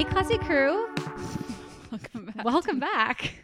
Hey, 0.01 0.05
classy 0.07 0.39
crew, 0.39 0.89
Welcome 1.91 2.25
back. 2.35 2.43
welcome 2.43 2.81
back. 2.81 3.35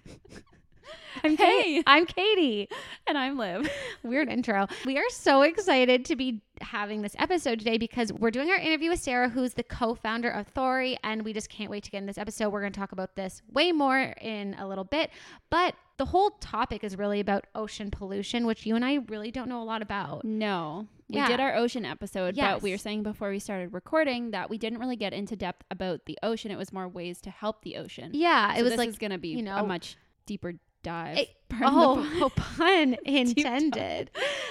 I'm 1.23 1.37
Hey. 1.37 1.63
Kate. 1.63 1.85
I'm 1.87 2.07
Katie. 2.07 2.71
and 3.07 3.19
I'm 3.19 3.37
Liv. 3.37 3.69
Weird 4.03 4.31
intro. 4.31 4.67
We 4.87 4.97
are 4.97 5.05
so 5.11 5.43
excited 5.43 6.07
to 6.07 6.17
be 6.17 6.41
having 6.63 7.03
this 7.03 7.15
episode 7.19 7.59
today 7.59 7.77
because 7.77 8.11
we're 8.11 8.31
doing 8.31 8.49
our 8.49 8.57
interview 8.57 8.89
with 8.89 9.01
Sarah, 9.03 9.29
who's 9.29 9.53
the 9.53 9.65
co-founder 9.65 10.31
of 10.31 10.51
Thori, 10.55 10.97
and 11.05 11.27
we 11.27 11.35
just 11.35 11.51
can't 11.51 11.71
wait 11.71 11.85
to 11.85 11.91
get 11.91 11.99
in 11.99 12.07
this 12.07 12.17
episode. 12.17 12.49
We're 12.49 12.63
going 12.63 12.73
to 12.73 12.81
talk 12.81 12.93
about 12.93 13.17
this 13.17 13.43
way 13.53 13.71
more 13.73 13.99
in 14.23 14.55
a 14.59 14.67
little 14.67 14.85
bit, 14.85 15.11
but 15.51 15.75
the 15.99 16.07
whole 16.07 16.31
topic 16.41 16.83
is 16.83 16.97
really 16.97 17.21
about 17.21 17.45
ocean 17.55 17.91
pollution, 17.91 18.47
which 18.47 18.65
you 18.65 18.77
and 18.77 18.85
I 18.85 19.01
really 19.09 19.31
don't 19.31 19.51
know 19.51 19.61
a 19.61 19.65
lot 19.65 19.83
about. 19.83 20.25
No. 20.25 20.87
We 21.09 21.17
Yeah. 21.17 21.29
did 21.29 21.41
our 21.41 21.55
ocean 21.55 21.85
episode, 21.85 22.37
but 22.37 22.63
we 22.63 22.71
were 22.73 22.79
saying 22.79 23.03
before 23.05 23.31
we 23.31 23.39
started 23.39 23.73
recording 23.73 24.33
that 24.33 24.51
we 24.51 24.59
didn't 24.59 24.81
really 24.81 24.97
get 24.97 25.13
into 25.13 25.37
depth 25.37 25.65
about 25.71 26.05
the 26.07 26.19
ocean. 26.23 26.51
It 26.51 26.59
was 26.59 26.73
more 26.73 26.89
ways 26.89 27.21
to 27.23 27.31
help 27.31 27.63
the 27.63 27.77
ocean. 27.77 28.11
Yeah, 28.13 28.53
So 28.55 28.61
it 28.61 28.63
was 28.65 28.73
this 28.73 28.79
like 28.79 28.89
is 28.89 28.99
going 28.99 29.13
to 29.13 29.19
be 29.19 29.29
you 29.29 29.43
know 29.43 29.57
a 29.57 29.63
much 29.67 29.97
deeper 30.27 30.55
dive. 30.83 31.19
It- 31.19 31.37
oh, 31.63 31.97
pun. 32.11 32.23
oh, 32.23 32.29
pun 32.31 32.97
intended. 33.05 34.11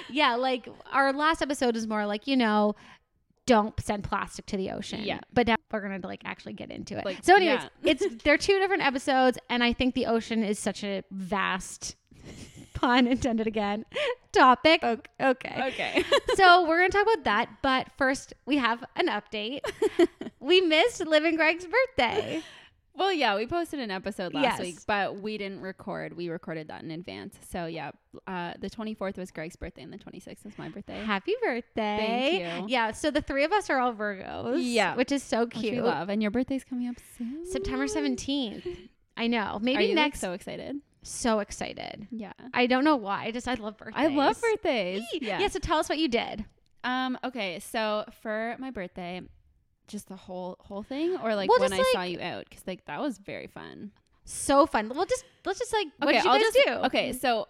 yeah, 0.09 0.35
like 0.35 0.69
our 0.93 1.11
last 1.11 1.41
episode 1.41 1.75
is 1.75 1.87
more 1.87 2.05
like 2.05 2.25
you 2.25 2.37
know, 2.37 2.75
don't 3.45 3.77
send 3.81 4.03
plastic 4.05 4.45
to 4.47 4.57
the 4.57 4.71
ocean. 4.71 5.01
Yeah. 5.03 5.19
but 5.33 5.47
now 5.47 5.55
we're 5.71 5.81
gonna 5.81 5.99
like 6.07 6.21
actually 6.23 6.53
get 6.53 6.71
into 6.71 6.97
it. 6.97 7.03
Like, 7.03 7.19
so, 7.21 7.35
anyways, 7.35 7.63
yeah. 7.83 7.91
it's 7.91 8.23
they're 8.23 8.37
two 8.37 8.57
different 8.59 8.83
episodes, 8.85 9.37
and 9.49 9.61
I 9.61 9.73
think 9.73 9.93
the 9.93 10.05
ocean 10.05 10.41
is 10.43 10.57
such 10.57 10.83
a 10.85 11.03
vast 11.11 11.95
pun 12.85 13.07
intended 13.07 13.47
again 13.47 13.85
topic. 14.31 14.83
Okay, 14.83 15.09
okay. 15.21 15.63
Okay. 15.67 16.03
so 16.35 16.67
we're 16.67 16.77
gonna 16.79 16.89
talk 16.89 17.03
about 17.13 17.23
that, 17.25 17.49
but 17.61 17.87
first 17.97 18.33
we 18.45 18.57
have 18.57 18.83
an 18.95 19.07
update. 19.07 19.61
we 20.39 20.61
missed 20.61 21.05
Liv 21.05 21.23
and 21.23 21.37
Greg's 21.37 21.65
birthday. 21.65 22.43
well, 22.93 23.11
yeah, 23.13 23.35
we 23.35 23.47
posted 23.47 23.79
an 23.79 23.91
episode 23.91 24.33
last 24.33 24.43
Yes. 24.43 24.59
week, 24.59 24.77
but 24.87 25.21
we 25.21 25.37
didn't 25.37 25.61
record. 25.61 26.15
We 26.15 26.29
recorded 26.29 26.67
that 26.67 26.83
in 26.83 26.91
advance. 26.91 27.35
So, 27.49 27.65
yeah, 27.65 27.91
uh, 28.27 28.53
the 28.59 28.69
24th 28.69 29.17
was 29.17 29.31
Greg's 29.31 29.55
birthday 29.55 29.83
and 29.83 29.91
the 29.93 29.97
26th 29.97 30.43
was 30.43 30.57
my 30.57 30.69
birthday. 30.69 31.03
Happy 31.03 31.33
birthday! 31.41 31.97
Thank 32.41 32.69
you. 32.69 32.73
Yeah, 32.73 32.91
so 32.91 33.11
the 33.11 33.21
three 33.21 33.43
of 33.45 33.51
us 33.51 33.69
are 33.69 33.79
all 33.79 33.93
Virgos. 33.93 34.57
Yeah. 34.61 34.95
which 34.95 35.11
is 35.11 35.23
so 35.23 35.47
cute. 35.47 35.73
we 35.75 35.81
love. 35.81 36.09
And 36.09 36.21
your 36.21 36.31
birthday's 36.31 36.63
coming 36.63 36.87
up 36.89 36.97
soon. 37.17 37.45
September 37.45 37.87
seventeenth. 37.87 38.67
I 39.17 39.27
know. 39.27 39.59
Maybe 39.61 39.83
you 39.85 39.89
like, 39.95 39.95
next. 39.95 40.19
so 40.19 40.33
excited? 40.33 40.75
So 41.05 41.39
excited. 41.39 42.07
Yeah. 42.11 42.33
I 42.53 42.67
don't 42.67 42.83
know 42.83 42.95
why. 42.95 43.25
I 43.25 43.31
just 43.31 43.47
I 43.47 43.53
love 43.55 43.77
birthdays. 43.77 43.95
I 43.97 44.07
love 44.07 44.39
birthdays. 44.41 45.03
Yeah. 45.13 45.39
Yeah. 45.39 45.47
So 45.47 45.59
tell 45.59 45.77
us 45.77 45.89
what 45.89 45.97
you 45.97 46.07
did. 46.07 46.45
Um. 46.83 47.17
Okay. 47.23 47.59
So 47.59 48.05
for 48.21 48.55
my 48.59 48.71
birthday, 48.71 49.21
just 49.87 50.07
the 50.07 50.15
whole 50.15 50.57
whole 50.59 50.83
thing, 50.83 51.17
or 51.23 51.35
like 51.35 51.49
Well, 51.49 51.59
when 51.59 51.73
I 51.73 51.83
saw 51.93 52.03
you 52.03 52.19
out, 52.19 52.45
because 52.49 52.63
like 52.67 52.85
that 52.85 52.99
was 53.01 53.17
very 53.17 53.47
fun. 53.47 53.91
So 54.25 54.65
fun. 54.65 54.89
We'll 54.89 55.05
just 55.05 55.23
let's 55.45 55.59
just 55.59 55.71
like 55.73 55.87
what 55.97 56.09
okay, 56.09 56.17
did 56.17 56.25
you 56.25 56.31
I'll 56.31 56.37
guys 56.39 56.53
just 56.53 56.59
do? 56.65 56.71
okay. 56.87 57.13
So 57.13 57.47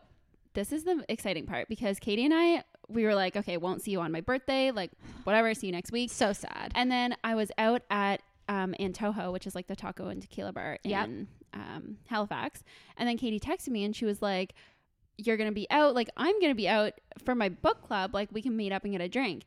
this 0.53 0.71
is 0.71 0.83
the 0.83 1.03
exciting 1.09 1.45
part 1.45 1.67
because 1.69 1.99
Katie 1.99 2.25
and 2.25 2.33
I 2.33 2.63
we 2.87 3.03
were 3.05 3.15
like, 3.15 3.35
okay, 3.35 3.57
won't 3.57 3.81
see 3.81 3.91
you 3.91 3.99
on 4.01 4.11
my 4.11 4.21
birthday, 4.21 4.71
like 4.71 4.91
whatever. 5.23 5.53
See 5.53 5.67
you 5.67 5.73
next 5.73 5.91
week. 5.91 6.11
So 6.11 6.33
sad. 6.33 6.71
And 6.75 6.91
then 6.91 7.15
I 7.23 7.35
was 7.35 7.51
out 7.57 7.81
at 7.89 8.21
um, 8.47 8.75
Antojo, 8.79 9.31
which 9.33 9.47
is 9.47 9.55
like 9.55 9.67
the 9.67 9.75
taco 9.75 10.07
and 10.07 10.21
tequila 10.21 10.53
bar 10.53 10.77
Yep. 10.83 11.05
in 11.07 11.27
um, 11.55 11.97
Halifax. 12.07 12.63
And 12.97 13.07
then 13.09 13.17
Katie 13.17 13.39
texted 13.39 13.69
me 13.69 13.83
and 13.83 13.95
she 13.95 14.05
was 14.05 14.21
like, 14.21 14.53
You're 15.17 15.37
going 15.37 15.49
to 15.49 15.55
be 15.55 15.67
out. 15.71 15.95
Like, 15.95 16.09
I'm 16.17 16.39
going 16.39 16.51
to 16.51 16.55
be 16.55 16.67
out 16.67 16.93
for 17.23 17.33
my 17.35 17.49
book 17.49 17.81
club. 17.81 18.13
Like, 18.13 18.29
we 18.31 18.41
can 18.41 18.55
meet 18.55 18.71
up 18.71 18.83
and 18.83 18.91
get 18.91 19.01
a 19.01 19.09
drink. 19.09 19.43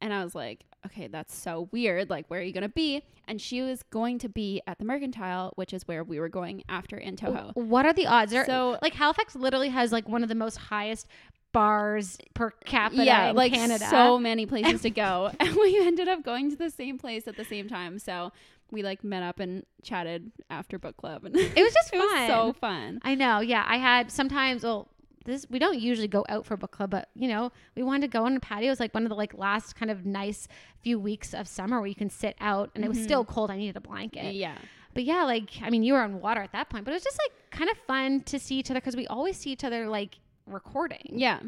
And 0.00 0.14
I 0.14 0.24
was 0.24 0.34
like, 0.34 0.64
Okay, 0.86 1.08
that's 1.08 1.36
so 1.36 1.68
weird. 1.72 2.08
Like, 2.08 2.26
where 2.28 2.40
are 2.40 2.42
you 2.42 2.52
going 2.52 2.62
to 2.62 2.68
be? 2.70 3.02
And 3.28 3.40
she 3.40 3.60
was 3.60 3.82
going 3.90 4.18
to 4.20 4.28
be 4.28 4.62
at 4.66 4.78
the 4.78 4.84
Mercantile, 4.84 5.52
which 5.56 5.72
is 5.74 5.86
where 5.86 6.02
we 6.02 6.18
were 6.18 6.28
going 6.30 6.62
after 6.68 6.96
Antojo. 6.96 7.54
What 7.54 7.84
are 7.84 7.92
the 7.92 8.06
odds? 8.06 8.32
Are, 8.32 8.46
So- 8.46 8.78
like 8.82 8.94
Halifax 8.94 9.36
literally 9.36 9.68
has 9.68 9.92
like 9.92 10.08
one 10.08 10.22
of 10.22 10.28
the 10.28 10.34
most 10.34 10.56
highest 10.56 11.06
bars 11.52 12.16
per 12.34 12.50
capita 12.64 13.04
yeah, 13.04 13.32
like 13.32 13.52
Canada. 13.52 13.84
so 13.90 14.18
many 14.18 14.46
places 14.46 14.82
to 14.82 14.90
go, 14.90 15.30
and 15.40 15.54
we 15.56 15.84
ended 15.84 16.06
up 16.08 16.22
going 16.22 16.48
to 16.50 16.56
the 16.56 16.70
same 16.70 16.96
place 16.96 17.26
at 17.26 17.36
the 17.36 17.44
same 17.44 17.68
time. 17.68 17.98
So 17.98 18.30
we 18.70 18.82
like 18.82 19.04
met 19.04 19.22
up 19.22 19.40
and 19.40 19.64
chatted 19.82 20.30
after 20.50 20.78
book 20.78 20.96
club, 20.96 21.24
and 21.24 21.36
it 21.36 21.62
was 21.62 21.72
just 21.72 21.88
it 21.92 21.98
fun. 21.98 22.08
was 22.08 22.28
so 22.28 22.52
fun. 22.52 23.00
I 23.02 23.14
know. 23.14 23.40
Yeah, 23.40 23.64
I 23.66 23.76
had 23.76 24.10
sometimes. 24.10 24.62
Well, 24.62 24.88
this 25.24 25.46
we 25.50 25.58
don't 25.58 25.78
usually 25.78 26.08
go 26.08 26.24
out 26.28 26.46
for 26.46 26.56
book 26.56 26.70
club, 26.70 26.90
but 26.90 27.08
you 27.14 27.28
know, 27.28 27.52
we 27.76 27.82
wanted 27.82 28.02
to 28.02 28.08
go 28.08 28.24
on 28.24 28.36
a 28.36 28.40
patio. 28.40 28.68
It 28.68 28.70
was 28.70 28.80
like 28.80 28.94
one 28.94 29.04
of 29.04 29.08
the 29.08 29.16
like 29.16 29.34
last 29.34 29.76
kind 29.76 29.90
of 29.90 30.06
nice 30.06 30.48
few 30.82 30.98
weeks 30.98 31.34
of 31.34 31.46
summer 31.46 31.78
where 31.78 31.88
you 31.88 31.94
can 31.94 32.10
sit 32.10 32.36
out, 32.40 32.70
and 32.74 32.84
it 32.84 32.88
was 32.88 33.02
still 33.02 33.24
mm-hmm. 33.24 33.32
cold. 33.32 33.50
I 33.50 33.56
needed 33.56 33.76
a 33.76 33.80
blanket. 33.80 34.34
Yeah, 34.34 34.56
but 34.94 35.04
yeah, 35.04 35.24
like 35.24 35.50
I 35.62 35.70
mean, 35.70 35.82
you 35.82 35.94
were 35.94 36.00
on 36.00 36.20
water 36.20 36.40
at 36.40 36.52
that 36.52 36.68
point, 36.68 36.84
but 36.84 36.92
it 36.92 36.94
was 36.94 37.04
just 37.04 37.18
like 37.18 37.50
kind 37.50 37.70
of 37.70 37.76
fun 37.86 38.20
to 38.22 38.38
see 38.38 38.56
each 38.56 38.70
other 38.70 38.80
because 38.80 38.96
we 38.96 39.06
always 39.06 39.36
see 39.36 39.50
each 39.50 39.64
other 39.64 39.88
like 39.88 40.18
recording. 40.46 41.12
Yeah. 41.12 41.40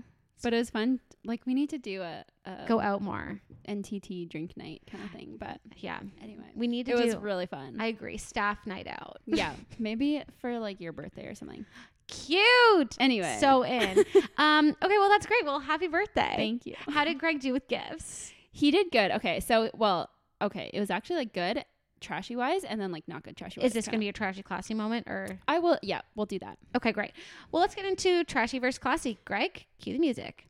But 0.43 0.55
it 0.55 0.59
was 0.59 0.71
fun. 0.71 1.01
Like 1.25 1.43
we 1.47 1.55
need 1.55 1.71
to 1.71 1.79
do 1.79 2.03
a, 2.03 2.25
a 2.45 2.67
Go 2.67 2.81
out 2.81 3.01
more. 3.03 3.41
NTT 3.69 4.29
drink 4.29 4.57
night 4.57 4.83
kind 4.91 5.05
of 5.05 5.11
thing. 5.11 5.37
But 5.39 5.61
Yeah, 5.77 6.01
anyway, 6.23 6.51
we 6.57 6.67
need 6.67 6.87
to 6.87 6.93
it 6.93 6.97
do. 6.99 7.05
was 7.05 7.17
really 7.17 7.47
fun. 7.47 7.77
I 7.79 7.87
agree. 7.87 8.17
Staff 8.19 8.67
night 8.67 8.89
out. 8.89 9.19
yeah, 9.27 9.53
maybe 9.79 10.23
for 10.41 10.59
like 10.59 10.81
your 10.81 10.93
birthday 10.93 11.27
or 11.27 11.35
something. 11.35 11.65
Cute. 12.09 12.97
Anyway, 13.01 13.37
So 13.41 13.65
in. 13.65 14.05
um. 14.37 14.77
Okay. 14.83 14.99
Well, 14.99 15.09
that's 15.09 15.27
great. 15.27 15.45
Well, 15.45 15.61
happy 15.61 15.87
birthday. 15.89 16.35
thank 16.37 16.67
you. 16.67 16.75
How 16.89 17.05
did 17.05 17.19
Greg 17.19 17.41
do 17.41 17.53
with 17.53 17.69
gifts? 17.69 18.33
He 18.51 18.71
did 18.71 18.91
good. 18.91 19.13
Okay, 19.13 19.41
so 19.41 19.71
well, 19.75 20.11
okay, 20.43 20.71
it 20.75 20.81
was 20.81 20.91
actually 20.91 21.17
like 21.17 21.33
good 21.33 21.65
trashy 22.01 22.35
wise, 22.37 22.65
and 22.65 22.81
then 22.81 22.91
like 22.93 23.07
not 23.09 23.23
good 23.23 23.37
trashy. 23.37 23.61
Wise. 23.61 23.69
Is 23.69 23.73
this 23.75 23.87
going 23.87 23.99
to 23.99 24.05
be 24.05 24.09
a 24.09 24.13
trashy 24.13 24.43
classy 24.43 24.75
moment 24.75 25.07
or? 25.09 25.39
I 25.49 25.59
will. 25.61 25.79
Yeah, 25.83 26.01
we'll 26.17 26.27
do 26.27 26.39
that. 26.41 26.59
Okay, 26.77 26.93
great. 26.93 27.13
Well, 27.51 27.63
let's 27.63 27.75
get 27.75 27.85
into 27.87 28.25
trashy 28.25 28.59
versus 28.59 28.79
classy. 28.79 29.19
Greg, 29.25 29.65
cue 29.81 29.93
the 29.95 29.99
music. 30.01 30.47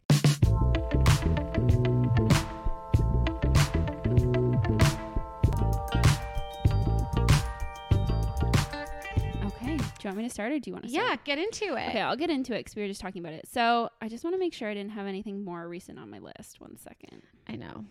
Do 10.02 10.08
you 10.08 10.10
want 10.10 10.18
me 10.18 10.24
to 10.24 10.34
start, 10.34 10.50
or 10.50 10.58
do 10.58 10.68
you 10.68 10.74
want 10.74 10.86
to? 10.86 10.90
Yeah, 10.90 11.14
get 11.24 11.38
into 11.38 11.76
it. 11.76 11.90
Okay, 11.90 12.00
I'll 12.00 12.16
get 12.16 12.28
into 12.28 12.54
it 12.54 12.58
because 12.58 12.74
we 12.74 12.82
were 12.82 12.88
just 12.88 13.00
talking 13.00 13.22
about 13.22 13.34
it. 13.34 13.46
So 13.48 13.88
I 14.00 14.08
just 14.08 14.24
want 14.24 14.34
to 14.34 14.38
make 14.40 14.52
sure 14.52 14.68
I 14.68 14.74
didn't 14.74 14.90
have 14.90 15.06
anything 15.06 15.44
more 15.44 15.68
recent 15.68 15.96
on 15.96 16.10
my 16.10 16.18
list. 16.18 16.60
One 16.60 16.76
second. 16.76 17.22
I 17.48 17.54
know. 17.54 17.84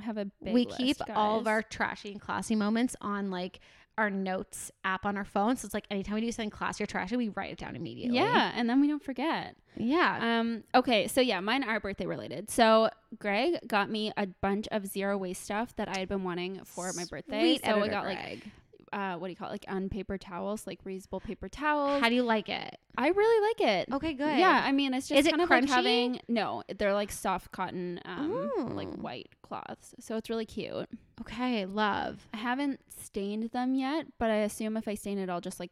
I 0.00 0.02
have 0.02 0.18
a 0.18 0.24
big. 0.24 0.54
we 0.54 0.64
list, 0.64 0.76
keep 0.76 0.96
all 1.14 1.38
of 1.38 1.46
our 1.46 1.62
trashy 1.62 2.10
and 2.10 2.20
classy 2.20 2.56
moments 2.56 2.96
on 3.00 3.30
like 3.30 3.60
our 3.96 4.10
notes 4.10 4.72
app 4.84 5.06
on 5.06 5.16
our 5.16 5.24
phone. 5.24 5.54
So 5.54 5.66
it's 5.66 5.74
like 5.74 5.86
anytime 5.88 6.16
we 6.16 6.22
do 6.22 6.32
something 6.32 6.50
classy 6.50 6.82
or 6.82 6.88
trashy, 6.88 7.16
we 7.16 7.28
write 7.28 7.52
it 7.52 7.58
down 7.58 7.76
immediately. 7.76 8.16
Yeah, 8.16 8.50
and 8.56 8.68
then 8.68 8.80
we 8.80 8.88
don't 8.88 9.04
forget. 9.04 9.54
Yeah. 9.76 10.40
Um, 10.40 10.64
okay, 10.74 11.06
so 11.06 11.20
yeah, 11.20 11.38
mine 11.38 11.62
are 11.62 11.78
birthday 11.78 12.06
related. 12.06 12.50
So 12.50 12.90
Greg 13.20 13.60
got 13.68 13.88
me 13.88 14.12
a 14.16 14.26
bunch 14.26 14.66
of 14.72 14.88
zero 14.88 15.16
waste 15.16 15.44
stuff 15.44 15.76
that 15.76 15.88
I 15.88 16.00
had 16.00 16.08
been 16.08 16.24
wanting 16.24 16.60
for 16.64 16.92
my 16.94 17.04
birthday. 17.04 17.40
Sweet 17.40 17.64
so 17.64 17.80
I 17.80 17.86
got 17.86 18.04
like 18.04 18.18
Greg. 18.20 18.50
Uh 18.92 19.16
what 19.16 19.28
do 19.28 19.30
you 19.30 19.36
call 19.36 19.48
it? 19.48 19.52
Like 19.52 19.64
unpaper 19.68 20.18
towels, 20.18 20.66
like 20.66 20.82
reusable 20.84 21.22
paper 21.22 21.48
towels. 21.48 22.00
How 22.00 22.08
do 22.08 22.14
you 22.14 22.22
like 22.22 22.48
it? 22.48 22.78
I 22.96 23.08
really 23.08 23.48
like 23.48 23.68
it. 23.86 23.92
Okay, 23.94 24.12
good. 24.12 24.38
Yeah, 24.38 24.62
I 24.64 24.72
mean 24.72 24.94
it's 24.94 25.08
just 25.08 25.18
Is 25.18 25.26
it 25.26 25.30
kind 25.30 25.42
of 25.42 25.50
like 25.50 25.64
crunchy? 25.64 25.68
having 25.68 26.20
no, 26.28 26.62
they're 26.78 26.94
like 26.94 27.10
soft 27.12 27.52
cotton 27.52 28.00
um 28.04 28.50
like 28.74 28.92
white 28.94 29.30
cloths. 29.42 29.94
So 30.00 30.16
it's 30.16 30.28
really 30.30 30.46
cute. 30.46 30.88
Okay, 31.20 31.64
love. 31.66 32.26
I 32.34 32.38
haven't 32.38 32.80
stained 32.88 33.50
them 33.50 33.74
yet, 33.74 34.06
but 34.18 34.30
I 34.30 34.36
assume 34.36 34.76
if 34.76 34.88
I 34.88 34.94
stain 34.94 35.18
it 35.18 35.28
I'll 35.30 35.40
just 35.40 35.60
like 35.60 35.70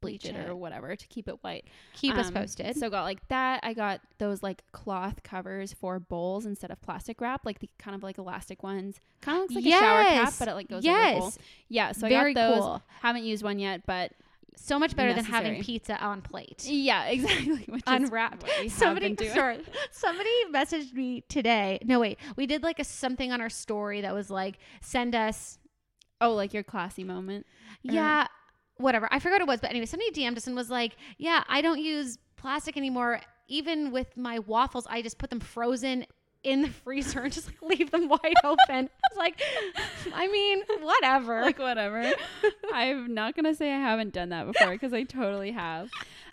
bleach, 0.00 0.22
Bleach 0.22 0.34
it, 0.34 0.48
or 0.48 0.56
whatever 0.56 0.96
to 0.96 1.06
keep 1.08 1.28
it 1.28 1.36
white. 1.42 1.66
Keep 1.94 2.14
us 2.16 2.28
Um, 2.28 2.34
posted. 2.34 2.76
So 2.76 2.90
got 2.90 3.02
like 3.04 3.26
that. 3.28 3.60
I 3.62 3.74
got 3.74 4.00
those 4.18 4.42
like 4.42 4.62
cloth 4.72 5.22
covers 5.22 5.72
for 5.72 5.98
bowls 6.00 6.46
instead 6.46 6.70
of 6.70 6.80
plastic 6.82 7.20
wrap, 7.20 7.44
like 7.44 7.58
the 7.60 7.68
kind 7.78 7.94
of 7.94 8.02
like 8.02 8.18
elastic 8.18 8.62
ones. 8.62 8.98
Kind 9.20 9.36
of 9.44 9.50
looks 9.50 9.54
like 9.66 9.74
a 9.74 9.78
shower 9.78 10.04
cap, 10.04 10.32
but 10.38 10.48
it 10.48 10.54
like 10.54 10.68
goes 10.68 10.86
over 10.86 10.96
a 10.96 11.12
bowl. 11.18 11.24
yes. 11.26 11.38
Yeah, 11.68 11.92
so 11.92 12.08
Very 12.08 12.30
I 12.30 12.34
got 12.34 12.48
those. 12.50 12.60
cool. 12.60 12.82
Haven't 13.02 13.24
used 13.24 13.42
one 13.44 13.58
yet, 13.58 13.82
but 13.86 14.12
So 14.56 14.78
much 14.78 14.94
better 14.96 15.14
than 15.14 15.24
having 15.24 15.62
pizza 15.62 15.96
on 16.02 16.20
plate. 16.22 16.64
yeah, 16.66 17.04
exactly. 17.08 17.64
Which 17.68 17.82
Unwrapped. 17.86 18.42
Is 18.44 18.48
what 18.48 18.58
we 18.58 18.62
have 18.68 18.72
Somebody, 18.72 19.28
sorry, 19.28 19.58
somebody 19.90 20.30
messaged 20.52 20.92
me 20.94 21.22
today. 21.28 21.78
No, 21.84 22.00
wait, 22.00 22.18
we 22.36 22.46
did 22.46 22.62
like 22.62 22.78
a 22.78 22.84
something 22.84 23.32
on 23.32 23.40
our 23.40 23.48
story 23.50 24.00
that 24.02 24.12
was 24.14 24.30
like, 24.30 24.58
send 24.80 25.14
us 25.14 25.58
Oh, 26.22 26.34
like 26.34 26.52
your 26.52 26.62
classy 26.62 27.02
moment. 27.04 27.46
Yeah, 27.82 28.26
whatever. 28.80 29.08
I 29.10 29.18
forgot 29.18 29.36
what 29.36 29.42
it 29.42 29.48
was, 29.48 29.60
but 29.60 29.70
anyway, 29.70 29.86
somebody 29.86 30.10
DM'd 30.12 30.36
us 30.36 30.46
and 30.46 30.56
was 30.56 30.70
like, 30.70 30.96
"Yeah, 31.18 31.42
I 31.48 31.60
don't 31.60 31.80
use 31.80 32.18
plastic 32.36 32.76
anymore. 32.76 33.20
Even 33.48 33.90
with 33.90 34.16
my 34.16 34.38
waffles, 34.40 34.86
I 34.88 35.02
just 35.02 35.18
put 35.18 35.30
them 35.30 35.40
frozen 35.40 36.06
in 36.42 36.62
the 36.62 36.68
freezer 36.84 37.20
and 37.20 37.32
just 37.32 37.46
like 37.46 37.62
leave 37.62 37.90
them 37.90 38.08
wide 38.08 38.34
open." 38.44 38.58
I 38.88 39.08
was 39.10 39.16
like, 39.16 39.40
"I 40.14 40.28
mean, 40.28 40.62
whatever." 40.80 41.42
like 41.42 41.58
whatever. 41.58 42.12
I'm 42.72 43.14
not 43.14 43.36
gonna 43.36 43.54
say 43.54 43.72
I 43.72 43.78
haven't 43.78 44.12
done 44.12 44.30
that 44.30 44.46
before 44.46 44.70
because 44.70 44.92
I 44.92 45.04
totally 45.04 45.52
have. 45.52 45.90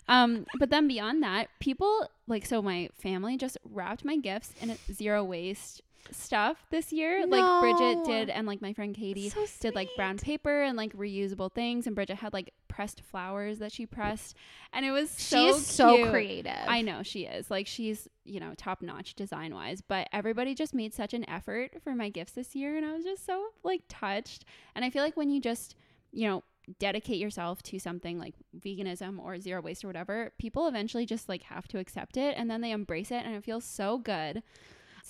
Um, 0.08 0.46
but 0.58 0.70
then 0.70 0.88
beyond 0.88 1.22
that, 1.22 1.48
people 1.60 2.10
like 2.26 2.46
so 2.46 2.62
my 2.62 2.88
family 2.98 3.36
just 3.36 3.58
wrapped 3.64 4.04
my 4.04 4.16
gifts 4.16 4.52
in 4.60 4.70
a 4.70 4.78
zero 4.92 5.22
waste 5.22 5.82
stuff 6.10 6.66
this 6.70 6.92
year. 6.92 7.26
Like 7.26 7.60
Bridget 7.60 8.04
did, 8.04 8.30
and 8.30 8.46
like 8.46 8.62
my 8.62 8.72
friend 8.72 8.94
Katie 8.94 9.28
So 9.30 9.46
did 9.60 9.74
like 9.74 9.88
brown 9.96 10.18
paper 10.18 10.62
and 10.62 10.76
like 10.76 10.96
reusable 10.96 11.52
things, 11.52 11.86
and 11.86 11.94
Bridget 11.94 12.16
had 12.16 12.32
like 12.32 12.52
pressed 12.68 13.02
flowers 13.02 13.58
that 13.58 13.72
she 13.72 13.86
pressed, 13.86 14.36
and 14.72 14.84
it 14.84 14.90
was 14.90 15.14
she 15.18 15.30
so 15.30 15.48
is 15.48 15.66
so 15.66 16.10
creative. 16.10 16.52
I 16.66 16.82
know 16.82 17.02
she 17.02 17.24
is. 17.24 17.50
Like 17.50 17.66
she's, 17.66 18.08
you 18.24 18.40
know, 18.40 18.54
top 18.56 18.82
notch 18.82 19.14
design 19.14 19.54
wise, 19.54 19.80
but 19.80 20.08
everybody 20.12 20.54
just 20.54 20.74
made 20.74 20.94
such 20.94 21.14
an 21.14 21.28
effort 21.28 21.82
for 21.82 21.94
my 21.94 22.08
gifts 22.08 22.32
this 22.32 22.54
year 22.54 22.76
and 22.76 22.86
I 22.86 22.94
was 22.94 23.04
just 23.04 23.24
so 23.26 23.48
like 23.62 23.82
touched. 23.88 24.44
And 24.74 24.84
I 24.84 24.90
feel 24.90 25.02
like 25.02 25.16
when 25.16 25.30
you 25.30 25.40
just, 25.40 25.74
you 26.12 26.28
know, 26.28 26.44
dedicate 26.78 27.18
yourself 27.18 27.62
to 27.62 27.78
something 27.78 28.18
like 28.18 28.34
veganism 28.58 29.18
or 29.18 29.40
zero 29.40 29.60
waste 29.60 29.84
or 29.84 29.88
whatever, 29.88 30.32
people 30.38 30.68
eventually 30.68 31.06
just 31.06 31.28
like 31.28 31.42
have 31.44 31.66
to 31.68 31.78
accept 31.78 32.16
it 32.16 32.34
and 32.36 32.50
then 32.50 32.60
they 32.60 32.70
embrace 32.70 33.10
it 33.10 33.24
and 33.24 33.34
it 33.34 33.44
feels 33.44 33.64
so 33.64 33.98
good. 33.98 34.42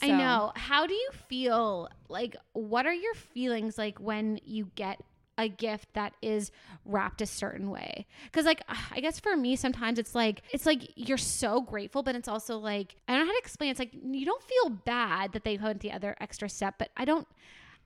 I 0.03 0.09
know. 0.09 0.53
How 0.55 0.87
do 0.87 0.95
you 0.95 1.11
feel? 1.29 1.89
Like, 2.09 2.37
what 2.53 2.87
are 2.87 2.95
your 2.95 3.15
feelings 3.15 3.79
like 3.79 3.99
when 3.99 4.41
you 4.45 4.71
get 4.75 5.01
a 5.37 5.49
gift 5.49 5.89
that 5.95 6.15
is 6.21 6.51
wrapped 6.85 7.21
a 7.21 7.27
certain 7.27 7.71
way? 7.71 8.07
Because, 8.25 8.45
like, 8.45 8.63
I 8.93 9.01
guess 9.01 9.21
for 9.21 9.37
me, 9.37 9.57
sometimes 9.57 9.99
it's 9.99 10.15
like 10.15 10.43
it's 10.53 10.67
like 10.67 10.91
you're 10.97 11.19
so 11.19 11.61
grateful, 11.61 12.03
but 12.03 12.15
it's 12.15 12.29
also 12.29 12.59
like 12.59 12.97
I 13.07 13.13
don't 13.13 13.23
know 13.23 13.27
how 13.27 13.33
to 13.33 13.39
explain. 13.39 13.71
It's 13.71 13.79
like 13.81 13.93
you 13.93 14.25
don't 14.27 14.43
feel 14.43 14.71
bad 14.71 15.33
that 15.33 15.45
they 15.45 15.57
went 15.57 15.81
the 15.81 15.93
other 15.93 16.17
extra 16.21 16.49
step, 16.49 16.75
but 16.79 16.91
I 16.97 17.05
don't. 17.05 17.27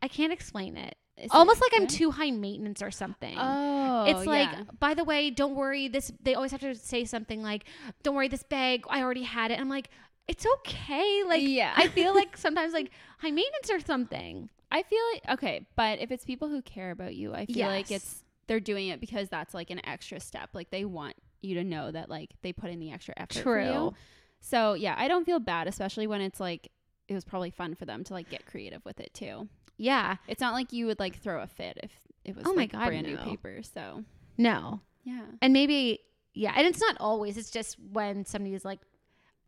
I 0.03 0.09
can't 0.09 0.33
explain 0.33 0.77
it. 0.77 0.97
Is 1.17 1.31
Almost 1.31 1.61
like 1.61 1.73
I'm 1.81 1.87
too 1.87 2.11
high 2.11 2.31
maintenance 2.31 2.83
or 2.83 2.91
something. 2.91 3.37
Oh, 3.39 4.05
It's 4.09 4.27
like, 4.27 4.49
yeah. 4.51 4.63
by 4.81 4.95
the 4.95 5.05
way, 5.05 5.31
don't 5.31 5.55
worry. 5.55 5.87
This 5.87 6.11
they 6.23 6.35
always 6.35 6.51
have 6.53 6.61
to 6.63 6.75
say 6.75 7.05
something 7.05 7.43
like, 7.43 7.65
"Don't 8.03 8.15
worry, 8.15 8.29
this 8.29 8.43
bag 8.43 8.85
I 8.89 9.03
already 9.03 9.23
had 9.23 9.51
it." 9.51 9.55
And 9.55 9.61
I'm 9.61 9.69
like, 9.69 9.91
it's 10.33 10.47
okay. 10.59 11.23
Like, 11.27 11.43
Yeah. 11.43 11.73
I 11.77 11.89
feel 11.89 12.15
like 12.15 12.37
sometimes 12.47 12.73
like 12.73 12.91
high 13.19 13.31
maintenance 13.31 13.71
or 13.71 13.81
something. 13.81 14.49
I 14.71 14.83
feel 14.83 15.01
like 15.13 15.23
okay, 15.39 15.67
but 15.77 15.99
if 15.99 16.11
it's 16.11 16.25
people 16.25 16.49
who 16.49 16.63
care 16.63 16.91
about 16.91 17.15
you, 17.15 17.35
I 17.35 17.45
feel 17.45 17.67
like 17.69 17.91
it's 17.91 18.25
they're 18.47 18.59
doing 18.61 18.89
it 18.89 19.01
because 19.01 19.29
that's 19.29 19.53
like 19.53 19.71
an 19.71 19.85
extra 19.87 20.19
step. 20.19 20.51
Like 20.55 20.71
they 20.71 20.85
want 20.87 21.15
you 21.43 21.57
to 21.57 21.65
know 21.65 21.91
that 21.91 22.09
like 22.09 22.31
they 22.43 22.53
put 22.55 22.71
in 22.71 22.81
the 22.81 22.91
extra 22.91 23.13
effort 23.19 23.43
for 23.43 23.61
you. 23.61 23.67
True. 23.71 23.95
So 24.41 24.73
yeah, 24.73 24.95
I 24.97 25.09
don't 25.09 25.25
feel 25.27 25.41
bad, 25.41 25.69
especially 25.69 26.07
when 26.07 26.23
it's 26.23 26.41
like 26.41 26.71
it 27.07 27.13
was 27.15 27.25
probably 27.25 27.51
fun 27.51 27.75
for 27.75 27.85
them 27.85 28.03
to 28.05 28.15
like 28.15 28.31
get 28.31 28.47
creative 28.47 28.83
with 28.87 28.99
it 28.99 29.13
too. 29.13 29.47
Yeah. 29.77 30.17
It's 30.27 30.41
not 30.41 30.55
like 30.55 30.73
you 30.73 30.87
would 30.87 30.99
like 30.99 31.17
throw 31.21 31.43
a 31.43 31.47
fit 31.47 31.79
if 31.83 31.91
it 32.25 32.35
was 32.35 32.47
Oh 32.47 32.55
my 32.55 32.65
God, 32.67 32.87
brand 32.87 33.07
new 33.07 33.19
paper. 33.19 33.61
So 33.63 34.05
No. 34.39 34.81
yeah, 35.05 35.27
And 35.43 35.53
maybe 35.53 36.01
yeah, 36.35 36.55
and 36.57 36.67
it's 36.67 36.81
not 36.81 36.97
always. 36.99 37.37
It's 37.37 37.51
just 37.51 37.77
when 37.93 38.25
somebody 38.25 38.55
is 38.55 38.65
like, 38.65 38.81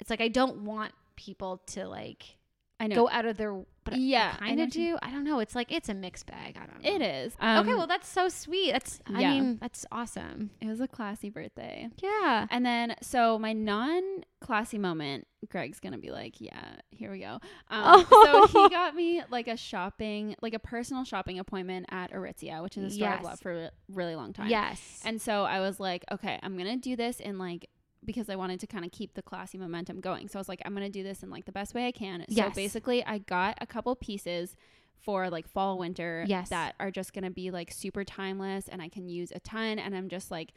it's 0.00 0.10
like 0.10 0.20
I 0.20 0.28
don't 0.28 0.64
want 0.64 0.92
people 1.16 1.62
to 1.68 1.86
like 1.88 2.36
I 2.80 2.86
know 2.88 2.96
go 2.96 3.08
out 3.08 3.24
of 3.24 3.36
their. 3.36 3.64
But 3.84 3.98
Yeah, 3.98 4.34
I 4.40 4.48
kind 4.48 4.60
of 4.62 4.70
do. 4.70 4.96
I 5.02 5.10
don't 5.10 5.24
know. 5.24 5.40
It's 5.40 5.54
like 5.54 5.70
it's 5.70 5.90
a 5.90 5.94
mixed 5.94 6.26
bag. 6.26 6.56
I 6.56 6.66
don't 6.66 6.82
know. 6.82 6.90
it 6.90 7.02
is. 7.02 7.36
Um, 7.38 7.58
okay, 7.60 7.74
well 7.74 7.86
that's 7.86 8.08
so 8.08 8.28
sweet. 8.30 8.72
That's 8.72 9.00
I 9.06 9.20
yeah. 9.20 9.30
mean 9.34 9.58
that's 9.60 9.84
awesome. 9.92 10.50
it 10.60 10.66
was 10.66 10.80
a 10.80 10.88
classy 10.88 11.28
birthday. 11.28 11.88
Yeah. 12.02 12.46
And 12.50 12.64
then, 12.64 12.96
so 13.02 13.38
my 13.38 13.52
non 13.52 14.02
classy 14.40 14.78
moment, 14.78 15.26
Greg's 15.50 15.80
gonna 15.80 15.98
be 15.98 16.10
like, 16.10 16.40
"Yeah, 16.40 16.76
here 16.90 17.10
we 17.10 17.20
go." 17.20 17.38
Um, 17.68 18.06
Oh. 18.10 18.48
So 18.50 18.62
he 18.64 18.68
got 18.74 18.94
me 18.96 19.22
like 19.30 19.48
a 19.48 19.56
shopping, 19.56 20.34
like 20.40 20.54
a 20.54 20.58
personal 20.58 21.04
shopping 21.04 21.38
appointment 21.38 21.86
at 21.90 22.10
Aritzia, 22.10 22.62
which 22.62 22.78
is 22.78 22.84
a 22.84 22.90
store 22.96 23.08
I've 23.08 23.22
loved 23.22 23.42
for 23.42 23.52
a 23.52 23.70
really 23.92 24.16
long 24.16 24.32
time. 24.32 24.48
Yes. 24.48 25.00
And 25.04 25.20
so 25.20 25.44
I 25.44 25.60
was 25.60 25.78
like, 25.78 26.04
"Okay, 26.10 26.38
I'm 26.42 26.56
gonna 26.56 26.76
do 26.78 26.96
this 26.96 27.20
in 27.20 27.38
like." 27.38 27.68
Because 28.04 28.28
I 28.28 28.36
wanted 28.36 28.60
to 28.60 28.66
kind 28.66 28.84
of 28.84 28.90
keep 28.92 29.14
the 29.14 29.22
classy 29.22 29.58
momentum 29.58 30.00
going. 30.00 30.28
So 30.28 30.38
I 30.38 30.40
was 30.40 30.48
like, 30.48 30.60
I'm 30.64 30.74
going 30.74 30.86
to 30.86 30.92
do 30.92 31.02
this 31.02 31.22
in 31.22 31.30
like 31.30 31.44
the 31.46 31.52
best 31.52 31.74
way 31.74 31.86
I 31.86 31.92
can. 31.92 32.24
So 32.28 32.34
basically, 32.54 33.04
I 33.04 33.18
got 33.18 33.58
a 33.60 33.66
couple 33.66 33.94
pieces 33.96 34.56
for 34.98 35.28
like 35.30 35.46
fall, 35.48 35.78
winter 35.78 36.24
Yes. 36.26 36.48
that 36.50 36.74
are 36.80 36.90
just 36.90 37.12
going 37.12 37.24
to 37.24 37.30
be 37.30 37.50
like 37.50 37.70
super 37.72 38.04
timeless 38.04 38.68
and 38.68 38.80
I 38.80 38.88
can 38.88 39.08
use 39.08 39.32
a 39.34 39.40
ton. 39.40 39.78
And 39.78 39.94
I'm 39.94 40.08
just 40.08 40.30
like 40.30 40.52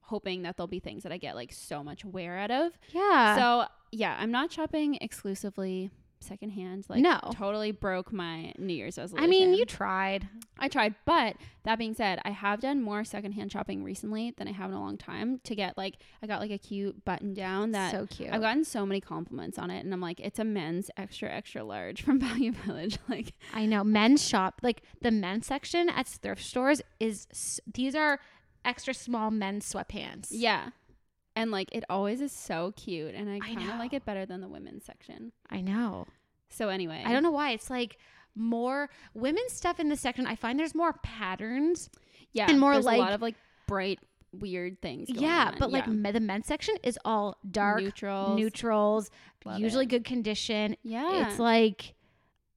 hoping 0.00 0.42
that 0.42 0.56
there'll 0.56 0.66
be 0.66 0.80
things 0.80 1.04
that 1.04 1.12
I 1.12 1.16
get 1.18 1.36
like 1.36 1.52
so 1.52 1.84
much 1.84 2.04
wear 2.04 2.36
out 2.38 2.50
of. 2.50 2.72
yeah. 2.92 3.36
So 3.36 3.68
yeah, 3.92 4.16
I'm 4.18 4.30
not 4.32 4.50
shopping 4.50 4.96
exclusively 5.00 5.90
secondhand. 6.22 6.86
Like 6.88 7.00
No. 7.00 7.18
totally 7.34 7.72
broke 7.72 8.12
my 8.12 8.52
New 8.58 8.72
Year's 8.74 8.98
resolution. 8.98 9.24
I 9.24 9.28
mean, 9.28 9.54
you 9.54 9.64
tried. 9.64 10.28
I 10.58 10.68
tried, 10.68 10.94
but 11.04 11.36
that 11.64 11.78
being 11.78 11.94
said, 11.94 12.20
I 12.24 12.30
have 12.30 12.60
done 12.60 12.82
more 12.82 13.04
secondhand 13.04 13.50
shopping 13.52 13.82
recently 13.84 14.32
than 14.36 14.48
I 14.48 14.52
have 14.52 14.70
in 14.70 14.76
a 14.76 14.80
long 14.80 14.96
time 14.96 15.40
to 15.44 15.54
get 15.54 15.76
like 15.76 15.96
I 16.22 16.26
got 16.26 16.40
like 16.40 16.50
a 16.50 16.58
cute 16.58 17.04
button 17.04 17.34
down 17.34 17.72
that 17.72 17.90
so 17.92 18.06
cute. 18.06 18.30
I've 18.32 18.40
gotten 18.40 18.64
so 18.64 18.86
many 18.86 19.00
compliments 19.00 19.58
on 19.58 19.70
it 19.70 19.84
and 19.84 19.92
I'm 19.92 20.00
like 20.00 20.20
it's 20.20 20.38
a 20.38 20.44
men's 20.44 20.90
extra 20.96 21.28
extra 21.30 21.64
large 21.64 22.02
from 22.02 22.18
Value 22.26 22.52
Village 22.52 22.98
like 23.08 23.32
I 23.52 23.66
know 23.66 23.82
men's 23.84 24.26
shop 24.26 24.60
like 24.62 24.82
the 25.00 25.10
men's 25.10 25.46
section 25.46 25.88
at 25.88 26.06
thrift 26.06 26.42
stores 26.44 26.80
is 27.00 27.26
s- 27.30 27.60
these 27.72 27.94
are 27.94 28.20
extra 28.64 28.94
small 28.94 29.30
men's 29.32 29.70
sweatpants. 29.72 30.28
Yeah. 30.30 30.68
And 31.34 31.50
like 31.50 31.68
it 31.72 31.84
always 31.88 32.20
is 32.20 32.32
so 32.32 32.72
cute 32.76 33.14
and 33.14 33.30
I 33.30 33.38
kind 33.38 33.58
of 33.70 33.78
like 33.78 33.92
it 33.94 34.04
better 34.04 34.26
than 34.26 34.40
the 34.40 34.48
women's 34.48 34.84
section. 34.84 35.32
I 35.50 35.60
know. 35.62 36.06
So 36.50 36.68
anyway, 36.68 37.02
I 37.06 37.12
don't 37.12 37.22
know 37.22 37.30
why. 37.30 37.52
It's 37.52 37.70
like 37.70 37.96
more 38.34 38.90
women's 39.14 39.52
stuff 39.52 39.80
in 39.80 39.88
this 39.88 40.00
section. 40.00 40.26
I 40.26 40.34
find 40.36 40.58
there's 40.58 40.74
more 40.74 40.92
patterns. 41.02 41.88
Yeah. 42.34 42.46
and 42.50 42.58
more 42.60 42.72
there's 42.74 42.84
like- 42.86 42.96
a 42.98 43.00
lot 43.00 43.12
of 43.12 43.22
like 43.22 43.36
bright 43.66 43.98
weird 44.32 44.80
things 44.80 45.08
going 45.10 45.22
yeah, 45.22 45.48
on. 45.52 45.56
but 45.58 45.70
like 45.70 45.86
me- 45.86 46.10
the 46.10 46.20
men's 46.20 46.46
section 46.46 46.74
is 46.82 46.98
all 47.04 47.36
dark, 47.50 47.82
neutrals. 47.82 48.38
neutrals, 48.38 49.10
Love 49.44 49.60
usually 49.60 49.84
it. 49.84 49.88
good 49.88 50.04
condition. 50.04 50.76
Yeah. 50.82 51.28
It's 51.28 51.38
like 51.38 51.94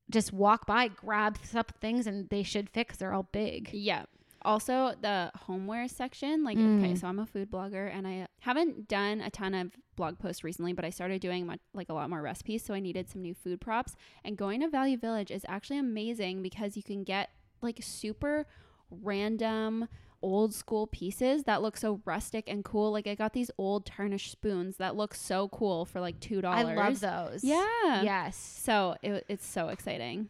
just 0.09 0.31
walk 0.31 0.65
by, 0.67 0.87
grab 0.89 1.37
up 1.55 1.73
things, 1.81 2.07
and 2.07 2.29
they 2.29 2.43
should 2.43 2.69
fit 2.69 2.87
'cause 2.87 2.97
they're 2.97 3.13
all 3.13 3.27
big. 3.31 3.69
Yeah. 3.73 4.05
Also, 4.45 4.93
the 5.01 5.31
homeware 5.35 5.87
section, 5.87 6.43
like, 6.43 6.57
okay, 6.57 6.93
Mm. 6.93 6.97
so 6.97 7.07
I'm 7.07 7.19
a 7.19 7.25
food 7.25 7.49
blogger 7.51 7.91
and 7.93 8.07
I 8.07 8.27
haven't 8.41 8.87
done 8.87 9.19
a 9.21 9.29
ton 9.29 9.53
of 9.53 9.75
blog 9.95 10.19
posts 10.19 10.43
recently, 10.43 10.71
but 10.73 10.85
I 10.85 10.89
started 10.91 11.19
doing 11.21 11.45
much, 11.45 11.59
like 11.73 11.89
a 11.89 11.93
lot 11.93 12.09
more 12.09 12.21
recipes. 12.21 12.63
So 12.63 12.73
I 12.73 12.79
needed 12.79 13.09
some 13.09 13.21
new 13.21 13.33
food 13.33 13.59
props. 13.59 13.95
And 14.23 14.37
going 14.37 14.61
to 14.61 14.69
Value 14.69 14.97
Village 14.97 15.31
is 15.31 15.45
actually 15.47 15.79
amazing 15.79 16.41
because 16.43 16.77
you 16.77 16.83
can 16.83 17.03
get 17.03 17.29
like 17.61 17.79
super 17.81 18.45
random 18.89 19.87
old 20.21 20.53
school 20.53 20.87
pieces 20.87 21.43
that 21.43 21.61
look 21.61 21.77
so 21.77 22.01
rustic 22.05 22.45
and 22.47 22.63
cool. 22.63 22.91
Like, 22.91 23.05
I 23.07 23.15
got 23.15 23.33
these 23.33 23.51
old 23.57 23.85
tarnished 23.85 24.31
spoons 24.31 24.77
that 24.77 24.95
look 24.95 25.13
so 25.13 25.49
cool 25.49 25.85
for 25.85 25.99
like 26.01 26.19
$2. 26.19 26.43
I 26.45 26.63
love 26.63 26.99
those. 26.99 27.43
Yeah. 27.43 28.01
Yes. 28.01 28.35
So 28.35 28.95
it, 29.03 29.25
it's 29.27 29.45
so 29.45 29.67
exciting. 29.69 30.29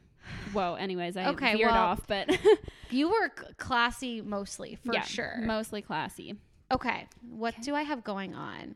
Whoa. 0.53 0.75
Anyways, 0.75 1.17
I 1.17 1.27
Okay, 1.29 1.53
veered 1.55 1.72
well, 1.72 1.84
off, 1.86 2.08
but 2.08 2.29
You 2.89 3.10
were 3.10 3.29
classy 3.58 4.22
mostly, 4.22 4.75
for 4.84 4.94
yeah, 4.94 5.01
sure. 5.03 5.38
mostly 5.39 5.82
classy. 5.82 6.36
Okay. 6.72 7.08
What 7.29 7.53
Okay. 7.55 7.62
do 7.63 7.75
I 7.75 7.82
have 7.84 8.03
going 8.03 8.36
on? 8.36 8.75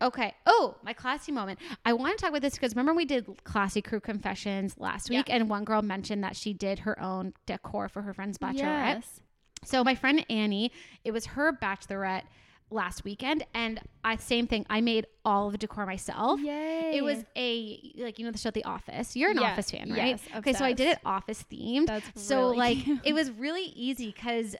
Okay. 0.00 0.32
Oh, 0.46 0.76
my 0.84 0.92
classy 0.92 1.32
moment. 1.32 1.58
I 1.84 1.92
want 1.92 2.16
to 2.16 2.22
talk 2.22 2.30
about 2.30 2.42
this 2.42 2.54
because 2.54 2.72
remember 2.74 2.94
we 2.94 3.04
did 3.04 3.26
classy 3.44 3.82
crew 3.82 3.98
confessions 4.00 4.76
last 4.78 5.10
Yeah. 5.10 5.18
week, 5.20 5.26
and 5.28 5.50
one 5.50 5.64
girl 5.64 5.82
mentioned 5.82 6.22
that 6.22 6.36
she 6.36 6.52
did 6.52 6.80
her 6.80 7.00
own 7.02 7.34
decor 7.46 7.88
for 7.88 8.02
her 8.02 8.14
friend's 8.14 8.38
bachelorette. 8.38 8.94
Yes. 8.94 9.20
So 9.64 9.82
my 9.82 9.96
friend 9.96 10.24
Annie, 10.30 10.70
it 11.04 11.10
was 11.10 11.26
her 11.26 11.52
bachelorette 11.52 12.22
last 12.70 13.04
weekend, 13.04 13.44
and 13.54 13.80
I 14.04 14.16
same 14.16 14.46
thing. 14.46 14.66
I 14.68 14.80
made 14.80 15.06
all 15.24 15.46
of 15.46 15.52
the 15.52 15.58
decor 15.58 15.86
myself. 15.86 16.40
Yay. 16.40 16.92
It 16.96 17.02
was 17.02 17.24
a 17.36 17.92
like 17.98 18.18
you 18.18 18.24
know 18.24 18.30
the 18.30 18.38
show 18.38 18.50
The 18.50 18.64
Office. 18.64 19.16
You're 19.16 19.30
an 19.30 19.38
Yeah, 19.38 19.52
Office 19.52 19.70
fan, 19.70 19.90
right? 19.90 20.08
yes, 20.08 20.20
okay, 20.36 20.52
so 20.52 20.64
I 20.64 20.72
did 20.72 20.88
it. 20.88 20.98
Office 21.04 21.44
themed. 21.50 21.86
That's 21.86 22.08
so 22.22 22.40
really 22.46 22.56
like 22.58 22.78
cute. 22.84 23.00
it 23.04 23.12
was 23.14 23.30
really 23.30 23.64
easy 23.74 24.06
because 24.12 24.54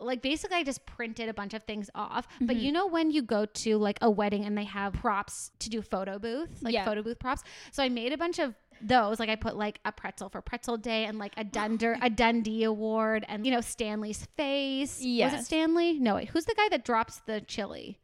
like 0.00 0.20
basically 0.22 0.56
I 0.56 0.64
just 0.64 0.84
printed 0.84 1.28
a 1.28 1.34
bunch 1.34 1.54
of 1.54 1.62
things 1.62 1.88
off. 1.94 2.26
But 2.40 2.56
Mhm. 2.56 2.60
you 2.62 2.72
know 2.72 2.86
when 2.88 3.10
you 3.12 3.22
go 3.22 3.46
to 3.46 3.76
like 3.78 3.98
a 4.02 4.10
wedding 4.10 4.44
and 4.44 4.58
they 4.58 4.64
have 4.64 4.94
props 4.94 5.52
to 5.60 5.70
do 5.70 5.80
photo 5.80 6.18
booth, 6.18 6.60
like 6.62 6.74
Yeah. 6.74 6.84
photo 6.84 7.02
booth 7.02 7.20
props. 7.20 7.44
So 7.70 7.82
I 7.84 7.88
made 7.88 8.12
a 8.12 8.18
bunch 8.18 8.40
of 8.40 8.54
those. 8.86 9.18
Like 9.20 9.28
I 9.28 9.36
put 9.36 9.56
like 9.56 9.80
a 9.84 9.92
pretzel 9.92 10.28
for 10.28 10.40
pretzel 10.40 10.76
day 10.76 11.04
and 11.04 11.18
like 11.18 11.32
a 11.36 11.44
Dunder 11.44 11.96
a 12.02 12.10
Dundie 12.10 12.64
award 12.64 13.24
and 13.28 13.44
you 13.46 13.52
know 13.52 13.60
Stanley's 13.60 14.26
face. 14.36 15.00
Was 15.32 15.40
it 15.40 15.44
Stanley? 15.44 15.98
No, 15.98 16.16
wait. 16.16 16.28
Who's 16.30 16.44
the 16.44 16.54
guy 16.54 16.68
that 16.70 16.84
drops 16.84 17.20
the 17.26 17.40
chili? 17.40 17.98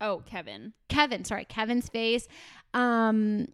Oh, 0.00 0.22
Kevin. 0.26 0.72
Kevin, 0.88 1.24
sorry, 1.24 1.44
Kevin's 1.44 1.88
face. 1.88 2.26
Um 2.72 3.48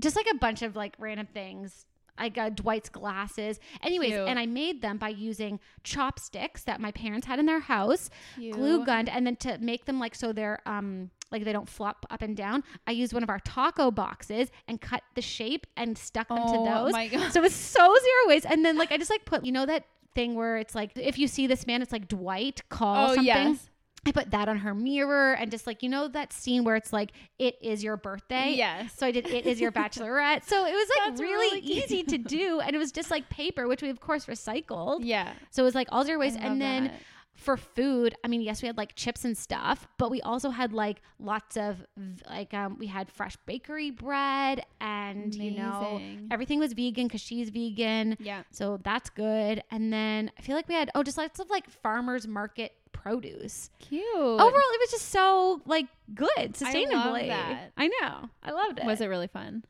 just 0.00 0.16
like 0.16 0.26
a 0.32 0.36
bunch 0.36 0.62
of 0.62 0.74
like 0.76 0.94
random 0.98 1.26
things. 1.32 1.86
I 2.18 2.28
got 2.28 2.56
Dwight's 2.56 2.90
glasses. 2.90 3.58
Anyways, 3.82 4.10
Cute. 4.10 4.28
and 4.28 4.38
I 4.38 4.44
made 4.46 4.82
them 4.82 4.98
by 4.98 5.08
using 5.08 5.58
chopsticks 5.82 6.62
that 6.64 6.80
my 6.80 6.92
parents 6.92 7.26
had 7.26 7.38
in 7.38 7.46
their 7.46 7.60
house, 7.60 8.10
Cute. 8.36 8.54
glue 8.54 8.84
gunned, 8.84 9.08
and 9.08 9.26
then 9.26 9.36
to 9.36 9.56
make 9.58 9.86
them 9.86 9.98
like 9.98 10.14
so 10.14 10.32
they're 10.32 10.60
um 10.66 11.10
like 11.32 11.44
they 11.44 11.52
don't 11.52 11.68
flop 11.68 12.06
up 12.10 12.22
and 12.22 12.36
down. 12.36 12.62
I 12.86 12.92
used 12.92 13.12
one 13.12 13.22
of 13.22 13.30
our 13.30 13.40
taco 13.40 13.90
boxes 13.90 14.50
and 14.68 14.80
cut 14.80 15.02
the 15.14 15.22
shape 15.22 15.66
and 15.76 15.96
stuck 15.96 16.28
them 16.28 16.38
Oh 16.40 16.64
to 16.64 16.70
those. 16.70 16.92
my 16.92 17.08
god. 17.08 17.32
So 17.32 17.40
it 17.40 17.42
was 17.42 17.54
so 17.54 17.80
zero 17.80 18.28
waste. 18.28 18.46
And 18.48 18.64
then 18.64 18.76
like 18.76 18.92
I 18.92 18.98
just 18.98 19.10
like 19.10 19.24
put 19.24 19.44
you 19.44 19.52
know 19.52 19.66
that 19.66 19.84
thing 20.14 20.34
where 20.34 20.58
it's 20.58 20.74
like 20.74 20.92
if 20.96 21.18
you 21.18 21.26
see 21.26 21.46
this 21.46 21.66
man, 21.66 21.80
it's 21.82 21.92
like 21.92 22.06
Dwight 22.08 22.60
call 22.68 23.10
Oh 23.10 23.14
something. 23.14 23.24
yes. 23.24 23.68
I 24.04 24.10
put 24.10 24.32
that 24.32 24.48
on 24.48 24.58
her 24.58 24.74
mirror 24.74 25.34
and 25.34 25.48
just 25.48 25.64
like 25.64 25.80
you 25.82 25.88
know 25.88 26.08
that 26.08 26.32
scene 26.32 26.64
where 26.64 26.74
it's 26.74 26.92
like 26.92 27.12
it 27.38 27.56
is 27.62 27.84
your 27.84 27.96
birthday. 27.96 28.52
Yes. 28.56 28.92
So 28.96 29.06
I 29.06 29.12
did 29.12 29.28
it 29.28 29.46
is 29.46 29.60
your 29.60 29.70
bachelorette. 29.80 30.44
So 30.44 30.66
it 30.66 30.72
was 30.72 30.88
like 30.98 31.08
That's 31.10 31.20
really, 31.20 31.56
really 31.56 31.60
easy 31.60 32.02
to 32.02 32.18
do 32.18 32.58
and 32.60 32.74
it 32.74 32.78
was 32.78 32.90
just 32.90 33.12
like 33.12 33.28
paper 33.28 33.68
which 33.68 33.80
we 33.80 33.90
of 33.90 34.00
course 34.00 34.26
recycled. 34.26 35.00
Yeah. 35.04 35.32
So 35.50 35.62
it 35.62 35.66
was 35.66 35.76
like 35.76 35.86
all 35.92 36.04
zero 36.04 36.18
waste 36.18 36.36
and 36.40 36.60
then 36.60 36.84
that. 36.84 37.00
For 37.34 37.56
food, 37.56 38.14
I 38.24 38.28
mean 38.28 38.40
yes, 38.42 38.62
we 38.62 38.66
had 38.66 38.76
like 38.76 38.94
chips 38.94 39.24
and 39.24 39.36
stuff, 39.36 39.88
but 39.98 40.10
we 40.10 40.20
also 40.22 40.50
had 40.50 40.72
like 40.72 41.02
lots 41.18 41.56
of 41.56 41.84
like 42.28 42.52
um 42.54 42.76
we 42.78 42.86
had 42.86 43.10
fresh 43.10 43.36
bakery 43.46 43.90
bread 43.90 44.64
and 44.80 45.34
you 45.34 45.52
know 45.52 46.00
everything 46.30 46.58
was 46.58 46.72
vegan 46.72 47.08
cuz 47.08 47.20
she's 47.20 47.50
vegan. 47.50 48.16
Yeah. 48.20 48.42
So 48.50 48.78
that's 48.82 49.10
good. 49.10 49.62
And 49.70 49.92
then 49.92 50.30
I 50.38 50.42
feel 50.42 50.56
like 50.56 50.68
we 50.68 50.74
had 50.74 50.90
oh 50.94 51.02
just 51.02 51.18
lots 51.18 51.40
of 51.40 51.50
like 51.50 51.68
farmers 51.68 52.28
market 52.28 52.72
produce. 52.92 53.70
Cute. 53.80 54.04
Overall, 54.14 54.46
it 54.46 54.80
was 54.80 54.90
just 54.90 55.08
so 55.08 55.60
like 55.66 55.86
good 56.14 56.52
sustainably. 56.54 57.28
that. 57.28 57.72
I 57.76 57.88
know. 57.88 58.28
I 58.42 58.50
loved 58.52 58.78
it. 58.78 58.84
was 58.84 59.00
it 59.00 59.06
really 59.06 59.26
fun? 59.26 59.64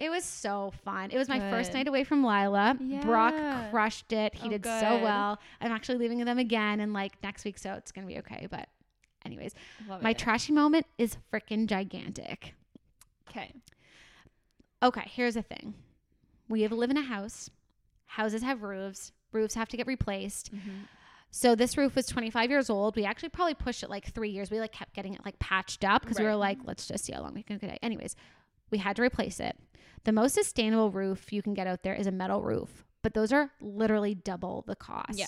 It 0.00 0.10
was 0.10 0.24
so 0.24 0.72
fun. 0.84 1.10
It 1.10 1.18
was 1.18 1.28
my 1.28 1.40
first 1.50 1.72
night 1.74 1.88
away 1.88 2.04
from 2.04 2.22
Lila. 2.22 2.76
Yeah. 2.80 3.00
Brock 3.04 3.34
crushed 3.70 4.12
it. 4.12 4.34
He 4.34 4.46
Oh, 4.46 4.50
did 4.50 4.64
so 4.64 5.00
well. 5.02 5.40
I'm 5.60 5.72
actually 5.72 5.98
leaving 5.98 6.24
them 6.24 6.38
again 6.38 6.78
and 6.80 6.92
like 6.92 7.20
next 7.22 7.44
week, 7.44 7.58
so 7.58 7.72
it's 7.74 7.90
gonna 7.90 8.06
be 8.06 8.18
okay. 8.18 8.46
But 8.48 8.68
anyways, 9.24 9.54
Love 9.88 10.00
my 10.02 10.10
it. 10.10 10.18
trashy 10.18 10.52
moment 10.52 10.86
is 10.98 11.16
freaking 11.32 11.66
gigantic. 11.66 12.54
Okay. 13.28 13.52
Okay, 14.82 15.10
here's 15.12 15.34
the 15.34 15.42
thing. 15.42 15.74
We 16.48 16.62
have 16.62 16.70
live 16.72 16.90
in 16.90 16.96
a 16.96 17.02
house. 17.02 17.50
Houses 18.06 18.42
have 18.42 18.62
roofs. 18.62 19.12
Roofs 19.32 19.54
have 19.54 19.68
to 19.68 19.76
get 19.76 19.86
replaced. 19.88 20.54
Mm-hmm. 20.54 20.70
So 21.30 21.54
this 21.54 21.76
roof 21.76 21.94
was 21.96 22.06
25 22.06 22.48
years 22.50 22.70
old. 22.70 22.96
We 22.96 23.04
actually 23.04 23.28
probably 23.30 23.54
pushed 23.54 23.82
it 23.82 23.90
like 23.90 24.12
three 24.14 24.30
years. 24.30 24.50
We 24.50 24.60
like 24.60 24.72
kept 24.72 24.94
getting 24.94 25.12
it 25.14 25.20
like 25.24 25.38
patched 25.40 25.84
up 25.84 26.02
because 26.02 26.18
we 26.18 26.24
were 26.24 26.36
like, 26.36 26.58
let's 26.64 26.86
just 26.86 27.04
see 27.04 27.12
how 27.12 27.20
long 27.20 27.34
we 27.34 27.42
can 27.42 27.58
get 27.58 27.70
it. 27.70 27.78
Anyways, 27.82 28.16
we 28.70 28.78
had 28.78 28.96
to 28.96 29.02
replace 29.02 29.40
it. 29.40 29.56
The 30.04 30.12
most 30.12 30.34
sustainable 30.34 30.90
roof 30.90 31.32
you 31.32 31.42
can 31.42 31.54
get 31.54 31.66
out 31.66 31.82
there 31.82 31.94
is 31.94 32.06
a 32.06 32.12
metal 32.12 32.42
roof, 32.42 32.84
but 33.02 33.14
those 33.14 33.32
are 33.32 33.50
literally 33.60 34.14
double 34.14 34.64
the 34.66 34.76
cost. 34.76 35.18
Yeah. 35.18 35.26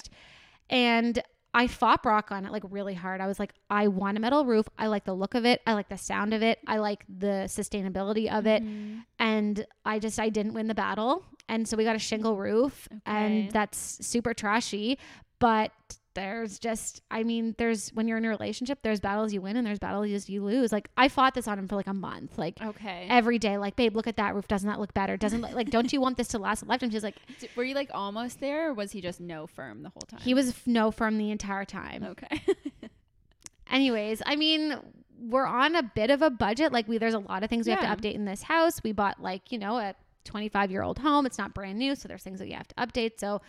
And 0.69 1.23
I 1.53 1.67
fought 1.67 2.03
Brock 2.05 2.31
on 2.31 2.45
it 2.47 2.53
like 2.53 2.63
really 2.71 2.95
hard. 2.95 3.21
I 3.21 3.27
was 3.27 3.41
like, 3.41 3.53
I 3.69 3.89
want 3.89 4.17
a 4.17 4.21
metal 4.21 4.45
roof. 4.45 4.69
I 4.79 4.87
like 4.87 5.05
the 5.05 5.15
look 5.15 5.35
of 5.35 5.45
it. 5.45 5.61
I 5.67 5.73
like 5.75 5.89
the 5.89 5.99
sound 5.99 6.33
of 6.33 6.43
it. 6.43 6.61
I 6.67 6.79
like 6.79 7.05
the 7.09 7.45
sustainability 7.49 8.33
of 8.33 8.47
it 8.47 8.63
Mhm. 8.63 9.03
and 9.19 9.67
I 9.85 9.99
just 9.99 10.21
I 10.21 10.29
didn't 10.29 10.55
win 10.55 10.69
the 10.69 10.75
battle, 10.77 11.25
and 11.49 11.67
so 11.67 11.77
we 11.77 11.83
got 11.83 11.97
a 11.97 12.01
shingle 12.01 12.37
roof, 12.37 12.87
Okay. 12.93 13.01
and 13.07 13.51
that's 13.51 14.07
super 14.07 14.33
trashy. 14.33 14.97
But 15.41 15.73
there's 16.15 16.59
just 16.59 17.03
I 17.11 17.23
mean, 17.23 17.55
there's 17.59 17.91
when 17.91 18.09
you're 18.09 18.19
in 18.19 18.25
a 18.25 18.29
relationship, 18.29 18.81
there's 18.83 18.99
battles 19.01 19.33
you 19.33 19.41
win 19.41 19.57
and 19.57 19.67
there's 19.67 19.79
battles 19.79 20.29
you 20.29 20.43
lose. 20.45 20.73
Like 20.73 20.91
I 20.97 21.09
fought 21.09 21.35
this 21.35 21.47
on 21.47 21.59
him 21.59 21.69
for 21.69 21.77
like 21.77 21.87
a 21.87 21.95
month, 21.95 22.37
like 22.39 22.61
Okay. 22.61 23.07
every 23.09 23.39
day. 23.39 23.59
Like, 23.59 23.77
babe, 23.77 23.95
look 23.95 24.07
at 24.07 24.17
that 24.17 24.35
roof. 24.35 24.49
Doesn't 24.49 24.69
that 24.69 24.81
look 24.81 24.93
better? 24.95 25.17
Doesn't 25.17 25.41
like 25.43 25.71
don't 25.71 25.93
you 25.93 26.01
want 26.01 26.17
this 26.17 26.29
to 26.29 26.39
last 26.39 26.63
a 26.63 26.67
lifetime? 26.67 26.91
She's 26.91 27.03
like, 27.05 27.17
D- 27.41 27.49
Were 27.57 27.65
you 27.65 27.75
like 27.75 27.91
almost 27.95 28.41
there, 28.41 28.71
or 28.71 28.75
was 28.75 28.93
he 28.93 29.01
just 29.01 29.21
no 29.21 29.47
firm 29.47 29.83
the 29.83 29.91
whole 29.91 30.03
time? 30.09 30.21
he 30.21 30.35
was 30.35 30.49
f- 30.51 30.67
no 30.67 30.91
firm 30.91 31.17
the 31.19 31.31
entire 31.31 31.65
time. 31.65 32.03
Okay. 32.05 32.43
Anyways, 33.71 34.21
I 34.27 34.35
mean, 34.37 34.77
we're 35.21 35.47
on 35.47 35.77
a 35.77 35.83
bit 35.83 36.11
of 36.11 36.23
a 36.23 36.31
budget. 36.31 36.73
Like 36.73 36.89
we 36.89 36.99
there's 36.99 37.15
a 37.15 37.19
lot 37.21 37.45
of 37.45 37.51
things 37.51 37.67
we 37.67 37.73
Yeah. 37.73 37.85
have 37.85 38.01
to 38.01 38.09
update 38.09 38.15
in 38.15 38.25
this 38.25 38.43
house. 38.43 38.81
We 38.83 38.93
bought 38.93 39.21
like, 39.23 39.53
you 39.53 39.59
know, 39.59 39.79
a 39.79 39.95
25 40.25 40.71
year 40.71 40.83
old 40.83 40.99
home. 40.99 41.25
It's 41.27 41.39
not 41.39 41.55
brand 41.55 41.79
new, 41.79 41.95
so 41.95 42.09
there's 42.09 42.23
things 42.23 42.41
that 42.41 42.49
you 42.49 42.55
have 42.55 42.69
to 42.69 42.75
update. 42.75 43.19
So 43.21 43.41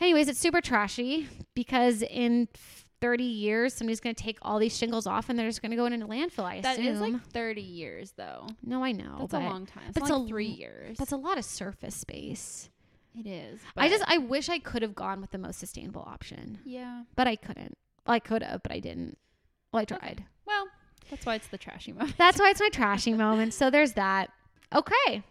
anyways, 0.00 0.28
it's 0.28 0.38
super 0.38 0.60
trashy 0.60 1.28
because 1.54 2.02
in 2.02 2.48
30 3.00 3.24
years 3.24 3.74
somebody's 3.74 4.00
going 4.00 4.14
to 4.14 4.22
take 4.22 4.38
all 4.42 4.58
these 4.58 4.76
shingles 4.76 5.06
off 5.06 5.28
and 5.28 5.38
they're 5.38 5.48
just 5.48 5.60
going 5.62 5.70
to 5.70 5.76
go 5.76 5.84
into 5.86 6.06
landfill, 6.06 6.44
I 6.44 6.60
That 6.60 6.78
assume. 6.78 6.86
is 6.94 7.00
like 7.00 7.20
30 7.30 7.60
years, 7.60 8.12
though. 8.16 8.46
no, 8.62 8.82
I 8.84 8.92
know, 8.92 9.16
That's 9.20 9.32
but 9.32 9.42
a 9.42 9.44
long 9.44 9.66
time. 9.66 9.84
It's 9.88 9.98
but 9.98 10.08
like 10.08 10.22
a 10.22 10.26
three 10.26 10.46
years. 10.46 10.96
that's 10.98 11.12
a 11.12 11.16
lot 11.16 11.36
of 11.38 11.44
surface 11.44 11.94
space. 11.94 12.70
it 13.18 13.26
is. 13.26 13.60
I 13.76 13.88
just 13.88 14.04
I 14.06 14.18
wish 14.18 14.48
I 14.48 14.58
could 14.58 14.82
have 14.82 14.94
gone 14.94 15.20
with 15.20 15.30
the 15.32 15.38
most 15.38 15.58
sustainable 15.58 16.02
option, 16.06 16.58
yeah. 16.64 17.02
but 17.16 17.26
I 17.28 17.36
couldn't. 17.36 17.76
Well, 18.06 18.14
I 18.14 18.18
could 18.20 18.42
have, 18.42 18.62
but 18.62 18.72
I 18.72 18.80
didn't. 18.80 19.18
Well, 19.72 19.82
I 19.82 19.84
tried. 19.84 20.24
Well, 20.46 20.66
that's 21.10 21.26
why 21.26 21.34
it's 21.34 21.48
the 21.48 21.58
trashy 21.58 21.92
moment. 21.98 22.16
That's 22.16 22.38
why 22.38 22.50
it's 22.50 22.60
my 22.60 22.68
trashy 22.70 23.12
moment. 23.12 23.52
So 23.54 23.70
there's 23.70 23.92
that. 23.94 24.30
Okay. 24.74 25.22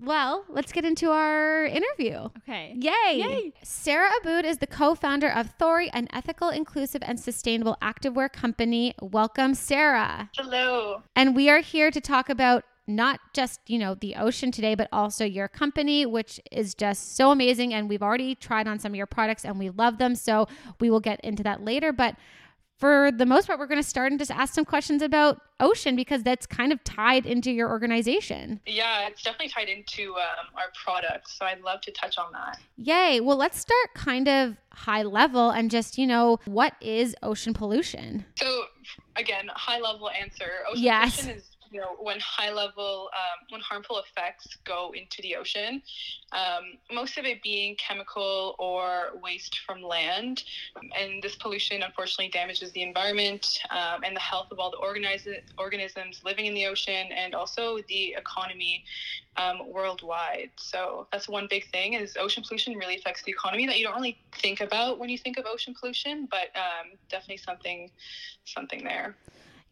Well, 0.00 0.44
let's 0.48 0.72
get 0.72 0.84
into 0.84 1.10
our 1.10 1.64
interview. 1.64 2.28
Okay. 2.38 2.74
Yay. 2.76 3.18
Yay. 3.18 3.52
Sarah 3.62 4.10
Aboud 4.20 4.44
is 4.44 4.58
the 4.58 4.66
co-founder 4.66 5.28
of 5.28 5.56
Thori, 5.58 5.90
an 5.92 6.08
ethical, 6.12 6.50
inclusive, 6.50 7.02
and 7.04 7.18
sustainable 7.18 7.76
activewear 7.82 8.32
company. 8.32 8.94
Welcome, 9.00 9.54
Sarah. 9.54 10.30
Hello. 10.36 11.02
And 11.16 11.34
we 11.34 11.50
are 11.50 11.60
here 11.60 11.90
to 11.90 12.00
talk 12.00 12.28
about 12.28 12.64
not 12.86 13.20
just, 13.34 13.60
you 13.66 13.78
know, 13.78 13.94
the 13.94 14.14
ocean 14.14 14.50
today, 14.50 14.74
but 14.74 14.88
also 14.92 15.24
your 15.24 15.46
company, 15.46 16.06
which 16.06 16.40
is 16.50 16.74
just 16.74 17.16
so 17.16 17.30
amazing. 17.30 17.74
And 17.74 17.88
we've 17.88 18.02
already 18.02 18.34
tried 18.34 18.66
on 18.66 18.78
some 18.78 18.92
of 18.92 18.96
your 18.96 19.06
products 19.06 19.44
and 19.44 19.58
we 19.58 19.68
love 19.70 19.98
them. 19.98 20.14
So 20.14 20.48
we 20.80 20.90
will 20.90 21.00
get 21.00 21.20
into 21.20 21.42
that 21.42 21.62
later. 21.62 21.92
But 21.92 22.16
for 22.78 23.10
the 23.10 23.26
most 23.26 23.46
part, 23.46 23.58
we're 23.58 23.66
going 23.66 23.82
to 23.82 23.88
start 23.88 24.12
and 24.12 24.18
just 24.18 24.30
ask 24.30 24.54
some 24.54 24.64
questions 24.64 25.02
about 25.02 25.40
ocean 25.58 25.96
because 25.96 26.22
that's 26.22 26.46
kind 26.46 26.72
of 26.72 26.82
tied 26.84 27.26
into 27.26 27.50
your 27.50 27.68
organization. 27.68 28.60
Yeah, 28.66 29.08
it's 29.08 29.22
definitely 29.22 29.48
tied 29.48 29.68
into 29.68 30.14
um, 30.14 30.46
our 30.54 30.70
products. 30.84 31.36
So 31.36 31.44
I'd 31.44 31.60
love 31.62 31.80
to 31.82 31.90
touch 31.90 32.18
on 32.18 32.32
that. 32.32 32.58
Yay. 32.76 33.20
Well, 33.20 33.36
let's 33.36 33.58
start 33.58 33.94
kind 33.94 34.28
of 34.28 34.56
high 34.72 35.02
level 35.02 35.50
and 35.50 35.70
just, 35.70 35.98
you 35.98 36.06
know, 36.06 36.38
what 36.44 36.74
is 36.80 37.16
ocean 37.22 37.52
pollution? 37.52 38.24
So, 38.36 38.64
again, 39.16 39.48
high 39.52 39.80
level 39.80 40.08
answer. 40.10 40.50
Ocean 40.70 40.82
yes. 40.84 41.20
pollution 41.20 41.38
is 41.38 41.44
you 41.70 41.80
know 41.80 41.96
when 42.00 42.18
high 42.20 42.52
level 42.52 43.10
um, 43.14 43.46
when 43.50 43.60
harmful 43.60 44.00
effects 44.00 44.58
go 44.66 44.92
into 44.94 45.22
the 45.22 45.36
ocean 45.36 45.82
um, 46.32 46.78
most 46.92 47.16
of 47.16 47.24
it 47.24 47.42
being 47.42 47.76
chemical 47.76 48.54
or 48.58 49.18
waste 49.22 49.60
from 49.66 49.82
land. 49.82 50.42
And 50.98 51.22
this 51.22 51.36
pollution 51.36 51.82
unfortunately 51.82 52.28
damages 52.28 52.70
the 52.72 52.82
environment 52.82 53.46
um, 53.70 54.02
and 54.04 54.14
the 54.14 54.20
health 54.20 54.48
of 54.50 54.58
all 54.58 54.70
the 54.70 54.76
organis- 54.76 55.26
organisms 55.56 56.20
living 56.24 56.46
in 56.46 56.54
the 56.54 56.66
ocean 56.66 57.08
and 57.12 57.34
also 57.34 57.78
the 57.88 58.14
economy 58.18 58.84
um, 59.36 59.70
worldwide. 59.70 60.50
So 60.58 61.06
that's 61.12 61.28
one 61.28 61.46
big 61.48 61.64
thing 61.72 61.94
is 61.94 62.16
ocean 62.18 62.44
pollution 62.46 62.76
really 62.76 62.96
affects 62.96 63.22
the 63.24 63.32
economy 63.32 63.66
that 63.66 63.78
you 63.78 63.84
don't 63.84 63.94
really 63.94 64.18
think 64.42 64.60
about 64.60 64.98
when 64.98 65.08
you 65.08 65.16
think 65.16 65.38
of 65.38 65.44
ocean 65.46 65.74
pollution 65.78 66.28
but 66.30 66.48
um, 66.56 66.98
definitely 67.10 67.38
something 67.38 67.90
something 68.44 68.84
there 68.84 69.16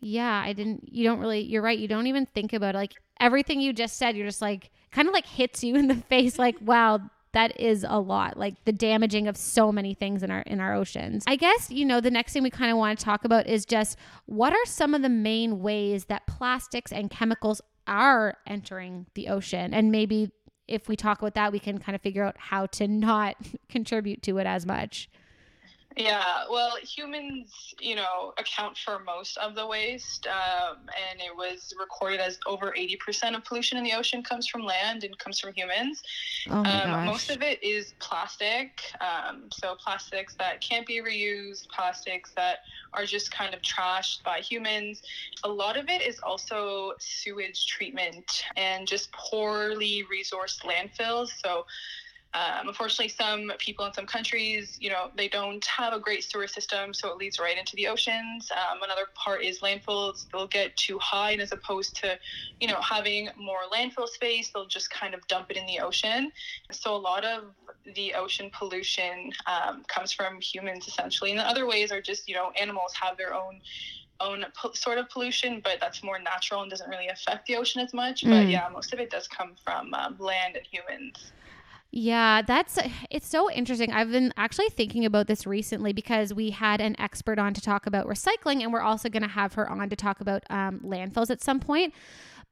yeah, 0.07 0.43
I 0.45 0.53
didn't 0.53 0.89
you 0.93 1.05
don't 1.05 1.19
really 1.19 1.41
you're 1.41 1.63
right, 1.63 1.79
you 1.79 1.89
don't 1.89 2.07
even 2.07 2.27
think 2.27 2.53
about 2.53 2.75
it. 2.75 2.79
like 2.79 2.95
everything 3.21 3.61
you 3.61 3.73
just 3.73 3.97
said, 3.97 4.17
you're 4.17 4.27
just 4.27 4.43
like 4.43 4.71
kind 4.93 5.09
of 5.09 5.15
like 5.15 5.27
hits 5.27 5.63
you 5.65 5.75
in 5.81 5.89
the 5.89 5.97
face 5.97 6.39
like 6.39 6.57
wow, 6.61 7.01
that 7.37 7.61
is 7.61 7.85
a 7.87 8.01
lot 8.01 8.39
like 8.39 8.55
the 8.65 8.73
damaging 8.73 9.29
of 9.29 9.37
so 9.37 9.71
many 9.71 9.93
things 9.93 10.23
in 10.23 10.31
our 10.31 10.41
in 10.41 10.59
our 10.59 10.73
oceans 10.73 11.23
i 11.27 11.37
guess 11.37 11.71
you 11.71 11.85
know 11.85 12.01
the 12.01 12.11
next 12.11 12.33
thing 12.33 12.43
we 12.43 12.49
kind 12.49 12.71
of 12.71 12.79
want 12.79 12.99
to 12.99 13.05
talk 13.05 13.27
about 13.27 13.47
is 13.47 13.67
just 13.67 13.99
what 14.25 14.55
are 14.55 14.65
some 14.65 14.95
of 14.95 15.03
the 15.03 15.09
main 15.11 15.61
ways 15.61 16.07
that 16.07 16.27
plastics 16.27 16.91
and 16.91 17.11
chemicals 17.11 17.61
are 17.87 18.39
entering 18.47 19.05
the 19.13 19.29
ocean 19.29 19.75
and 19.75 19.93
maybe 19.93 20.31
if 20.67 20.89
we 20.89 20.97
talk 20.97 21.19
about 21.19 21.35
that 21.35 21.53
we 21.53 21.59
can 21.59 21.77
kind 21.77 21.95
of 21.95 22.01
figure 22.01 22.25
out 22.25 22.37
how 22.39 22.65
to 22.65 22.89
not 22.89 23.37
contribute 23.69 24.23
to 24.23 24.39
it 24.39 24.47
as 24.47 24.65
much 24.65 25.11
yeah, 25.97 26.45
well, 26.51 26.77
humans, 26.83 27.73
you 27.81 27.95
know, 27.95 28.35
account 28.39 28.77
for 28.77 28.99
most 28.99 29.39
of 29.39 29.55
the 29.55 29.67
waste, 29.67 30.27
um, 30.27 30.77
and 31.11 31.21
it 31.21 31.35
was 31.35 31.73
recorded 31.81 32.21
as 32.21 32.39
over 32.47 32.75
80% 32.77 33.35
of 33.35 33.45
pollution 33.45 33.79
in 33.79 33.85
the 33.85 33.95
ocean 33.95 34.23
comes 34.23 34.47
from 34.47 34.63
land 34.63 35.05
and 35.05 35.19
comes 35.19 35.41
from 35.41 35.55
humans. 35.55 36.03
Oh 36.51 36.65
um. 36.65 37.07
Most 37.07 37.31
of 37.31 37.41
it 37.41 37.63
is 37.63 37.95
plastic, 37.99 38.79
um, 39.01 39.49
so 39.51 39.75
plastics 39.83 40.35
that 40.39 40.61
can't 40.61 40.87
be 40.87 41.01
reused, 41.01 41.67
plastics 41.75 42.33
that 42.37 42.59
are 42.93 43.07
just 43.07 43.31
kind 43.31 43.55
of 43.55 43.63
trashed 43.63 44.23
by 44.23 44.41
humans. 44.41 45.01
A 45.45 45.49
lot 45.49 45.79
of 45.79 45.89
it 45.89 46.03
is 46.03 46.19
also 46.23 46.93
sewage 46.99 47.67
treatment 47.67 48.45
and 48.57 48.87
just 48.87 49.11
poorly 49.13 50.05
resourced 50.13 50.63
landfills. 50.63 51.29
So 51.43 51.65
um, 52.37 52.69
unfortunately, 52.69 53.09
some 53.09 53.51
people 53.59 53.87
in 53.87 53.95
some 53.95 54.05
countries, 54.05 54.77
you 54.79 54.91
know, 54.91 55.09
they 55.17 55.27
don't 55.27 55.65
have 55.65 55.95
a 55.95 55.99
great 55.99 56.23
sewer 56.23 56.47
system, 56.47 56.93
so 56.93 57.09
it 57.09 57.17
leads 57.17 57.39
right 57.39 57.57
into 57.57 57.75
the 57.77 57.87
oceans. 57.89 58.51
Um, 58.53 58.83
another 58.83 59.07
part 59.15 59.43
is 59.43 59.61
landfills; 59.61 60.27
they'll 60.31 60.47
get 60.47 60.77
too 60.77 60.99
high, 60.99 61.31
and 61.31 61.41
as 61.41 61.53
opposed 61.53 61.97
to, 62.03 62.19
you 62.61 62.69
know, 62.69 62.79
having 62.83 63.31
more 63.39 63.61
landfill 63.73 64.07
space, 64.07 64.51
they'll 64.53 64.67
just 64.67 64.91
kind 64.91 65.15
of 65.15 65.27
dump 65.29 65.51
it 65.51 65.57
in 65.57 65.65
the 65.65 65.81
ocean. 65.81 66.31
So 66.73 66.95
a 66.95 66.99
lot 66.99 67.25
of 67.25 67.55
the 67.95 68.13
ocean 68.13 68.51
pollution 68.57 69.31
um, 69.47 69.85
comes 69.89 70.13
from 70.13 70.39
humans, 70.41 70.87
essentially, 70.87 71.31
and 71.31 71.41
the 71.41 71.49
other 71.49 71.67
ways 71.67 71.91
are 71.91 72.03
just, 72.03 72.29
you 72.29 72.35
know, 72.35 72.51
animals 72.61 72.93
have 73.01 73.17
their 73.17 73.33
own 73.33 73.61
own 74.21 74.45
po- 74.61 74.73
sort 74.73 74.99
of 74.99 75.09
pollution, 75.11 75.61
but 75.63 75.79
that's 75.81 76.03
more 76.03 76.19
natural 76.19 76.63
and 76.63 76.71
doesn't 76.71 76.89
really 76.89 77.09
affect 77.09 77.47
the 77.47 77.57
ocean 77.57 77.81
as 77.83 77.93
much. 77.93 78.23
Mm. 78.23 78.31
But 78.31 78.49
yeah, 78.49 78.69
most 78.73 78.93
of 78.93 78.99
it 78.99 79.11
does 79.11 79.29
come 79.29 79.55
from 79.63 79.93
um, 79.95 80.17
land 80.19 80.57
and 80.57 80.67
humans. 80.71 81.33
Yeah, 81.91 82.43
that's 82.43 82.79
it's 83.11 83.27
so 83.27 83.51
interesting. 83.51 83.93
I've 83.93 84.11
been 84.11 84.33
actually 84.37 84.69
thinking 84.69 85.05
about 85.05 85.27
this 85.27 85.47
recently 85.47 85.93
because 85.93 86.35
we 86.35 86.51
had 86.51 86.81
an 86.81 86.99
expert 87.01 87.39
on 87.39 87.55
to 87.55 87.61
talk 87.61 87.87
about 87.87 88.07
recycling, 88.07 88.63
and 88.63 88.73
we're 88.73 88.81
also 88.81 89.09
going 89.09 89.23
to 89.23 89.29
have 89.29 89.55
her 89.55 89.69
on 89.69 89.89
to 89.89 89.97
talk 89.97 90.21
about 90.21 90.45
um, 90.51 90.81
landfills 90.81 91.31
at 91.31 91.43
some 91.43 91.61
point. 91.61 91.95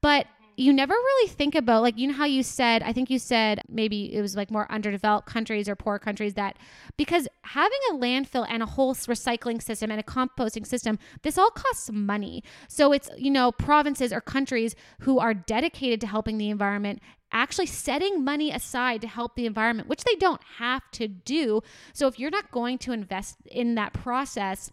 But 0.00 0.26
you 0.56 0.72
never 0.72 0.94
really 0.94 1.28
think 1.28 1.54
about 1.54 1.82
like 1.82 1.98
you 1.98 2.06
know 2.06 2.14
how 2.14 2.24
you 2.24 2.42
said 2.42 2.82
i 2.82 2.92
think 2.92 3.10
you 3.10 3.18
said 3.18 3.60
maybe 3.68 4.14
it 4.14 4.20
was 4.20 4.36
like 4.36 4.50
more 4.50 4.70
underdeveloped 4.70 5.26
countries 5.26 5.68
or 5.68 5.74
poor 5.74 5.98
countries 5.98 6.34
that 6.34 6.56
because 6.96 7.26
having 7.42 7.78
a 7.90 7.94
landfill 7.94 8.46
and 8.48 8.62
a 8.62 8.66
whole 8.66 8.94
recycling 8.94 9.60
system 9.60 9.90
and 9.90 9.98
a 9.98 10.02
composting 10.04 10.66
system 10.66 10.98
this 11.22 11.38
all 11.38 11.50
costs 11.50 11.90
money 11.90 12.42
so 12.68 12.92
it's 12.92 13.10
you 13.18 13.30
know 13.30 13.50
provinces 13.50 14.12
or 14.12 14.20
countries 14.20 14.74
who 15.00 15.18
are 15.18 15.34
dedicated 15.34 16.00
to 16.00 16.06
helping 16.06 16.38
the 16.38 16.50
environment 16.50 17.00
actually 17.34 17.66
setting 17.66 18.24
money 18.24 18.50
aside 18.50 19.00
to 19.02 19.08
help 19.08 19.34
the 19.34 19.44
environment 19.44 19.88
which 19.88 20.04
they 20.04 20.14
don't 20.14 20.40
have 20.58 20.82
to 20.92 21.08
do. 21.08 21.60
So 21.92 22.06
if 22.06 22.18
you're 22.18 22.30
not 22.30 22.50
going 22.50 22.78
to 22.78 22.92
invest 22.92 23.36
in 23.46 23.74
that 23.74 23.92
process 23.92 24.70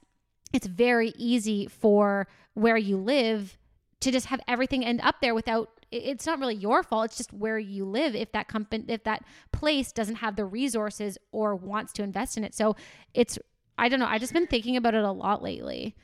it's 0.53 0.67
very 0.67 1.13
easy 1.17 1.67
for 1.67 2.27
where 2.53 2.77
you 2.77 2.97
live 2.97 3.57
to 4.01 4.11
just 4.11 4.27
have 4.27 4.41
everything 4.47 4.83
end 4.83 5.01
up 5.01 5.15
there 5.21 5.33
without 5.33 5.69
it's 5.91 6.25
not 6.25 6.39
really 6.39 6.55
your 6.55 6.83
fault 6.83 7.05
it's 7.05 7.17
just 7.17 7.33
where 7.33 7.59
you 7.59 7.83
live 7.83 8.15
if 8.15 8.31
that 8.31 8.47
company 8.47 8.85
if 8.87 9.03
that 9.03 9.23
place 9.51 9.91
doesn't 9.91 10.15
have 10.15 10.35
the 10.35 10.45
resources 10.45 11.17
or 11.31 11.55
wants 11.55 11.91
to 11.93 12.03
invest 12.03 12.37
in 12.37 12.43
it. 12.43 12.53
So 12.53 12.75
it's 13.13 13.37
i 13.77 13.89
don't 13.89 13.99
know 13.99 14.07
i 14.07 14.17
just 14.17 14.33
been 14.33 14.47
thinking 14.47 14.77
about 14.77 14.93
it 14.93 15.03
a 15.03 15.11
lot 15.11 15.41
lately 15.41 15.95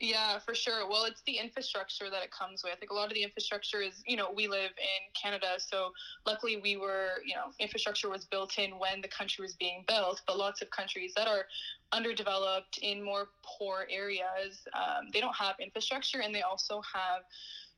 yeah, 0.00 0.38
for 0.38 0.54
sure. 0.54 0.88
Well, 0.88 1.04
it's 1.04 1.20
the 1.26 1.36
infrastructure 1.36 2.08
that 2.08 2.22
it 2.22 2.30
comes 2.30 2.64
with. 2.64 2.76
Like 2.80 2.90
a 2.90 2.94
lot 2.94 3.08
of 3.08 3.14
the 3.14 3.22
infrastructure 3.22 3.82
is, 3.82 4.02
you 4.06 4.16
know, 4.16 4.32
we 4.34 4.48
live 4.48 4.70
in 4.70 5.12
Canada, 5.20 5.58
so 5.58 5.92
luckily 6.26 6.58
we 6.62 6.78
were, 6.78 7.22
you 7.24 7.34
know, 7.34 7.52
infrastructure 7.58 8.08
was 8.08 8.24
built 8.24 8.58
in 8.58 8.78
when 8.78 9.02
the 9.02 9.08
country 9.08 9.42
was 9.42 9.54
being 9.54 9.84
built. 9.86 10.22
But 10.26 10.38
lots 10.38 10.62
of 10.62 10.70
countries 10.70 11.12
that 11.16 11.28
are 11.28 11.44
underdeveloped 11.92 12.78
in 12.78 13.02
more 13.04 13.28
poor 13.42 13.86
areas, 13.90 14.66
um, 14.72 15.10
they 15.12 15.20
don't 15.20 15.36
have 15.36 15.56
infrastructure, 15.60 16.20
and 16.20 16.34
they 16.34 16.42
also 16.42 16.80
have 16.94 17.22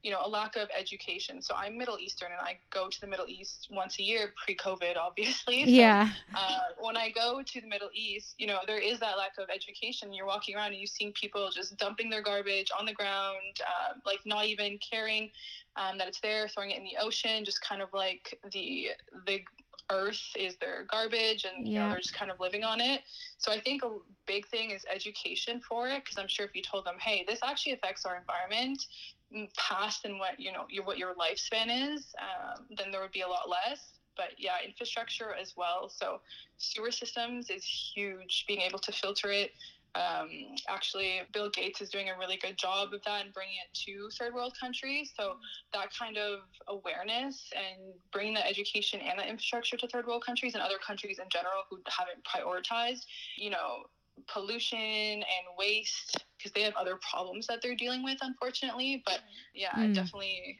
you 0.03 0.11
know, 0.11 0.21
a 0.25 0.29
lack 0.29 0.57
of 0.57 0.69
education. 0.77 1.41
So 1.41 1.55
I'm 1.57 1.79
Middle 1.79 1.99
Eastern 1.99 2.31
and 2.33 2.41
I 2.41 2.59
go 2.71 2.89
to 2.89 3.01
the 3.01 3.07
Middle 3.07 3.27
East 3.29 3.69
once 3.71 3.99
a 4.01 4.03
year 4.03 4.33
pre 4.45 4.57
COVID, 4.57 4.97
obviously. 5.01 5.65
So, 5.65 5.71
yeah. 5.71 6.11
Uh, 6.35 6.59
when 6.81 6.97
I 6.97 7.11
go 7.11 7.43
to 7.45 7.61
the 7.61 7.67
Middle 7.67 7.91
East, 7.95 8.35
you 8.39 8.49
know, 8.49 8.59
there 8.67 8.79
is 8.79 8.99
that 9.01 9.17
lack 9.17 9.39
of 9.39 9.49
education. 9.49 10.13
You're 10.13 10.27
walking 10.27 10.57
around 10.57 10.69
and 10.73 10.77
you're 10.77 10.87
seeing 10.87 11.13
people 11.13 11.49
just 11.55 11.77
dumping 11.77 12.11
their 12.11 12.23
garbage 12.23 12.71
on 12.79 12.85
the 12.85 12.93
ground, 12.93 13.61
uh, 13.61 13.95
like 14.05 14.21
not 14.27 14.47
even 14.47 14.79
caring 14.79 15.31
um, 15.77 15.99
that 15.99 16.09
it's 16.09 16.21
there, 16.21 16.49
throwing 16.49 16.73
it 16.73 16.79
in 16.79 16.85
the 16.85 16.97
ocean, 17.01 17.45
just 17.45 17.63
kind 17.63 17.81
of 17.81 17.89
like 17.93 18.39
the, 18.53 18.89
the, 19.27 19.41
earth 19.91 20.23
is 20.37 20.57
their 20.57 20.87
garbage 20.91 21.45
and 21.45 21.67
you 21.67 21.79
know 21.79 21.89
they're 21.89 21.99
just 21.99 22.15
kind 22.15 22.31
of 22.31 22.39
living 22.41 22.65
on 22.65 22.81
it 22.81 23.03
so 23.37 23.53
i 23.53 23.61
think 23.61 23.83
a 23.83 23.91
big 24.27 24.47
thing 24.47 24.71
is 24.71 24.85
education 24.91 25.61
for 25.69 25.89
it 25.89 26.03
because 26.03 26.17
i'm 26.17 26.29
sure 26.29 26.47
if 26.47 26.55
you 26.55 26.63
told 26.63 26.87
them 26.87 26.95
hey 27.01 27.25
this 27.29 27.41
actually 27.43 27.73
affects 27.73 28.07
our 28.07 28.17
environment 28.17 28.87
past 29.57 30.03
than 30.03 30.19
what 30.19 30.39
you 30.39 30.53
know 30.53 30.67
your 30.71 30.85
what 30.85 30.99
your 30.99 31.15
lifespan 31.15 31.95
is, 31.95 32.15
um, 32.21 32.67
then 32.77 32.91
there 32.91 33.01
would 33.01 33.13
be 33.13 33.23
a 33.23 33.29
lot 33.29 33.49
less. 33.49 33.81
But 34.17 34.33
yeah, 34.37 34.57
infrastructure 34.65 35.35
as 35.41 35.55
well. 35.57 35.91
So 35.95 36.21
sewer 36.59 36.91
systems 36.91 37.49
is 37.49 37.65
huge. 37.65 38.45
Being 38.47 38.61
able 38.61 38.79
to 38.81 38.93
filter 38.93 39.31
it. 39.31 39.53
Um, 39.95 40.57
actually, 40.69 41.21
Bill 41.35 41.51
Gates 41.51 41.83
is 41.83 41.91
doing 41.91 42.09
a 42.09 42.19
really 42.19 42.39
good 42.39 42.57
job 42.57 42.95
of 42.95 43.03
that 43.05 43.25
and 43.25 43.35
bringing 43.35 43.57
it 43.57 43.77
to 43.85 44.09
third 44.19 44.33
world 44.33 44.55
countries. 44.59 45.13
So 45.17 45.35
that 45.75 45.89
kind 45.99 46.17
of 46.17 46.41
awareness 46.69 47.51
and 47.55 47.93
bringing 48.11 48.35
the 48.35 48.47
education 48.47 49.01
and 49.01 49.19
the 49.19 49.29
infrastructure 49.29 49.77
to 49.77 49.89
third 49.89 50.07
world 50.07 50.25
countries 50.25 50.55
and 50.55 50.63
other 50.63 50.79
countries 50.87 51.19
in 51.19 51.27
general 51.31 51.65
who 51.69 51.81
haven't 51.87 52.25
prioritized, 52.25 53.05
you 53.37 53.51
know, 53.51 53.85
pollution 54.29 54.79
and 54.79 55.45
waste 55.59 56.25
because 56.43 56.53
they 56.53 56.63
have 56.63 56.75
other 56.77 56.99
problems 57.11 57.47
that 57.47 57.61
they're 57.63 57.77
dealing 57.77 58.03
with 58.03 58.19
unfortunately 58.23 59.03
but 59.07 59.21
yeah 59.55 59.71
mm. 59.73 59.95
definitely 59.95 60.59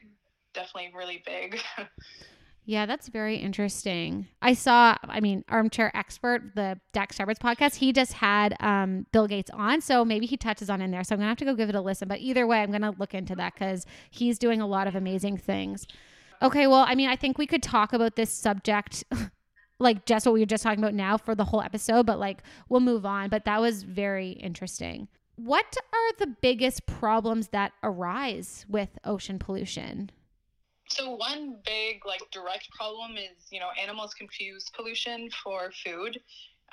definitely 0.53 0.91
really 0.95 1.21
big 1.25 1.59
yeah 2.65 2.85
that's 2.85 3.09
very 3.09 3.35
interesting 3.35 4.27
i 4.41 4.53
saw 4.53 4.95
i 5.03 5.19
mean 5.19 5.43
armchair 5.49 5.95
expert 5.95 6.41
the 6.55 6.79
dax 6.93 7.17
Shepard's 7.17 7.39
podcast 7.39 7.75
he 7.75 7.91
just 7.91 8.13
had 8.13 8.55
um, 8.59 9.05
bill 9.11 9.27
gates 9.27 9.51
on 9.51 9.81
so 9.81 10.05
maybe 10.05 10.25
he 10.25 10.37
touches 10.37 10.69
on 10.69 10.81
in 10.81 10.91
there 10.91 11.03
so 11.03 11.13
i'm 11.15 11.19
gonna 11.19 11.29
have 11.29 11.37
to 11.37 11.45
go 11.45 11.55
give 11.55 11.69
it 11.69 11.75
a 11.75 11.81
listen 11.81 12.07
but 12.07 12.19
either 12.19 12.47
way 12.47 12.61
i'm 12.61 12.71
gonna 12.71 12.93
look 12.97 13.13
into 13.13 13.35
that 13.35 13.53
because 13.53 13.85
he's 14.11 14.39
doing 14.39 14.61
a 14.61 14.67
lot 14.67 14.87
of 14.87 14.95
amazing 14.95 15.37
things 15.37 15.87
okay 16.41 16.67
well 16.67 16.85
i 16.87 16.95
mean 16.95 17.09
i 17.09 17.15
think 17.15 17.37
we 17.37 17.47
could 17.47 17.63
talk 17.63 17.91
about 17.93 18.15
this 18.15 18.29
subject 18.29 19.03
like 19.83 20.05
just 20.05 20.25
what 20.25 20.33
we 20.33 20.39
were 20.39 20.45
just 20.47 20.63
talking 20.63 20.79
about 20.79 20.93
now 20.93 21.17
for 21.17 21.35
the 21.35 21.45
whole 21.45 21.61
episode, 21.61 22.05
but 22.05 22.19
like 22.19 22.41
we'll 22.69 22.79
move 22.79 23.05
on. 23.05 23.29
But 23.29 23.45
that 23.45 23.61
was 23.61 23.83
very 23.83 24.31
interesting. 24.31 25.07
What 25.35 25.75
are 25.91 26.13
the 26.19 26.35
biggest 26.41 26.85
problems 26.85 27.49
that 27.49 27.73
arise 27.81 28.65
with 28.69 28.89
ocean 29.03 29.39
pollution? 29.39 30.11
So 30.89 31.15
one 31.15 31.57
big 31.65 32.05
like 32.05 32.21
direct 32.31 32.69
problem 32.71 33.17
is 33.17 33.47
you 33.51 33.59
know 33.59 33.69
animals 33.81 34.13
confuse 34.13 34.69
pollution 34.75 35.29
for 35.43 35.71
food. 35.83 36.19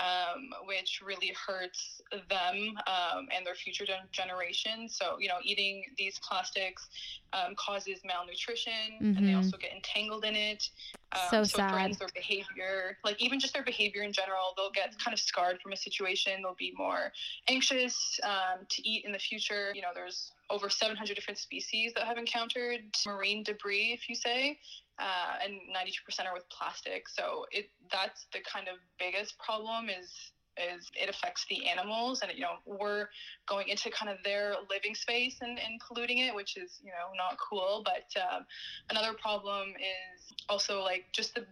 Um, 0.01 0.51
which 0.67 1.01
really 1.05 1.33
hurts 1.47 2.01
them 2.29 2.75
um, 2.87 3.29
and 3.37 3.47
their 3.47 3.55
future 3.55 3.85
gen- 3.85 4.09
generations. 4.13 4.97
So, 4.97 5.19
you 5.19 5.29
know, 5.29 5.39
eating 5.45 5.85
these 5.99 6.19
plastics 6.27 6.89
um, 7.33 7.55
causes 7.57 8.01
malnutrition 8.05 8.99
and 9.17 9.27
they 9.27 9.33
Mhm. 9.33 9.37
also 9.37 9.57
get 9.59 9.73
entangled 9.73 10.25
in 10.25 10.35
it. 10.35 10.69
Um, 11.13 11.21
So 11.31 11.45
so 11.45 11.59
it 11.59 11.71
threatens 11.71 11.99
their 11.99 12.09
behavior, 12.15 12.99
like 13.05 13.21
even 13.21 13.39
just 13.39 13.53
their 13.53 13.65
behavior 13.65 14.03
in 14.03 14.13
general. 14.13 14.55
They'll 14.57 14.71
get 14.71 14.99
kind 14.99 15.13
of 15.13 15.21
scarred 15.21 15.61
from 15.61 15.73
a 15.73 15.77
situation. 15.77 16.43
They'll 16.43 16.55
be 16.55 16.73
more 16.77 17.13
anxious 17.49 18.19
um, 18.23 18.67
to 18.69 18.89
eat 18.89 19.05
in 19.05 19.13
the 19.13 19.19
future. 19.19 19.73
You 19.75 19.83
know, 19.83 19.91
there's 19.95 20.33
over 20.51 20.69
700 20.69 21.15
different 21.15 21.39
species 21.39 21.93
that 21.95 22.05
have 22.07 22.19
encountered 22.19 22.81
marine 23.07 23.43
debris, 23.45 23.93
if 23.93 24.09
you 24.09 24.15
say, 24.15 24.59
uh, 25.01 25.43
and 25.43 25.55
92% 25.75 26.27
are 26.27 26.35
with 26.35 26.49
plastic. 26.51 27.09
So 27.09 27.47
it 27.51 27.71
that's 27.91 28.27
the 28.33 28.41
kind 28.41 28.69
of 28.69 28.77
biggest 28.99 29.39
problem 29.39 29.89
is 29.89 30.33
is 30.57 30.91
it 31.01 31.09
affects 31.09 31.47
the 31.49 31.67
animals 31.69 32.21
and 32.23 32.33
you 32.35 32.41
know 32.41 32.59
we're 32.67 33.07
going 33.47 33.69
into 33.69 33.89
kind 33.91 34.11
of 34.11 34.19
their 34.25 34.55
living 34.69 34.95
space 34.95 35.39
and, 35.41 35.59
and 35.59 35.81
polluting 35.81 36.19
it 36.19 36.35
which 36.35 36.57
is 36.57 36.81
you 36.83 36.91
know 36.91 37.15
not 37.17 37.39
cool 37.39 37.85
but 37.85 38.11
um, 38.21 38.45
another 38.91 39.17
problem 39.17 39.69
is 39.71 40.35
also 40.49 40.83
like 40.83 41.05
just 41.13 41.35
the 41.35 41.45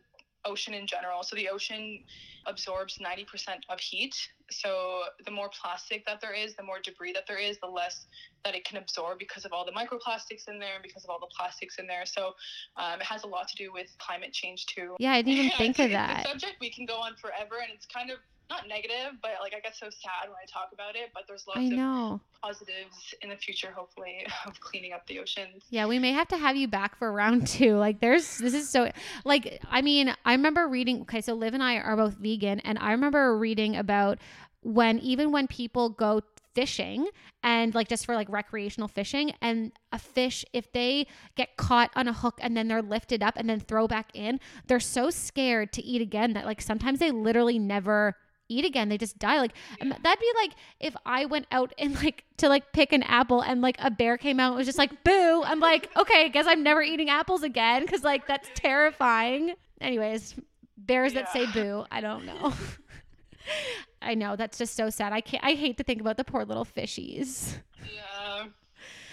ocean 0.49 0.75
in 0.75 0.87
general. 0.87 1.23
So 1.23 1.37
the 1.37 1.49
ocean 1.49 2.05
absorbs 2.47 2.99
90% 2.99 3.27
of 3.69 3.79
heat. 3.79 4.15
So 4.51 5.03
the 5.25 5.31
more 5.31 5.51
plastic 5.51 6.07
that 6.07 6.21
there 6.21 6.33
is 6.33 6.55
the 6.57 6.63
more 6.63 6.79
debris 6.83 7.13
that 7.13 7.25
there 7.29 7.39
is 7.39 7.59
the 7.61 7.67
less 7.67 8.07
that 8.45 8.55
it 8.55 8.65
can 8.65 8.79
absorb 8.79 9.19
because 9.19 9.45
of 9.45 9.53
all 9.53 9.67
the 9.67 9.73
microplastics 9.73 10.49
in 10.49 10.59
there 10.59 10.75
and 10.75 10.83
because 10.83 11.05
of 11.05 11.11
all 11.11 11.21
the 11.21 11.29
plastics 11.37 11.79
in 11.79 11.87
there. 11.87 12.07
So 12.07 12.35
um, 12.77 13.01
it 13.01 13.07
has 13.07 13.25
a 13.25 13.27
lot 13.27 13.49
to 13.49 13.57
do 13.57 13.73
with 13.73 13.95
climate 13.99 14.33
change 14.33 14.67
too. 14.67 14.97
Yeah, 14.99 15.13
I 15.13 15.23
didn't 15.23 15.45
even 15.45 15.51
think 15.59 15.79
of 15.79 15.91
that. 15.91 16.27
subject 16.27 16.57
we 16.61 16.71
can 16.71 16.87
go 16.87 16.97
on 16.97 17.15
forever 17.17 17.57
and 17.63 17.71
it's 17.75 17.87
kind 17.87 18.11
of 18.11 18.19
not 18.51 18.69
negative 18.69 19.19
but 19.23 19.33
like 19.41 19.55
i 19.55 19.61
get 19.61 19.77
so 19.77 19.87
sad 19.91 20.29
when 20.29 20.37
i 20.43 20.47
talk 20.47 20.71
about 20.73 20.97
it 20.97 21.11
but 21.15 21.25
there's 21.27 21.47
lots 21.47 21.59
I 21.59 21.65
of 21.65 22.21
positives 22.43 23.15
in 23.23 23.31
the 23.31 23.37
future 23.37 23.71
hopefully 23.75 24.27
of 24.47 24.61
cleaning 24.61 24.93
up 24.93 25.07
the 25.07 25.19
oceans 25.19 25.65
Yeah, 25.71 25.87
we 25.87 25.99
may 25.99 26.13
have 26.13 26.29
to 26.29 26.37
have 26.37 26.57
you 26.57 26.69
back 26.69 26.97
for 26.97 27.13
round 27.13 27.47
two. 27.47 27.77
Like, 27.77 28.01
there's 28.01 28.39
this 28.39 28.55
is 28.55 28.69
so 28.69 28.91
like 29.25 29.61
I 29.71 29.83
mean, 29.83 30.15
I 30.25 30.33
remember 30.33 30.69
reading. 30.69 31.03
Okay, 31.03 31.21
so 31.21 31.35
Liv 31.35 31.55
and 31.55 31.63
I 31.63 31.77
are 31.77 31.97
both 31.97 32.15
vegan, 32.15 32.61
and 32.61 32.79
I 32.79 32.93
remember 32.93 33.37
reading 33.37 33.77
about 33.77 34.19
when 34.63 34.99
even 35.01 35.33
when 35.33 35.47
people 35.47 35.89
go 35.91 36.23
fishing 36.55 37.07
and 37.43 37.75
like 37.75 37.87
just 37.89 38.05
for 38.05 38.17
like 38.17 38.29
recreational 38.29 38.89
fishing 38.89 39.33
and 39.41 39.71
a 39.93 39.99
fish 39.99 40.45
if 40.53 40.73
they 40.73 41.07
get 41.37 41.57
caught 41.57 41.91
on 41.95 42.09
a 42.09 42.13
hook 42.13 42.39
and 42.41 42.57
then 42.57 42.67
they're 42.67 42.83
lifted 42.83 43.23
up 43.23 43.35
and 43.37 43.49
then 43.49 43.61
throw 43.61 43.87
back 43.87 44.11
in 44.13 44.41
they're 44.67 44.81
so 44.81 45.09
scared 45.09 45.73
to 45.73 45.85
eat 45.85 46.03
again 46.03 46.33
that 46.33 46.45
like 46.45 46.61
sometimes 46.61 46.99
they 46.99 47.13
literally 47.13 47.61
never 47.61 48.17
eat 48.49 48.65
again 48.65 48.89
they 48.89 48.99
just 48.99 49.19
die. 49.19 49.39
Like 49.39 49.53
um, 49.81 49.89
that'd 49.89 50.21
be 50.21 50.33
like 50.37 50.53
if 50.81 50.97
i 51.07 51.25
went 51.27 51.47
out 51.53 51.73
and 51.79 51.95
like 52.03 52.25
to 52.39 52.49
like 52.49 52.73
pick 52.73 52.93
an 52.93 53.03
apple 53.05 53.41
and 53.41 53.61
like 53.61 53.77
a 53.79 53.91
bear 53.91 54.17
came 54.17 54.41
out 54.41 54.49
and 54.49 54.57
was 54.57 54.67
just 54.67 54.79
like 54.79 55.05
boo. 55.05 55.43
I'm 55.45 55.61
like 55.61 55.91
okay 55.97 56.25
i 56.25 56.29
guess 56.29 56.47
i'm 56.47 56.63
never 56.63 56.83
eating 56.83 57.11
apples 57.11 57.43
again 57.43 57.83
because 57.83 58.05
like 58.05 58.27
that's 58.27 58.49
terrifying. 58.55 59.55
Anyways 59.81 60.35
bears 60.77 61.15
that 61.15 61.33
say 61.33 61.47
boo 61.53 61.85
i 61.91 62.01
don't 62.01 62.25
know. 62.25 62.53
I 64.03 64.15
know 64.15 64.37
that's 64.37 64.59
just 64.59 64.77
so 64.77 64.91
sad. 64.91 65.13
I 65.13 65.21
can't 65.21 65.45
i 65.45 65.53
hate 65.53 65.79
to 65.79 65.85
think 65.85 66.01
about 66.01 66.17
the 66.17 66.25
poor 66.25 66.45
little 66.45 66.65
fishies. 66.65 67.55
Yeah. 67.83 68.45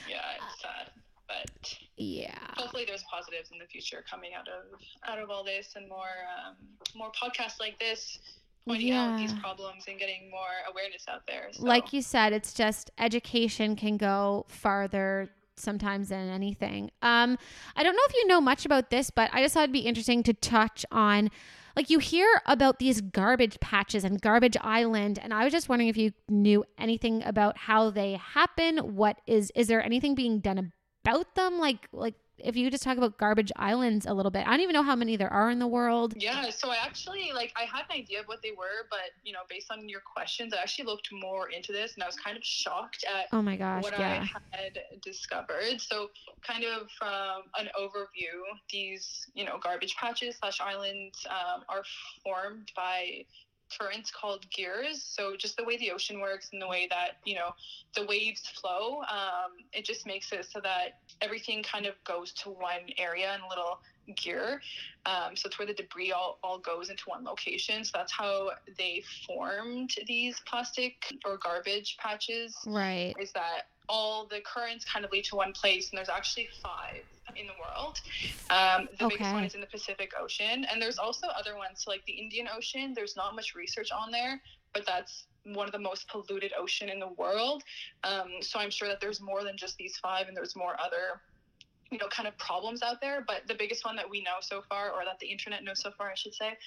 Yeah 0.07 0.21
it's 0.37 0.61
sad 0.61 0.91
but 1.27 1.77
yeah. 1.97 2.37
hopefully 2.55 2.85
there's 2.85 3.03
positives 3.03 3.51
in 3.51 3.57
the 3.57 3.65
future 3.65 4.03
coming 4.09 4.31
out 4.37 4.47
of 4.47 4.79
out 5.07 5.19
of 5.19 5.29
all 5.29 5.43
this 5.43 5.73
and 5.75 5.87
more 5.87 6.27
um, 6.45 6.55
more 6.95 7.11
podcasts 7.11 7.59
like 7.59 7.79
this 7.79 8.19
pointing 8.67 8.91
out 8.91 9.17
these 9.17 9.31
Yeah. 9.31 9.39
problems 9.39 9.83
and 9.87 9.99
getting 9.99 10.29
more 10.31 10.55
awareness 10.71 11.03
out 11.07 11.21
there 11.27 11.49
so. 11.51 11.63
like 11.63 11.93
you 11.93 12.01
said 12.01 12.33
it's 12.33 12.53
just 12.53 12.91
education 12.97 13.75
can 13.75 13.97
go 13.97 14.45
farther 14.47 15.29
sometimes 15.57 16.09
than 16.09 16.27
anything 16.29 16.91
um 17.01 17.37
i 17.75 17.83
don't 17.83 17.93
know 17.95 18.01
if 18.09 18.13
you 18.15 18.27
know 18.27 18.41
much 18.41 18.65
about 18.65 18.89
this 18.89 19.09
but 19.09 19.29
i 19.33 19.41
just 19.41 19.53
thought 19.53 19.63
it'd 19.63 19.71
be 19.73 19.79
interesting 19.79 20.21
to 20.23 20.33
touch 20.33 20.85
on 20.91 21.29
like 21.77 21.89
you 21.89 21.99
hear 21.99 22.27
about 22.45 22.79
these 22.79 22.99
garbage 23.01 23.57
patches 23.61 24.03
and 24.03 24.21
garbage 24.21 24.57
island 24.61 25.17
and 25.21 25.33
i 25.33 25.43
was 25.45 25.53
just 25.53 25.69
wondering 25.69 25.87
if 25.87 25.95
you 25.95 26.11
knew 26.27 26.65
anything 26.77 27.23
about 27.23 27.57
how 27.57 27.89
they 27.89 28.13
happen 28.13 28.77
what 28.95 29.21
is 29.27 29.51
is 29.55 29.67
there 29.67 29.81
anything 29.83 30.13
being 30.15 30.39
done 30.39 30.73
about 31.05 31.35
them 31.35 31.57
like 31.59 31.87
like 31.93 32.15
if 32.37 32.55
you 32.55 32.69
just 32.69 32.83
talk 32.83 32.97
about 32.97 33.17
garbage 33.17 33.51
islands 33.55 34.05
a 34.05 34.13
little 34.13 34.31
bit 34.31 34.45
i 34.47 34.51
don't 34.51 34.61
even 34.61 34.73
know 34.73 34.83
how 34.83 34.95
many 34.95 35.15
there 35.15 35.31
are 35.31 35.49
in 35.49 35.59
the 35.59 35.67
world 35.67 36.13
Yeah, 36.17 36.49
so 36.49 36.69
I 36.69 36.77
actually 36.83 37.31
like 37.33 37.53
I 37.55 37.63
had 37.63 37.85
an 37.89 37.97
idea 37.97 38.19
of 38.21 38.25
what 38.25 38.41
they 38.41 38.51
were, 38.51 38.87
but 38.89 39.11
you 39.23 39.33
know, 39.33 39.39
based 39.49 39.71
on 39.71 39.87
your 39.87 40.01
questions, 40.01 40.53
I 40.53 40.57
actually 40.57 40.85
looked 40.85 41.09
more 41.11 41.49
into 41.49 41.71
this 41.71 41.93
and 41.95 42.03
I 42.03 42.07
was 42.07 42.15
kind 42.15 42.37
of 42.37 42.43
shocked 42.43 43.05
at 43.07 43.25
oh 43.31 43.41
my 43.41 43.55
gosh 43.55 43.83
what 43.83 43.97
yeah 43.97 44.25
I 44.53 44.57
had 44.57 44.79
discovered. 45.03 45.79
So, 45.79 46.09
kind 46.45 46.63
of 46.63 46.87
from 46.97 47.43
an 47.59 47.69
overview, 47.79 48.41
these 48.71 49.27
you 49.33 49.45
know 49.45 49.57
garbage 49.61 49.95
patches 49.95 50.37
slash 50.37 50.59
islands 50.61 51.25
um, 51.29 51.63
are 51.69 51.83
formed 52.23 52.71
by 52.75 53.25
currents 53.77 54.11
called 54.11 54.45
gyres. 54.49 55.03
So, 55.03 55.35
just 55.35 55.57
the 55.57 55.63
way 55.63 55.77
the 55.77 55.91
ocean 55.91 56.19
works 56.19 56.49
and 56.53 56.61
the 56.61 56.67
way 56.67 56.87
that 56.89 57.17
you 57.25 57.35
know 57.35 57.49
the 57.95 58.05
waves 58.05 58.47
flow, 58.47 59.01
um, 59.01 59.51
it 59.73 59.85
just 59.85 60.05
makes 60.05 60.31
it 60.31 60.45
so 60.45 60.59
that 60.61 60.99
everything 61.21 61.63
kind 61.63 61.85
of 61.85 61.95
goes 62.03 62.31
to 62.33 62.49
one 62.49 62.89
area 62.97 63.33
in 63.33 63.41
a 63.41 63.49
little 63.49 63.79
gyre. 64.15 64.61
Um, 65.05 65.35
so 65.35 65.47
it's 65.47 65.57
where 65.57 65.65
the 65.65 65.73
debris 65.73 66.11
all, 66.11 66.39
all 66.43 66.59
goes 66.59 66.89
into 66.89 67.03
one 67.07 67.23
location. 67.23 67.83
So 67.83 67.91
that's 67.95 68.11
how 68.11 68.51
they 68.77 69.03
formed 69.25 69.95
these 70.07 70.39
plastic 70.47 70.93
or 71.25 71.37
garbage 71.37 71.97
patches 71.97 72.55
right 72.65 73.13
is 73.19 73.31
that 73.33 73.63
all 73.89 74.25
the 74.25 74.41
currents 74.41 74.85
kind 74.85 75.05
of 75.05 75.11
lead 75.11 75.25
to 75.25 75.35
one 75.35 75.53
place, 75.53 75.89
and 75.89 75.97
there's 75.97 76.09
actually 76.09 76.49
five 76.61 77.03
in 77.35 77.47
the 77.47 77.53
world. 77.53 77.99
Um, 78.49 78.87
the 78.99 79.07
biggest 79.07 79.33
one 79.33 79.43
is 79.43 79.55
in 79.55 79.61
the 79.61 79.67
Pacific 79.67 80.11
Ocean, 80.19 80.65
and 80.71 80.81
there's 80.81 80.97
also 80.97 81.27
other 81.27 81.55
ones. 81.55 81.83
So, 81.83 81.91
like 81.91 82.05
the 82.05 82.13
Indian 82.13 82.47
Ocean, 82.55 82.93
there's 82.93 83.15
not 83.15 83.35
much 83.35 83.55
research 83.55 83.89
on 83.91 84.11
there, 84.11 84.41
but 84.73 84.85
that's 84.85 85.25
one 85.53 85.67
of 85.67 85.71
the 85.71 85.79
most 85.79 86.07
polluted 86.07 86.51
ocean 86.57 86.89
in 86.89 86.99
the 86.99 87.09
world. 87.09 87.63
Um, 88.03 88.31
so 88.41 88.59
I'm 88.59 88.71
sure 88.71 88.87
that 88.87 88.99
there's 88.99 89.21
more 89.21 89.43
than 89.43 89.57
just 89.57 89.77
these 89.77 89.97
five, 89.97 90.27
and 90.27 90.35
there's 90.35 90.55
more 90.55 90.75
other 90.83 91.21
you 91.91 91.99
know 91.99 92.07
kind 92.07 92.27
of 92.27 92.35
problems 92.37 92.81
out 92.81 92.99
there 92.99 93.23
but 93.27 93.47
the 93.47 93.53
biggest 93.53 93.85
one 93.85 93.95
that 93.95 94.09
we 94.09 94.21
know 94.21 94.37
so 94.41 94.63
far 94.67 94.89
or 94.89 95.05
that 95.05 95.19
the 95.19 95.27
internet 95.27 95.63
knows 95.63 95.79
so 95.79 95.91
far 95.91 96.09
i 96.09 96.15
should 96.15 96.33
say 96.33 96.57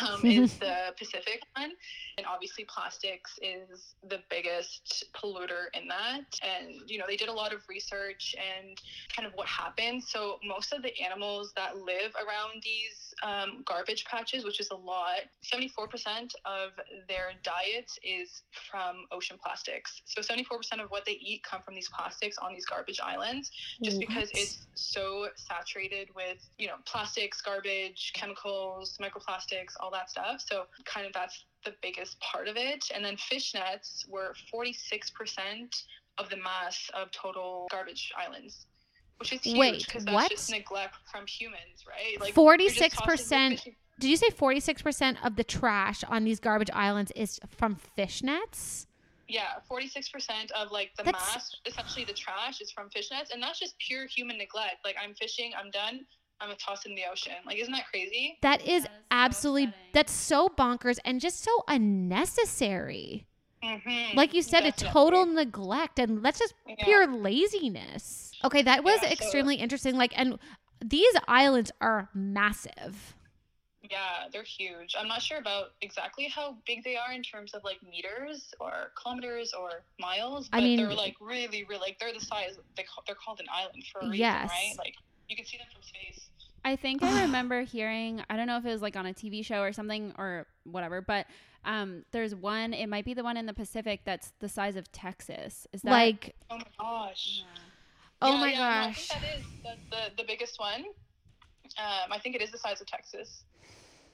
um, 0.00 0.20
is 0.24 0.58
the 0.58 0.94
pacific 0.98 1.42
one. 1.56 1.72
And 2.16 2.26
obviously 2.26 2.64
plastics 2.64 3.38
is 3.42 3.94
the 4.08 4.20
biggest 4.30 5.04
polluter 5.14 5.66
in 5.74 5.88
that. 5.88 6.24
And 6.42 6.74
you 6.86 6.98
know 6.98 7.04
they 7.08 7.16
did 7.16 7.28
a 7.28 7.32
lot 7.32 7.52
of 7.52 7.60
research 7.68 8.34
and 8.38 8.78
kind 9.14 9.26
of 9.26 9.34
what 9.34 9.46
happens 9.46 10.10
so 10.10 10.38
most 10.44 10.72
of 10.72 10.82
the 10.82 10.92
animals 11.00 11.52
that 11.56 11.76
live 11.76 12.12
around 12.16 12.62
these 12.62 13.14
um, 13.22 13.62
garbage 13.66 14.04
patches 14.04 14.44
which 14.44 14.60
is 14.60 14.70
a 14.70 14.76
lot 14.76 15.20
74% 15.44 16.32
of 16.44 16.70
their 17.08 17.32
diet 17.42 17.90
is 18.02 18.42
from 18.70 19.06
ocean 19.12 19.36
plastics. 19.42 20.02
So 20.04 20.20
74% 20.20 20.82
of 20.82 20.90
what 20.90 21.04
they 21.04 21.12
eat 21.12 21.42
come 21.48 21.62
from 21.62 21.74
these 21.74 21.88
plastics 21.88 22.38
on 22.38 22.52
these 22.52 22.66
garbage 22.66 23.00
islands 23.02 23.50
just 23.82 24.00
because 24.00 24.30
it's 24.32 24.66
so 24.74 25.28
saturated 25.36 26.08
with 26.14 26.38
you 26.58 26.66
know 26.66 26.74
plastics 26.86 27.40
garbage 27.40 28.12
chemicals 28.14 28.98
microplastics 29.00 29.73
all 29.80 29.90
that 29.90 30.10
stuff 30.10 30.42
so 30.46 30.64
kind 30.84 31.06
of 31.06 31.12
that's 31.12 31.44
the 31.64 31.72
biggest 31.82 32.18
part 32.20 32.48
of 32.48 32.56
it 32.56 32.84
and 32.94 33.04
then 33.04 33.16
fish 33.16 33.54
nets 33.54 34.04
were 34.08 34.34
46% 34.52 34.74
of 36.18 36.28
the 36.30 36.36
mass 36.36 36.90
of 36.94 37.10
total 37.10 37.66
garbage 37.70 38.12
islands 38.16 38.66
which 39.18 39.32
is 39.32 39.40
huge 39.42 39.86
because 39.86 40.04
that's 40.04 40.14
what? 40.14 40.30
just 40.30 40.50
neglect 40.50 40.96
from 41.10 41.26
humans 41.26 41.84
right 41.88 42.20
like 42.20 42.34
they're 42.34 42.56
just 42.68 42.94
tossing 42.94 43.50
the 43.50 43.56
46% 43.56 43.74
Did 44.00 44.10
you 44.10 44.16
say 44.16 44.28
46% 44.28 45.16
of 45.24 45.36
the 45.36 45.44
trash 45.44 46.02
on 46.04 46.24
these 46.24 46.40
garbage 46.40 46.70
islands 46.72 47.12
is 47.14 47.38
from 47.56 47.76
fish 47.96 48.22
nets? 48.22 48.86
Yeah, 49.28 49.54
forty 49.68 49.88
six 49.88 50.08
percent 50.08 50.50
of 50.52 50.70
like 50.70 50.90
the 50.98 51.04
That's- 51.04 51.34
mass, 51.34 51.56
essentially 51.64 52.04
the 52.04 52.12
trash, 52.12 52.60
is 52.60 52.70
from 52.70 52.90
fish 52.90 53.10
nets, 53.10 53.30
and 53.32 53.42
that's 53.42 53.58
just 53.58 53.78
pure 53.78 54.06
human 54.06 54.36
neglect. 54.36 54.84
Like 54.84 54.96
I'm 55.02 55.14
fishing, 55.14 55.52
I'm 55.58 55.70
done, 55.70 56.04
I'm 56.40 56.48
gonna 56.48 56.58
toss 56.58 56.84
in 56.84 56.94
the 56.94 57.02
ocean. 57.10 57.32
Like, 57.46 57.58
isn't 57.58 57.72
that 57.72 57.86
crazy? 57.88 58.38
That 58.42 58.60
is 58.60 58.66
That 58.66 58.70
is 58.72 58.82
so 58.84 58.88
absolutely 59.10 59.64
upsetting. 59.64 59.88
that's 59.94 60.12
so 60.12 60.48
bonkers 60.48 60.98
and 61.04 61.20
just 61.20 61.42
so 61.42 61.50
unnecessary. 61.68 63.26
Mm-hmm. 63.62 64.16
Like 64.16 64.34
you 64.34 64.42
said, 64.42 64.64
a 64.66 64.72
total 64.72 65.24
neglect 65.26 65.98
and 65.98 66.22
that's 66.24 66.38
just 66.38 66.54
pure 66.80 67.06
laziness. 67.06 68.32
Okay, 68.44 68.62
that 68.62 68.84
was 68.84 68.98
Yeah, 69.02 69.08
so- 69.08 69.12
extremely 69.12 69.56
interesting. 69.56 69.96
Like 69.96 70.12
and 70.16 70.38
these 70.84 71.14
islands 71.28 71.70
are 71.80 72.10
massive. 72.14 73.14
Yeah, 73.90 74.28
they're 74.32 74.42
huge. 74.42 74.94
I'm 74.98 75.08
not 75.08 75.22
sure 75.22 75.38
about 75.38 75.72
exactly 75.82 76.26
how 76.28 76.56
big 76.66 76.82
they 76.84 76.96
are 76.96 77.12
in 77.12 77.22
terms 77.22 77.52
of 77.54 77.62
like 77.64 77.78
meters 77.82 78.52
or 78.58 78.92
kilometers 79.00 79.52
or 79.58 79.82
miles, 80.00 80.48
I 80.52 80.58
but 80.58 80.64
mean- 80.64 80.78
they're 80.78 80.92
like 80.94 81.16
really, 81.20 81.64
really 81.64 81.80
like 81.80 81.98
they're 81.98 82.12
the 82.12 82.20
size. 82.20 82.56
they, 82.76 82.84
they're 83.06 83.14
called 83.14 83.40
an 83.40 83.46
island 83.52 83.84
for 83.92 84.00
a 84.00 84.04
reason, 84.04 84.18
Yes. 84.18 84.50
right? 84.50 84.74
Like 84.78 84.94
you 85.28 85.36
can 85.36 85.44
see 85.44 85.56
them 85.58 85.66
from 85.72 85.82
space. 85.82 86.28
I 86.64 86.76
think 86.76 87.02
I 87.02 87.22
remember 87.22 87.62
hearing, 87.62 88.22
I 88.30 88.36
don't 88.36 88.46
know 88.46 88.56
if 88.56 88.64
it 88.64 88.70
was 88.70 88.80
like 88.82 88.96
on 88.96 89.06
a 89.06 89.12
TV 89.12 89.44
show 89.44 89.60
or 89.60 89.72
something 89.72 90.14
or 90.16 90.46
whatever, 90.64 91.02
but 91.02 91.26
um, 91.64 92.04
there's 92.10 92.34
one, 92.34 92.72
it 92.72 92.88
might 92.88 93.04
be 93.04 93.12
the 93.14 93.22
one 93.22 93.36
in 93.36 93.44
the 93.46 93.52
Pacific 93.52 94.00
that's 94.04 94.32
the 94.40 94.48
size 94.48 94.76
of 94.76 94.90
Texas. 94.90 95.66
Is 95.72 95.82
that 95.82 95.90
like, 95.90 96.34
Oh 96.50 96.56
my 96.56 96.64
gosh. 96.78 97.42
oh 98.22 98.32
Yeah, 98.34 98.40
my 98.40 98.52
yeah, 98.52 98.58
no, 98.58 98.64
I 98.64 98.86
gosh. 98.86 99.08
think 99.08 99.22
that 99.22 99.38
is 99.38 99.44
the, 99.62 99.96
the, 99.96 100.22
the 100.22 100.26
biggest 100.26 100.58
one. 100.58 100.84
Um, 101.78 102.12
I 102.12 102.18
think 102.18 102.34
it 102.34 102.42
is 102.42 102.50
the 102.50 102.58
size 102.58 102.80
of 102.80 102.86
Texas. 102.86 103.44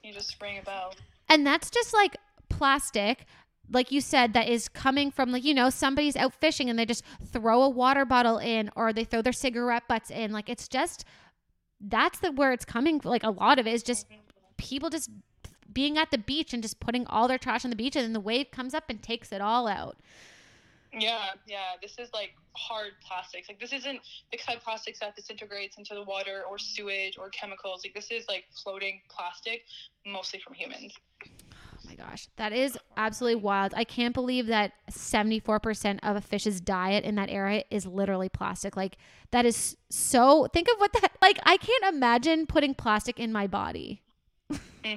You 0.02 0.12
just 0.12 0.40
ring 0.40 0.58
a 0.58 0.62
bell. 0.62 0.94
And 1.28 1.46
that's 1.46 1.70
just 1.70 1.92
like 1.94 2.16
plastic, 2.48 3.26
like 3.70 3.92
you 3.92 4.00
said, 4.00 4.32
that 4.32 4.48
is 4.48 4.68
coming 4.68 5.10
from 5.10 5.30
like, 5.30 5.44
you 5.44 5.54
know, 5.54 5.70
somebody's 5.70 6.16
out 6.16 6.34
fishing 6.34 6.68
and 6.68 6.78
they 6.78 6.84
just 6.84 7.04
throw 7.32 7.62
a 7.62 7.68
water 7.68 8.04
bottle 8.04 8.38
in 8.38 8.70
or 8.74 8.92
they 8.92 9.04
throw 9.04 9.22
their 9.22 9.32
cigarette 9.32 9.86
butts 9.88 10.10
in. 10.10 10.32
Like 10.32 10.48
it's 10.48 10.68
just 10.68 11.04
that's 11.80 12.18
the 12.18 12.32
where 12.32 12.52
it's 12.52 12.64
coming 12.64 13.00
like 13.04 13.22
a 13.22 13.30
lot 13.30 13.58
of 13.58 13.66
it 13.66 13.72
is 13.72 13.82
just 13.82 14.06
people 14.58 14.90
just 14.90 15.10
being 15.72 15.96
at 15.96 16.10
the 16.10 16.18
beach 16.18 16.52
and 16.52 16.62
just 16.62 16.80
putting 16.80 17.06
all 17.06 17.28
their 17.28 17.38
trash 17.38 17.64
on 17.64 17.70
the 17.70 17.76
beach 17.76 17.96
and 17.96 18.04
then 18.04 18.12
the 18.12 18.20
wave 18.20 18.50
comes 18.50 18.74
up 18.74 18.90
and 18.90 19.02
takes 19.02 19.32
it 19.32 19.40
all 19.40 19.66
out. 19.66 19.96
Yeah, 20.92 21.30
yeah. 21.46 21.76
This 21.80 21.98
is 21.98 22.12
like 22.12 22.34
hard 22.56 22.92
plastics. 23.06 23.48
Like 23.48 23.60
this 23.60 23.72
isn't 23.72 24.00
the 24.32 24.38
type 24.38 24.56
of 24.56 24.64
plastics 24.64 24.98
that 24.98 25.14
disintegrates 25.14 25.78
into 25.78 25.94
the 25.94 26.02
water 26.02 26.42
or 26.50 26.58
sewage 26.58 27.16
or 27.16 27.28
chemicals. 27.28 27.82
Like 27.84 27.94
this 27.94 28.10
is 28.10 28.26
like 28.28 28.44
floating 28.62 29.00
plastic, 29.08 29.62
mostly 30.04 30.40
from 30.40 30.54
humans. 30.54 30.92
Oh 31.82 31.88
my 31.88 31.94
gosh, 31.94 32.28
that 32.36 32.52
is 32.52 32.76
absolutely 32.96 33.40
wild. 33.40 33.72
I 33.74 33.84
can't 33.84 34.12
believe 34.14 34.46
that 34.48 34.72
74% 34.90 35.98
of 36.02 36.16
a 36.16 36.20
fish's 36.20 36.60
diet 36.60 37.04
in 37.04 37.14
that 37.14 37.30
area 37.30 37.64
is 37.70 37.86
literally 37.86 38.28
plastic. 38.28 38.76
Like, 38.76 38.96
that 39.30 39.46
is 39.46 39.76
so. 39.88 40.46
Think 40.52 40.68
of 40.68 40.78
what 40.78 40.92
that, 40.94 41.12
like, 41.22 41.38
I 41.44 41.56
can't 41.56 41.94
imagine 41.94 42.46
putting 42.46 42.74
plastic 42.74 43.18
in 43.18 43.32
my 43.32 43.46
body. 43.46 44.02
hmm 44.84 44.96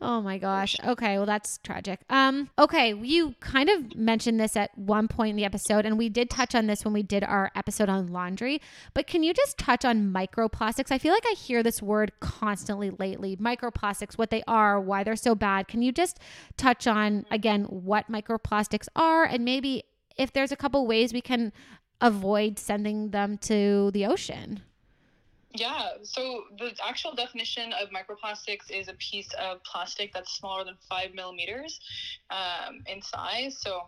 Oh 0.00 0.20
my 0.20 0.38
gosh. 0.38 0.76
Okay, 0.84 1.16
well 1.16 1.26
that's 1.26 1.58
tragic. 1.58 2.00
Um 2.10 2.50
okay, 2.58 2.94
you 2.94 3.34
kind 3.40 3.68
of 3.68 3.94
mentioned 3.96 4.40
this 4.40 4.56
at 4.56 4.76
one 4.76 5.08
point 5.08 5.30
in 5.30 5.36
the 5.36 5.44
episode 5.44 5.86
and 5.86 5.96
we 5.96 6.08
did 6.08 6.30
touch 6.30 6.54
on 6.54 6.66
this 6.66 6.84
when 6.84 6.92
we 6.92 7.02
did 7.02 7.24
our 7.24 7.50
episode 7.54 7.88
on 7.88 8.12
laundry, 8.12 8.60
but 8.92 9.06
can 9.06 9.22
you 9.22 9.32
just 9.32 9.58
touch 9.58 9.84
on 9.84 10.12
microplastics? 10.12 10.90
I 10.90 10.98
feel 10.98 11.12
like 11.12 11.24
I 11.26 11.34
hear 11.34 11.62
this 11.62 11.80
word 11.82 12.12
constantly 12.20 12.90
lately. 12.90 13.36
Microplastics, 13.36 14.18
what 14.18 14.30
they 14.30 14.42
are, 14.46 14.80
why 14.80 15.04
they're 15.04 15.16
so 15.16 15.34
bad. 15.34 15.68
Can 15.68 15.82
you 15.82 15.92
just 15.92 16.18
touch 16.56 16.86
on 16.86 17.24
again 17.30 17.64
what 17.64 18.10
microplastics 18.10 18.88
are 18.96 19.24
and 19.24 19.44
maybe 19.44 19.84
if 20.16 20.32
there's 20.32 20.52
a 20.52 20.56
couple 20.56 20.86
ways 20.86 21.12
we 21.12 21.20
can 21.20 21.52
avoid 22.00 22.58
sending 22.58 23.10
them 23.10 23.38
to 23.38 23.90
the 23.92 24.06
ocean? 24.06 24.62
Yeah. 25.54 25.90
So 26.02 26.44
the 26.58 26.72
actual 26.86 27.14
definition 27.14 27.72
of 27.72 27.88
microplastics 27.90 28.70
is 28.70 28.88
a 28.88 28.94
piece 28.94 29.28
of 29.40 29.62
plastic 29.62 30.12
that's 30.12 30.36
smaller 30.36 30.64
than 30.64 30.74
five 30.90 31.14
millimeters 31.14 31.78
um, 32.30 32.82
in 32.86 33.00
size. 33.00 33.56
So 33.60 33.82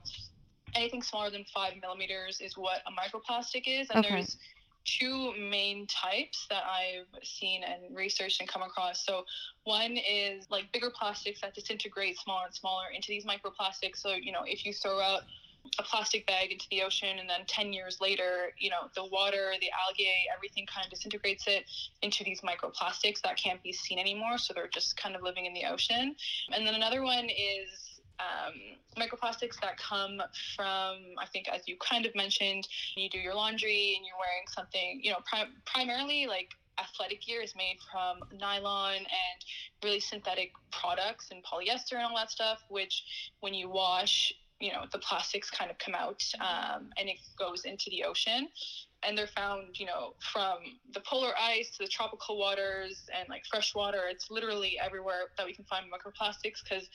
anything 0.76 1.02
smaller 1.02 1.30
than 1.30 1.44
five 1.52 1.74
millimeters 1.82 2.40
is 2.40 2.56
what 2.56 2.82
a 2.86 2.92
microplastic 2.92 3.64
is, 3.66 3.90
and 3.90 4.04
Okay. 4.04 4.14
there's 4.14 4.36
two 4.84 5.32
main 5.36 5.84
types 5.88 6.46
that 6.48 6.62
I've 6.64 7.08
seen 7.24 7.64
and 7.64 7.96
researched 7.96 8.40
and 8.40 8.48
come 8.48 8.62
across. 8.62 9.04
So 9.04 9.24
one 9.64 9.96
is 9.96 10.46
like 10.48 10.70
bigger 10.72 10.92
plastics 10.96 11.40
that 11.40 11.54
disintegrate 11.54 12.16
smaller 12.18 12.44
and 12.46 12.54
smaller 12.54 12.84
into 12.94 13.08
these 13.08 13.24
microplastics. 13.24 13.96
So 13.96 14.10
you 14.14 14.30
know 14.30 14.44
if 14.46 14.64
you 14.64 14.72
throw 14.72 15.00
out 15.00 15.22
a 15.78 15.82
plastic 15.82 16.26
bag 16.26 16.50
into 16.50 16.66
the 16.70 16.82
ocean 16.82 17.18
and 17.18 17.28
then 17.28 17.40
10 17.46 17.72
years 17.72 17.98
later 18.00 18.52
you 18.58 18.70
know 18.70 18.88
the 18.94 19.04
water 19.04 19.52
the 19.60 19.68
algae 19.86 20.08
everything 20.34 20.66
kind 20.66 20.84
of 20.84 20.90
disintegrates 20.90 21.46
it 21.46 21.64
into 22.02 22.24
these 22.24 22.40
microplastics 22.40 23.20
that 23.22 23.36
can't 23.36 23.62
be 23.62 23.72
seen 23.72 23.98
anymore 23.98 24.38
so 24.38 24.52
they're 24.54 24.68
just 24.68 24.96
kind 24.96 25.14
of 25.14 25.22
living 25.22 25.46
in 25.46 25.54
the 25.54 25.64
ocean. 25.64 26.14
And 26.52 26.66
then 26.66 26.74
another 26.74 27.02
one 27.02 27.26
is 27.26 28.00
um, 28.18 28.54
microplastics 28.98 29.60
that 29.60 29.76
come 29.76 30.22
from 30.54 30.96
i 31.18 31.26
think 31.30 31.48
as 31.52 31.68
you 31.68 31.76
kind 31.86 32.06
of 32.06 32.14
mentioned 32.14 32.66
you 32.96 33.10
do 33.10 33.18
your 33.18 33.34
laundry 33.34 33.92
and 33.94 34.06
you're 34.06 34.16
wearing 34.18 34.46
something 34.48 35.00
you 35.02 35.10
know 35.10 35.18
prim- 35.30 35.52
primarily 35.66 36.26
like 36.26 36.48
athletic 36.78 37.20
gear 37.20 37.42
is 37.42 37.54
made 37.54 37.76
from 37.92 38.20
nylon 38.38 38.96
and 38.96 39.44
really 39.84 40.00
synthetic 40.00 40.52
products 40.70 41.28
and 41.30 41.44
polyester 41.44 41.96
and 41.96 42.04
all 42.04 42.16
that 42.16 42.30
stuff 42.30 42.64
which 42.70 43.04
when 43.40 43.52
you 43.52 43.68
wash 43.68 44.32
you 44.60 44.72
know 44.72 44.84
the 44.92 44.98
plastics 44.98 45.50
kind 45.50 45.70
of 45.70 45.78
come 45.78 45.94
out 45.94 46.22
um, 46.40 46.90
and 46.98 47.08
it 47.08 47.18
goes 47.38 47.64
into 47.64 47.90
the 47.90 48.04
ocean. 48.04 48.48
And 49.02 49.16
they're 49.16 49.28
found 49.28 49.78
you 49.78 49.86
know 49.86 50.14
from 50.32 50.58
the 50.92 51.00
polar 51.00 51.32
ice 51.40 51.70
to 51.76 51.84
the 51.84 51.88
tropical 51.88 52.38
waters 52.38 53.02
and 53.16 53.28
like 53.28 53.42
fresh 53.50 53.74
water. 53.74 54.02
It's 54.08 54.30
literally 54.30 54.78
everywhere 54.82 55.30
that 55.36 55.46
we 55.46 55.54
can 55.54 55.64
find 55.64 55.86
microplastics 55.86 56.62
because 56.64 56.88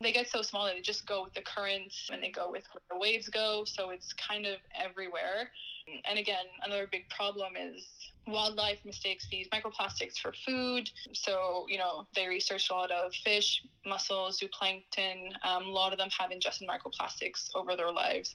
they 0.00 0.12
get 0.12 0.30
so 0.30 0.40
small 0.40 0.64
that 0.64 0.76
they 0.76 0.80
just 0.80 1.06
go 1.06 1.24
with 1.24 1.34
the 1.34 1.42
currents 1.42 2.08
and 2.10 2.22
they 2.22 2.30
go 2.30 2.50
with 2.50 2.64
where 2.72 2.82
the 2.90 2.98
waves 2.98 3.28
go. 3.28 3.64
So 3.66 3.90
it's 3.90 4.12
kind 4.14 4.46
of 4.46 4.56
everywhere. 4.74 5.50
And 6.08 6.18
again 6.18 6.46
another 6.64 6.86
big 6.90 7.08
problem 7.10 7.54
is 7.56 7.84
wildlife 8.30 8.78
mistakes 8.84 9.26
these 9.30 9.48
microplastics 9.48 10.18
for 10.18 10.32
food. 10.46 10.90
So 11.12 11.66
you 11.68 11.78
know 11.78 12.06
they 12.14 12.28
researched 12.28 12.70
a 12.70 12.74
lot 12.74 12.90
of 12.90 13.12
fish 13.14 13.62
mussels 13.86 14.40
zooplankton 14.40 15.30
um, 15.44 15.64
a 15.64 15.70
lot 15.70 15.92
of 15.92 15.98
them 15.98 16.08
have 16.18 16.30
ingested 16.30 16.68
microplastics 16.68 17.48
over 17.54 17.76
their 17.76 17.90
lives 17.90 18.34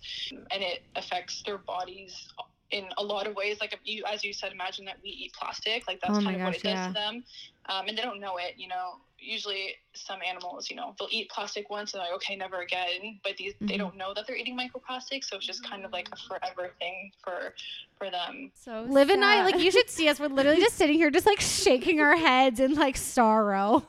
and 0.51 0.63
it 0.63 0.79
affects 0.95 1.43
their 1.45 1.57
bodies 1.59 2.27
in 2.71 2.85
a 2.97 3.03
lot 3.03 3.27
of 3.27 3.35
ways. 3.35 3.57
Like 3.61 3.77
you 3.83 4.03
as 4.11 4.23
you 4.23 4.33
said 4.33 4.51
imagine 4.51 4.85
that 4.85 4.97
we 5.03 5.09
eat 5.09 5.33
plastic 5.39 5.87
like 5.87 5.99
that's 6.01 6.17
Oh 6.17 6.21
kind 6.21 6.35
of 6.35 6.41
what 6.41 6.55
it 6.55 6.63
does 6.63 6.73
yeah. 6.73 6.87
to 6.87 6.93
them. 6.93 7.23
Um, 7.69 7.87
and 7.87 7.97
they 7.97 8.01
don't 8.01 8.19
know 8.19 8.37
it 8.37 8.53
you 8.57 8.67
know 8.67 9.01
usually 9.17 9.75
some 9.93 10.19
animals 10.27 10.69
you 10.69 10.75
know 10.75 10.93
they'll 10.99 11.07
eat 11.09 11.29
plastic 11.29 11.69
once 11.69 11.93
and 11.93 12.01
they're 12.01 12.09
like 12.11 12.15
okay 12.15 12.35
never 12.35 12.61
again 12.61 13.19
but 13.23 13.35
these 13.37 13.53
Mhm. 13.61 13.67
they 13.69 13.77
don't 13.77 13.95
know 13.95 14.13
that 14.13 14.27
they're 14.27 14.35
eating 14.35 14.57
microplastics 14.57 15.25
so 15.25 15.37
it's 15.37 15.45
just 15.47 15.63
kind 15.67 15.85
of 15.85 15.91
like 15.91 16.09
a 16.11 16.15
forever 16.27 16.73
thing 16.79 17.11
for 17.23 17.53
for 17.97 18.09
them 18.11 18.51
So 18.55 18.81
Liv 18.89 19.09
and 19.09 19.23
I, 19.23 19.43
like, 19.43 19.59
you 19.59 19.71
should 19.71 19.89
see 19.89 20.09
us. 20.09 20.19
We're 20.19 20.27
literally 20.27 20.59
just 20.59 20.75
sitting 20.75 20.97
here, 20.97 21.09
just 21.09 21.25
like 21.25 21.39
shaking 21.39 22.01
our 22.01 22.15
heads 22.17 22.59
in 22.59 22.73
like 22.73 22.97
sorrow. 22.97 23.87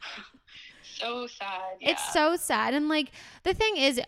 so 0.98 1.26
sad 1.26 1.60
yeah. 1.80 1.90
It's 1.90 2.12
so 2.12 2.36
sad. 2.36 2.72
And 2.74 2.88
like, 2.88 3.10
the 3.42 3.52
thing 3.52 3.76
is, 3.76 4.00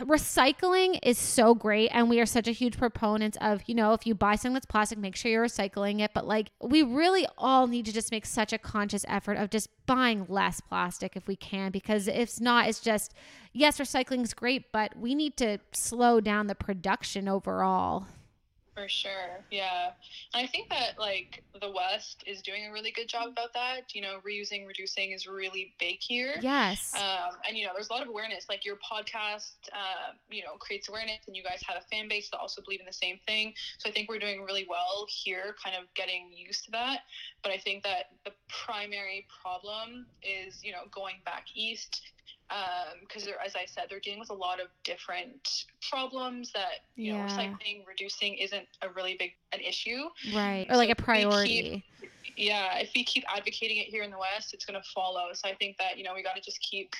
recycling 0.00 0.98
is 1.02 1.18
so 1.18 1.54
great. 1.54 1.88
And 1.88 2.08
we 2.08 2.20
are 2.20 2.26
such 2.26 2.48
a 2.48 2.52
huge 2.52 2.76
proponent 2.76 3.36
of, 3.40 3.62
you 3.66 3.74
know, 3.74 3.92
if 3.92 4.06
you 4.06 4.14
buy 4.14 4.34
something 4.34 4.54
that's 4.54 4.66
plastic, 4.66 4.98
make 4.98 5.16
sure 5.16 5.30
you're 5.30 5.44
recycling 5.44 6.00
it. 6.00 6.12
But 6.14 6.26
like, 6.26 6.50
we 6.60 6.82
really 6.82 7.26
all 7.36 7.66
need 7.66 7.86
to 7.86 7.92
just 7.92 8.10
make 8.10 8.26
such 8.26 8.52
a 8.52 8.58
conscious 8.58 9.04
effort 9.08 9.36
of 9.36 9.50
just 9.50 9.68
buying 9.86 10.26
less 10.28 10.60
plastic 10.60 11.16
if 11.16 11.26
we 11.26 11.36
can. 11.36 11.70
Because 11.70 12.08
if 12.08 12.40
not, 12.40 12.68
it's 12.68 12.80
just, 12.80 13.14
yes, 13.52 13.78
recycling 13.78 14.22
is 14.22 14.34
great, 14.34 14.72
but 14.72 14.96
we 14.96 15.14
need 15.14 15.36
to 15.38 15.58
slow 15.72 16.20
down 16.20 16.46
the 16.46 16.54
production 16.54 17.28
overall. 17.28 18.06
For 18.78 18.88
sure, 18.88 19.44
yeah. 19.50 19.90
And 20.34 20.44
I 20.44 20.46
think 20.46 20.68
that 20.68 21.00
like 21.00 21.42
the 21.60 21.68
West 21.68 22.22
is 22.28 22.42
doing 22.42 22.66
a 22.70 22.72
really 22.72 22.92
good 22.92 23.08
job 23.08 23.26
about 23.28 23.52
that. 23.54 23.92
You 23.92 24.02
know, 24.02 24.18
reusing, 24.24 24.68
reducing 24.68 25.10
is 25.10 25.26
really 25.26 25.74
big 25.80 25.96
here. 26.00 26.34
Yes. 26.40 26.94
Um, 26.94 27.38
and 27.48 27.58
you 27.58 27.66
know, 27.66 27.72
there's 27.74 27.88
a 27.88 27.92
lot 27.92 28.02
of 28.02 28.08
awareness. 28.08 28.46
Like 28.48 28.64
your 28.64 28.76
podcast, 28.76 29.54
uh, 29.72 30.12
you 30.30 30.44
know, 30.44 30.52
creates 30.60 30.88
awareness, 30.88 31.18
and 31.26 31.34
you 31.34 31.42
guys 31.42 31.60
have 31.66 31.76
a 31.76 31.86
fan 31.88 32.08
base 32.08 32.30
that 32.30 32.38
also 32.38 32.62
believe 32.62 32.78
in 32.78 32.86
the 32.86 32.92
same 32.92 33.18
thing. 33.26 33.52
So 33.78 33.88
I 33.88 33.92
think 33.92 34.08
we're 34.08 34.20
doing 34.20 34.44
really 34.44 34.66
well 34.70 35.06
here, 35.08 35.56
kind 35.62 35.74
of 35.74 35.92
getting 35.94 36.30
used 36.32 36.64
to 36.66 36.70
that. 36.70 37.00
But 37.42 37.50
I 37.50 37.58
think 37.58 37.82
that 37.82 38.12
the 38.24 38.30
primary 38.48 39.26
problem 39.42 40.06
is, 40.22 40.62
you 40.62 40.70
know, 40.70 40.82
going 40.92 41.16
back 41.24 41.46
east. 41.56 42.00
Um, 42.50 43.00
because 43.00 43.28
as 43.44 43.54
I 43.56 43.66
said, 43.66 43.84
they're 43.90 44.00
dealing 44.00 44.20
with 44.20 44.30
a 44.30 44.34
lot 44.34 44.58
of 44.60 44.68
different 44.82 45.66
problems 45.90 46.50
that 46.52 46.80
you 46.96 47.12
know, 47.12 47.18
recycling, 47.20 47.86
reducing 47.86 48.34
isn't 48.36 48.66
a 48.82 48.88
really 48.90 49.16
big 49.18 49.32
an 49.52 49.60
issue. 49.60 50.04
right. 50.34 50.66
Or 50.70 50.76
like 50.76 50.88
so 50.88 50.88
a 50.88 50.88
we 50.88 50.94
keep- 50.94 51.04
priority. 51.04 51.84
yeah 52.36 52.78
if 52.78 52.90
we 52.94 53.04
keep 53.04 53.24
advocating 53.34 53.78
it 53.78 53.86
here 53.86 54.02
in 54.02 54.10
the 54.10 54.18
west 54.18 54.54
it's 54.54 54.64
going 54.64 54.80
to 54.80 54.88
follow 54.94 55.28
so 55.32 55.48
i 55.48 55.54
think 55.54 55.76
that 55.78 55.96
you 55.98 56.04
know 56.04 56.12
we 56.14 56.22
got 56.22 56.36
to 56.36 56.42
just 56.42 56.60
keep 56.60 56.92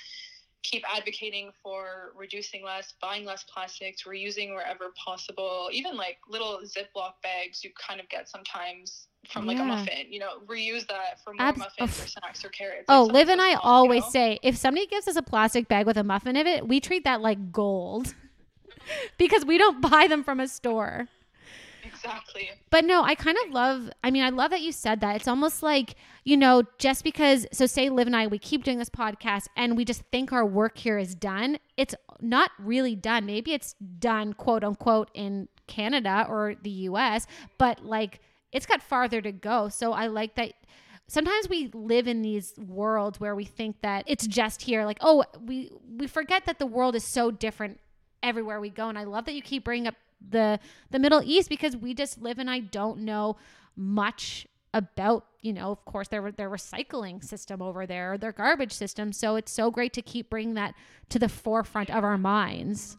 keep 0.63 0.83
advocating 0.93 1.51
for 1.63 2.11
reducing 2.15 2.63
less 2.63 2.93
buying 3.01 3.25
less 3.25 3.43
plastics 3.43 4.03
reusing 4.03 4.53
wherever 4.53 4.91
possible 5.03 5.69
even 5.71 5.95
like 5.95 6.17
little 6.27 6.59
ziploc 6.65 7.13
bags 7.23 7.63
you 7.63 7.71
kind 7.79 7.99
of 7.99 8.09
get 8.09 8.27
sometimes 8.27 9.07
from 9.27 9.45
like 9.45 9.59
a 9.59 9.63
muffin 9.63 10.05
you 10.09 10.19
know 10.19 10.39
reuse 10.47 10.85
that 10.87 11.21
for 11.23 11.33
more 11.33 11.47
Abs- 11.47 11.59
muffins 11.59 11.99
oh, 11.99 12.03
or 12.03 12.07
snacks 12.07 12.43
or 12.43 12.49
carrots 12.49 12.85
Oh, 12.87 13.03
Like, 13.03 13.13
Liv 13.13 13.29
and 13.29 13.41
I 13.41 13.51
small, 13.51 13.53
you 13.53 13.59
always 13.63 14.03
know? 14.03 14.09
say 14.09 14.39
if 14.43 14.57
somebody 14.57 14.87
gives 14.87 15.07
us 15.07 15.15
a 15.15 15.21
plastic 15.21 15.67
bag 15.67 15.85
with 15.85 15.97
a 15.97 16.03
muffin 16.03 16.35
in 16.35 16.47
it, 16.47 16.67
we 16.67 16.79
treat 16.79 17.03
that 17.03 17.21
like 17.21 17.51
gold 17.51 18.13
because 19.17 19.45
we 19.45 19.57
don't 19.57 19.81
buy 19.81 20.07
them 20.07 20.23
from 20.23 20.39
a 20.39 20.47
store. 20.47 21.07
Exactly 22.03 22.49
But 22.69 22.85
no, 22.85 23.03
I 23.03 23.15
kind 23.15 23.37
of 23.45 23.53
love, 23.53 23.89
I 24.03 24.11
mean, 24.11 24.23
I 24.23 24.29
love 24.29 24.51
that 24.51 24.61
you 24.61 24.71
said 24.71 25.01
that. 25.01 25.15
It's 25.15 25.27
almost 25.27 25.63
like, 25.63 25.95
you 26.23 26.37
know, 26.37 26.63
just 26.77 27.03
because, 27.03 27.45
so 27.51 27.65
say 27.65 27.89
Liv 27.89 28.07
and 28.07 28.15
I, 28.15 28.27
we 28.27 28.39
keep 28.39 28.63
doing 28.63 28.77
this 28.77 28.89
podcast 28.89 29.47
and 29.55 29.75
we 29.75 29.85
just 29.85 30.03
think 30.11 30.31
our 30.31 30.45
work 30.45 30.77
here 30.77 30.97
is 30.97 31.15
done. 31.15 31.59
It's 31.77 31.95
not 32.21 32.51
really 32.59 32.95
done. 32.95 33.25
Maybe 33.25 33.53
it's 33.53 33.75
done, 33.99 34.33
quote 34.33 34.63
unquote, 34.63 35.09
in 35.13 35.47
Canada 35.67 36.25
or 36.29 36.55
the 36.61 36.69
US, 36.69 37.27
but 37.57 37.85
like, 37.85 38.19
it's 38.51 38.65
got 38.65 38.81
farther 38.81 39.21
to 39.21 39.31
go. 39.31 39.69
So 39.69 39.93
I 39.93 40.07
like 40.07 40.35
that 40.35 40.53
sometimes 41.09 41.49
we 41.49 41.69
live 41.73 42.07
in 42.07 42.21
these 42.21 42.53
worlds 42.57 43.19
where 43.19 43.35
we 43.35 43.43
think 43.43 43.81
that 43.81 44.03
it's 44.07 44.27
just 44.27 44.61
here 44.61 44.85
like 44.85 44.99
oh 45.01 45.23
we 45.41 45.71
we 45.97 46.07
forget 46.07 46.45
that 46.45 46.59
the 46.59 46.65
world 46.65 46.95
is 46.95 47.03
so 47.03 47.31
different 47.31 47.79
everywhere 48.21 48.59
we 48.59 48.69
go 48.69 48.87
and 48.89 48.97
i 48.97 49.03
love 49.03 49.25
that 49.25 49.33
you 49.33 49.41
keep 49.41 49.63
bringing 49.63 49.87
up 49.87 49.95
the 50.27 50.59
the 50.91 50.99
middle 50.99 51.21
east 51.23 51.49
because 51.49 51.75
we 51.77 51.93
just 51.93 52.21
live 52.21 52.39
and 52.39 52.49
i 52.49 52.59
don't 52.59 52.99
know 52.99 53.37
much 53.75 54.45
about 54.73 55.25
you 55.41 55.53
know 55.53 55.71
of 55.71 55.83
course 55.85 56.07
their 56.09 56.31
their 56.31 56.49
recycling 56.49 57.23
system 57.23 57.61
over 57.61 57.85
there 57.85 58.17
their 58.17 58.31
garbage 58.31 58.71
system. 58.71 59.11
So 59.11 59.35
it's 59.35 59.51
so 59.51 59.71
great 59.71 59.93
to 59.93 60.01
keep 60.01 60.29
bringing 60.29 60.55
that 60.55 60.75
to 61.09 61.19
the 61.19 61.29
forefront 61.29 61.89
of 61.89 62.03
our 62.03 62.17
minds 62.17 62.97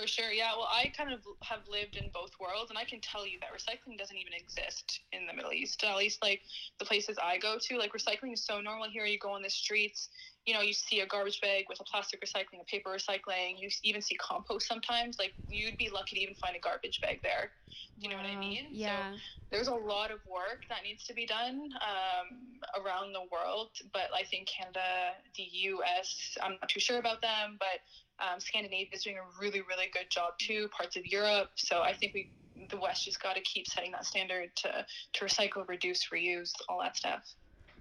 For 0.00 0.06
sure, 0.06 0.32
yeah. 0.32 0.56
Well, 0.56 0.68
I 0.72 0.88
kind 0.96 1.12
of 1.12 1.20
have 1.42 1.60
lived 1.70 1.96
in 1.96 2.08
both 2.14 2.30
worlds, 2.40 2.70
and 2.70 2.78
I 2.78 2.84
can 2.84 3.00
tell 3.02 3.26
you 3.26 3.38
that 3.40 3.52
recycling 3.52 3.98
doesn't 3.98 4.16
even 4.16 4.32
exist 4.32 5.00
in 5.12 5.26
the 5.26 5.34
Middle 5.34 5.52
East. 5.52 5.84
At 5.84 5.96
least, 5.98 6.22
like 6.22 6.40
the 6.78 6.86
places 6.86 7.18
I 7.22 7.36
go 7.36 7.58
to, 7.60 7.76
like 7.76 7.92
recycling 7.92 8.32
is 8.32 8.46
so 8.46 8.60
normal 8.60 8.88
here. 8.88 9.04
You 9.04 9.18
go 9.18 9.32
on 9.32 9.42
the 9.42 9.50
streets, 9.50 10.08
you 10.46 10.54
know, 10.54 10.62
you 10.62 10.72
see 10.72 11.00
a 11.00 11.06
garbage 11.06 11.40
bag 11.42 11.66
with 11.68 11.80
a 11.80 11.84
plastic 11.84 12.22
recycling, 12.22 12.62
a 12.62 12.64
paper 12.64 12.88
recycling. 12.90 13.60
You 13.60 13.68
even 13.84 14.00
see 14.00 14.16
compost 14.16 14.66
sometimes. 14.66 15.16
Like 15.18 15.34
you'd 15.48 15.76
be 15.76 15.90
lucky 15.92 16.16
to 16.16 16.22
even 16.22 16.34
find 16.36 16.56
a 16.56 16.60
garbage 16.60 17.00
bag 17.02 17.20
there. 17.22 17.52
You 17.98 18.08
know 18.08 18.16
what 18.16 18.26
I 18.26 18.36
mean? 18.36 18.68
So 18.70 18.78
Yeah. 18.78 19.16
there's 19.50 19.68
a 19.68 19.74
lot 19.74 20.10
of 20.10 20.20
work 20.26 20.64
that 20.70 20.82
needs 20.82 21.04
to 21.06 21.14
be 21.14 21.26
done 21.26 21.68
um, 21.82 22.82
around 22.82 23.12
the 23.12 23.24
world. 23.30 23.70
But 23.92 24.08
I 24.16 24.24
think 24.24 24.48
Canada, 24.48 25.12
the 25.36 25.42
US, 25.42 26.38
I'm 26.42 26.52
not 26.52 26.70
too 26.70 26.80
sure 26.80 26.98
about 26.98 27.20
them, 27.20 27.56
but 27.58 27.80
um, 28.20 28.40
Scandinavia 28.40 28.86
is 28.92 29.02
doing 29.02 29.16
a 29.16 29.40
really, 29.40 29.60
really 29.62 29.86
good 29.92 30.10
job 30.10 30.34
too. 30.38 30.68
Parts 30.76 30.96
of 30.96 31.06
Europe. 31.06 31.50
So 31.56 31.80
I 31.82 31.92
think 31.92 32.14
we, 32.14 32.30
the 32.70 32.78
West, 32.78 33.04
just 33.04 33.22
got 33.22 33.36
to 33.36 33.40
keep 33.42 33.66
setting 33.66 33.92
that 33.92 34.04
standard 34.04 34.50
to 34.56 34.86
to 35.14 35.24
recycle, 35.24 35.66
reduce, 35.68 36.08
reuse, 36.10 36.52
all 36.68 36.80
that 36.80 36.96
stuff. 36.96 37.34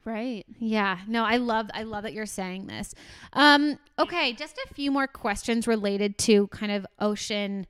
Right. 0.06 0.46
Yeah, 0.60 1.00
no, 1.08 1.24
I 1.26 1.38
love 1.38 1.70
I 1.74 1.84
love 1.84 2.04
that 2.04 2.14
you're 2.14 2.26
saying 2.26 2.68
this. 2.68 2.96
Um, 3.34 3.78
okay, 3.98 4.34
just 4.34 4.58
a 4.70 4.74
few 4.74 4.92
more 4.92 5.08
questions 5.08 5.68
related 5.68 6.18
to 6.20 6.48
kind 6.48 6.72
of 6.72 6.88
ocean 7.00 7.68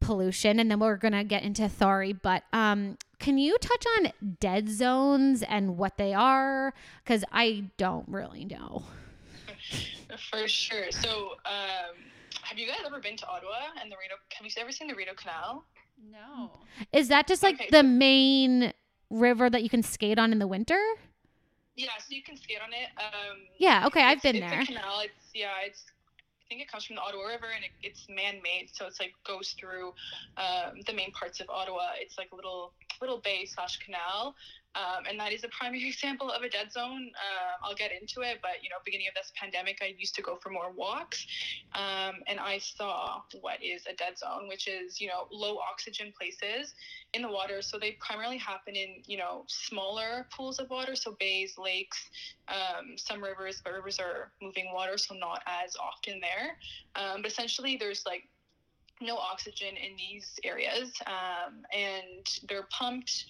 pollution, 0.00 0.58
and 0.58 0.70
then 0.70 0.80
we're 0.80 0.96
gonna 0.96 1.24
get 1.24 1.42
into 1.42 1.62
Thawrih. 1.62 2.18
But 2.22 2.44
um, 2.52 2.96
can 3.18 3.36
you 3.36 3.58
touch 3.58 3.84
on 3.98 4.12
dead 4.40 4.68
zones 4.70 5.42
and 5.42 5.76
what 5.76 5.98
they 5.98 6.14
are? 6.14 6.72
Because 7.04 7.24
I 7.30 7.64
don't 7.76 8.08
really 8.08 8.46
know. 8.46 8.84
For 10.30 10.46
sure. 10.48 10.90
So, 10.90 11.32
um, 11.46 11.96
have 12.42 12.58
you 12.58 12.66
guys 12.66 12.78
ever 12.84 13.00
been 13.00 13.16
to 13.16 13.26
Ottawa 13.26 13.50
and 13.80 13.90
the 13.90 13.96
Rideau? 13.96 14.16
Have 14.32 14.44
you 14.46 14.52
ever 14.60 14.72
seen 14.72 14.88
the 14.88 14.94
Rideau 14.94 15.14
Canal? 15.14 15.64
No. 16.10 16.50
Is 16.92 17.08
that 17.08 17.26
just 17.26 17.42
like 17.42 17.54
Okay, 17.56 17.68
the 17.70 17.78
so- 17.78 17.82
main 17.82 18.72
river 19.10 19.50
that 19.50 19.62
you 19.62 19.68
can 19.68 19.82
skate 19.82 20.18
on 20.18 20.32
in 20.32 20.38
the 20.38 20.46
winter? 20.46 20.80
Yeah, 21.76 21.90
so 21.98 22.06
you 22.14 22.22
can 22.22 22.36
skate 22.36 22.58
on 22.62 22.72
it. 22.72 22.88
Um, 23.02 23.38
Yeah, 23.58 23.86
okay, 23.86 24.02
I've 24.02 24.20
been 24.22 24.36
it's 24.36 24.50
there. 24.50 24.60
A 24.60 24.66
canal. 24.66 25.00
It's 25.00 25.30
yeah, 25.34 25.50
it's. 25.64 25.84
I 25.86 26.52
think 26.52 26.62
it 26.62 26.68
comes 26.72 26.84
from 26.84 26.96
the 26.96 27.02
Ottawa 27.02 27.26
River, 27.28 27.46
and 27.54 27.64
it, 27.64 27.70
it's 27.80 28.08
man-made, 28.08 28.70
so 28.72 28.84
it's 28.86 28.98
like 28.98 29.12
goes 29.24 29.52
through 29.56 29.94
um, 30.36 30.80
the 30.84 30.92
main 30.92 31.12
parts 31.12 31.38
of 31.38 31.48
Ottawa. 31.48 31.90
It's 31.96 32.18
like 32.18 32.32
a 32.32 32.34
little 32.36 32.72
little 33.00 33.18
bay 33.18 33.44
slash 33.46 33.78
canal, 33.78 34.34
um, 34.74 35.04
and 35.08 35.18
that 35.18 35.32
is 35.32 35.44
a 35.44 35.48
primary 35.48 35.88
example 35.88 36.30
of 36.30 36.42
a 36.42 36.48
dead 36.48 36.72
zone. 36.72 37.10
Um 37.14 37.50
I'll 37.62 37.74
get 37.74 37.90
into 37.92 38.22
it, 38.22 38.38
but 38.42 38.62
you 38.62 38.68
know, 38.68 38.76
beginning 38.84 39.08
of 39.08 39.14
this 39.14 39.32
pandemic, 39.36 39.78
I 39.82 39.94
used 39.98 40.14
to 40.16 40.22
go 40.22 40.36
for 40.36 40.50
more 40.50 40.72
walks, 40.72 41.26
um, 41.74 42.16
and 42.26 42.40
I 42.40 42.58
saw 42.58 43.22
what 43.40 43.62
is 43.62 43.86
a 43.86 43.94
dead 43.94 44.18
zone, 44.18 44.48
which 44.48 44.66
is 44.66 45.00
you 45.00 45.08
know 45.08 45.26
low 45.30 45.58
oxygen 45.58 46.12
places 46.16 46.74
in 47.12 47.22
the 47.22 47.28
water. 47.28 47.62
So 47.62 47.78
they 47.78 47.96
primarily 48.00 48.38
happen 48.38 48.74
in 48.76 49.02
you 49.06 49.18
know 49.18 49.44
smaller 49.48 50.26
pools 50.34 50.58
of 50.58 50.70
water, 50.70 50.94
so 50.94 51.16
bays, 51.18 51.58
lakes, 51.58 52.10
um, 52.48 52.96
some 52.96 53.22
rivers, 53.22 53.60
but 53.62 53.72
rivers 53.72 53.98
are 53.98 54.32
moving 54.42 54.72
water, 54.72 54.96
so 54.96 55.14
not 55.14 55.42
as 55.46 55.76
often 55.76 56.20
there. 56.20 56.56
Um, 56.96 57.22
but 57.22 57.30
essentially, 57.30 57.76
there's 57.76 58.04
like 58.06 58.28
no 59.00 59.16
oxygen 59.16 59.76
in 59.76 59.96
these 59.96 60.38
areas, 60.44 60.92
um, 61.06 61.62
and 61.72 62.26
they're 62.48 62.68
pumped. 62.70 63.24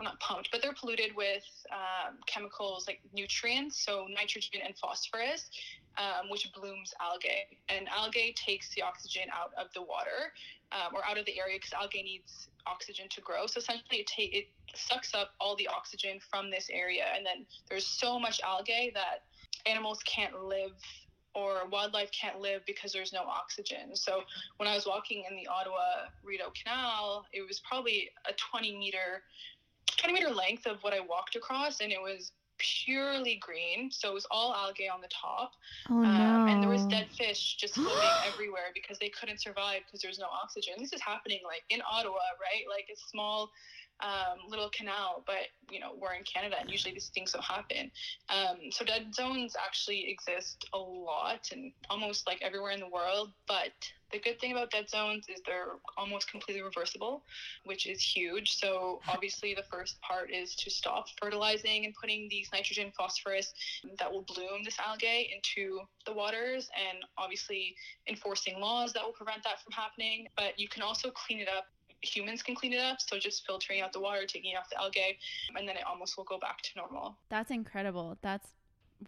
Well, 0.00 0.08
not 0.08 0.20
pumped, 0.20 0.50
but 0.50 0.62
they're 0.62 0.72
polluted 0.72 1.14
with 1.14 1.44
um, 1.70 2.16
chemicals 2.26 2.86
like 2.86 3.00
nutrients, 3.12 3.84
so 3.84 4.06
nitrogen 4.08 4.62
and 4.64 4.74
phosphorus, 4.78 5.50
um, 5.98 6.30
which 6.30 6.50
blooms 6.54 6.94
algae. 7.02 7.44
And 7.68 7.86
algae 7.90 8.34
takes 8.34 8.74
the 8.74 8.80
oxygen 8.80 9.24
out 9.30 9.52
of 9.62 9.70
the 9.74 9.82
water 9.82 10.32
um, 10.72 10.94
or 10.94 11.04
out 11.04 11.18
of 11.18 11.26
the 11.26 11.38
area 11.38 11.58
because 11.58 11.74
algae 11.74 12.02
needs 12.02 12.48
oxygen 12.66 13.10
to 13.10 13.20
grow. 13.20 13.44
So 13.44 13.58
essentially, 13.58 13.98
it, 13.98 14.06
ta- 14.06 14.32
it 14.32 14.46
sucks 14.74 15.12
up 15.12 15.32
all 15.38 15.54
the 15.56 15.68
oxygen 15.68 16.18
from 16.30 16.50
this 16.50 16.70
area, 16.72 17.04
and 17.14 17.26
then 17.26 17.44
there's 17.68 17.86
so 17.86 18.18
much 18.18 18.40
algae 18.40 18.92
that 18.94 19.24
animals 19.66 19.98
can't 20.06 20.42
live 20.42 20.80
or 21.34 21.68
wildlife 21.70 22.10
can't 22.10 22.40
live 22.40 22.62
because 22.66 22.92
there's 22.92 23.12
no 23.12 23.20
oxygen. 23.20 23.94
So 23.94 24.22
when 24.56 24.68
I 24.68 24.74
was 24.74 24.86
walking 24.86 25.24
in 25.30 25.36
the 25.36 25.46
Ottawa 25.46 26.08
Rideau 26.24 26.52
Canal, 26.64 27.26
it 27.32 27.46
was 27.46 27.60
probably 27.60 28.10
a 28.26 28.32
20 28.50 28.76
meter 28.76 29.22
20 30.00 30.14
meter 30.14 30.34
length 30.34 30.66
of 30.66 30.82
what 30.82 30.94
I 30.94 31.00
walked 31.00 31.36
across, 31.36 31.80
and 31.80 31.92
it 31.92 32.00
was 32.00 32.32
purely 32.58 33.36
green. 33.40 33.90
So 33.90 34.10
it 34.10 34.14
was 34.14 34.26
all 34.30 34.54
algae 34.54 34.88
on 34.88 35.00
the 35.00 35.08
top. 35.08 35.52
Oh 35.90 36.02
Um, 36.04 36.44
and 36.48 36.62
there 36.62 36.70
was 36.70 36.86
dead 36.86 37.08
fish 37.16 37.56
just 37.60 37.74
floating 37.74 38.08
everywhere 38.26 38.72
because 38.74 38.98
they 38.98 39.10
couldn't 39.10 39.40
survive 39.40 39.82
because 39.86 40.00
there's 40.00 40.18
no 40.18 40.28
oxygen. 40.42 40.74
This 40.78 40.92
is 40.92 41.00
happening 41.00 41.40
like 41.44 41.62
in 41.70 41.80
Ottawa, 41.90 42.24
right? 42.40 42.64
Like 42.68 42.86
a 42.92 42.96
small 42.96 43.50
um, 44.02 44.38
little 44.48 44.70
canal, 44.70 45.22
but 45.26 45.48
you 45.70 45.80
know 45.80 45.92
we're 46.00 46.14
in 46.14 46.24
Canada, 46.24 46.56
and 46.60 46.70
usually 46.70 46.94
these 46.94 47.10
things 47.14 47.32
don't 47.32 47.44
happen. 47.44 47.90
Um, 48.28 48.70
so 48.70 48.84
dead 48.84 49.14
zones 49.14 49.54
actually 49.62 50.10
exist 50.10 50.68
a 50.72 50.78
lot 50.78 51.48
and 51.52 51.72
almost 51.88 52.26
like 52.26 52.40
everywhere 52.42 52.72
in 52.72 52.80
the 52.80 52.88
world. 52.88 53.32
But 53.46 53.72
the 54.12 54.18
good 54.18 54.40
thing 54.40 54.52
about 54.52 54.70
dead 54.70 54.88
zones 54.88 55.26
is 55.28 55.40
they're 55.46 55.76
almost 55.96 56.30
completely 56.30 56.62
reversible, 56.62 57.22
which 57.64 57.86
is 57.86 58.00
huge. 58.00 58.56
So 58.56 59.00
obviously 59.08 59.54
the 59.54 59.62
first 59.70 60.00
part 60.00 60.30
is 60.32 60.54
to 60.56 60.70
stop 60.70 61.06
fertilizing 61.20 61.84
and 61.84 61.94
putting 61.94 62.28
these 62.28 62.48
nitrogen, 62.52 62.92
phosphorus 62.96 63.52
that 63.98 64.10
will 64.10 64.22
bloom 64.22 64.64
this 64.64 64.78
algae 64.78 65.30
into 65.34 65.80
the 66.06 66.12
waters 66.12 66.68
and 66.88 66.98
obviously 67.18 67.76
enforcing 68.08 68.58
laws 68.60 68.92
that 68.94 69.04
will 69.04 69.12
prevent 69.12 69.44
that 69.44 69.62
from 69.62 69.72
happening. 69.72 70.26
But 70.36 70.58
you 70.58 70.68
can 70.68 70.82
also 70.82 71.10
clean 71.10 71.40
it 71.40 71.48
up. 71.48 71.66
Humans 72.02 72.42
can 72.42 72.54
clean 72.54 72.72
it 72.72 72.80
up, 72.80 72.98
so 73.00 73.18
just 73.18 73.46
filtering 73.46 73.80
out 73.80 73.92
the 73.92 74.00
water, 74.00 74.24
taking 74.26 74.56
off 74.56 74.70
the 74.70 74.80
algae, 74.80 75.18
and 75.56 75.68
then 75.68 75.76
it 75.76 75.82
almost 75.86 76.16
will 76.16 76.24
go 76.24 76.38
back 76.38 76.62
to 76.62 76.70
normal. 76.76 77.16
That's 77.28 77.50
incredible. 77.50 78.16
That's 78.22 78.48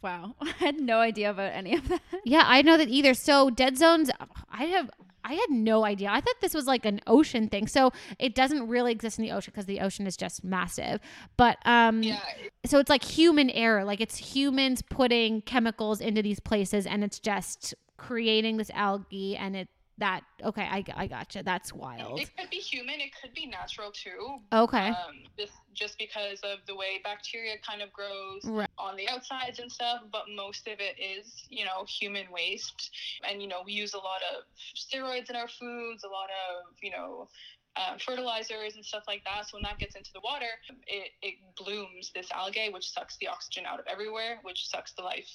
wow. 0.03 0.35
I 0.41 0.51
had 0.59 0.81
no 0.81 0.99
idea 0.99 1.31
about 1.31 1.53
any 1.53 1.77
of 1.77 1.89
that. 1.89 2.01
Yeah, 2.25 2.45
I 2.47 2.63
know 2.63 2.77
that 2.77 2.89
either. 2.89 3.15
So 3.15 3.51
dead 3.51 3.77
zones, 3.79 4.11
I 4.51 4.65
have 4.65 4.91
I 5.25 5.35
had 5.35 5.51
no 5.51 5.85
idea. 5.85 6.09
I 6.11 6.21
thought 6.21 6.35
this 6.41 6.55
was 6.55 6.67
like 6.67 6.85
an 6.85 7.01
ocean 7.07 7.49
thing. 7.49 7.67
So 7.67 7.93
it 8.19 8.35
doesn't 8.35 8.69
really 8.69 8.93
exist 8.93 9.19
in 9.19 9.25
the 9.25 9.31
ocean 9.31 9.53
because 9.55 9.67
the 9.67 9.81
ocean 9.81 10.07
is 10.07 10.17
just 10.17 10.45
massive. 10.45 11.01
But 11.37 11.59
um 11.65 12.03
Yeah, 12.03 12.21
so 12.67 12.79
it's 12.79 12.91
like 12.91 13.05
human 13.05 13.51
error. 13.51 13.85
Like 13.85 14.01
it's 14.01 14.17
humans 14.17 14.83
putting 14.83 15.43
chemicals 15.43 16.01
into 16.01 16.23
these 16.23 16.41
places 16.41 16.87
and 16.87 17.05
it's 17.05 17.19
just 17.19 17.75
creating 17.97 18.57
this 18.57 18.71
algae 18.75 19.37
and 19.37 19.55
it 19.57 19.69
that 19.99 20.23
okay, 20.43 20.63
I 20.63 20.85
I 20.95 21.07
gotcha. 21.07 21.43
That's 21.43 21.73
wild. 21.73 22.21
it 22.21 22.29
could 22.39 22.51
be 22.51 22.57
human, 22.57 23.01
it 23.01 23.11
could 23.21 23.35
be 23.35 23.47
natural 23.47 23.93
too, 23.93 24.39
Okay. 24.53 24.89
um, 24.89 25.23
just 25.39 25.53
just 25.75 25.99
because 25.99 26.41
of 26.43 26.59
the 26.67 26.75
way 26.75 27.01
bacteria 27.05 27.55
kind 27.67 27.83
of 27.83 27.93
grows 27.93 28.43
Right. 28.45 28.69
on 28.79 28.97
the 28.97 29.09
outsides 29.09 29.59
and 29.59 29.71
stuff. 29.71 30.01
But 30.11 30.25
most 30.35 30.67
of 30.67 30.81
it 30.81 30.97
is, 30.99 31.33
you 31.49 31.65
know, 31.65 31.85
human 32.01 32.31
waste, 32.33 32.91
and 33.29 33.41
you 33.43 33.49
know, 33.49 33.63
we 33.65 33.73
use 33.73 33.95
a 33.95 33.99
lot 33.99 34.21
of 34.35 34.45
steroids 34.77 35.29
in 35.31 35.37
our 35.37 35.49
foods, 35.49 36.05
a 36.05 36.09
lot 36.09 36.31
of, 36.51 36.75
you 36.83 36.91
know. 36.91 37.29
Uh, 37.75 37.97
fertilizers 38.05 38.75
and 38.77 38.85
stuff 38.85 39.03
like 39.09 39.25
that. 39.25 39.49
So 39.49 39.57
when 39.57 39.63
that 39.63 39.79
gets 39.79 39.97
into 39.97 40.11
the 40.13 40.21
water, 40.23 40.45
it, 40.87 41.09
it 41.23 41.37
blooms 41.57 42.11
this 42.15 42.31
algae, 42.31 42.69
which 42.71 42.87
sucks 42.91 43.17
the 43.17 43.29
oxygen 43.29 43.65
out 43.65 43.81
of 43.81 43.87
everywhere, 43.91 44.41
which 44.43 44.69
sucks 44.69 44.93
the 44.93 45.01
life 45.01 45.31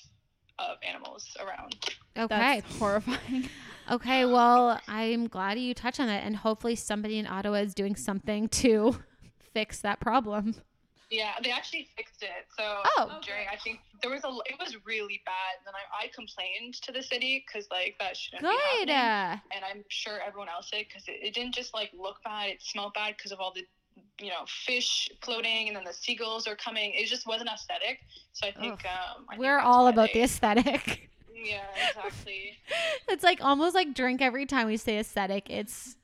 of 0.60 0.78
animals 0.88 1.28
around. 1.40 1.76
Okay. 2.18 2.28
That's 2.28 2.78
horrifying. 2.78 3.50
Okay, 3.90 4.26
well, 4.26 4.82
I'm 4.90 5.28
glad 5.30 5.58
you 5.58 5.74
touched 5.74 6.02
on 6.02 6.10
it 6.10 6.22
and 6.26 6.36
hopefully 6.36 6.76
somebody 6.76 7.20
in 7.20 7.26
Ottawa 7.26 7.60
is 7.60 7.74
doing 7.74 7.96
something 7.96 8.50
to 8.50 8.98
fix 9.54 9.80
that 9.80 10.02
problem. 10.02 10.56
Yeah, 11.10 11.32
they 11.42 11.52
actually 11.52 11.88
fixed 11.96 12.22
it. 12.22 12.48
So 12.58 12.82
Oh. 12.98 13.22
during, 13.26 13.48
I 13.50 13.56
think 13.56 13.80
there 14.02 14.12
was 14.12 14.26
a, 14.26 14.28
it 14.46 14.60
was 14.60 14.76
really 14.86 15.22
bad. 15.26 15.56
And 15.60 15.66
then 15.68 15.74
I, 15.74 16.04
I 16.04 16.08
complained 16.14 16.74
to 16.82 16.92
the 16.92 17.02
city 17.02 17.46
because 17.48 17.66
like 17.72 17.96
that 18.02 18.18
shouldn't 18.18 18.42
be 18.44 18.50
Good. 18.50 18.90
happening. 18.90 19.40
Uh, 19.50 19.56
And 19.56 19.64
I'm 19.64 19.86
sure 19.88 20.20
everyone 20.20 20.50
else 20.50 20.70
did 20.70 20.86
because 20.90 21.08
it, 21.08 21.20
it 21.26 21.34
didn't 21.34 21.56
just 21.56 21.74
like 21.74 21.92
look 21.98 22.22
bad. 22.26 22.50
It 22.50 22.62
smelled 22.62 22.94
bad 22.94 23.16
because 23.16 23.32
of 23.32 23.40
all 23.40 23.54
the, 23.56 23.62
you 24.20 24.30
know, 24.30 24.46
fish 24.48 25.10
floating 25.22 25.68
and 25.68 25.76
then 25.76 25.84
the 25.84 25.94
seagulls 25.94 26.48
are 26.48 26.56
coming. 26.56 26.94
It 26.94 27.08
just 27.08 27.28
wasn't 27.28 27.50
aesthetic. 27.50 28.00
So 28.34 28.48
I 28.48 28.52
think 28.52 28.86
um, 28.86 29.26
I 29.30 29.38
we're 29.38 29.58
that's 29.58 29.68
all 29.68 29.88
about 29.88 30.10
the 30.14 30.24
aesthetic. 30.24 31.10
Yeah, 31.40 31.62
exactly. 31.90 32.58
it's 33.10 33.24
like 33.24 33.44
almost 33.44 33.76
like 33.76 33.94
drink 33.94 34.24
every 34.24 34.48
time 34.48 34.66
we 34.66 34.76
say 34.76 34.98
aesthetic. 34.98 35.50
It's 35.52 35.96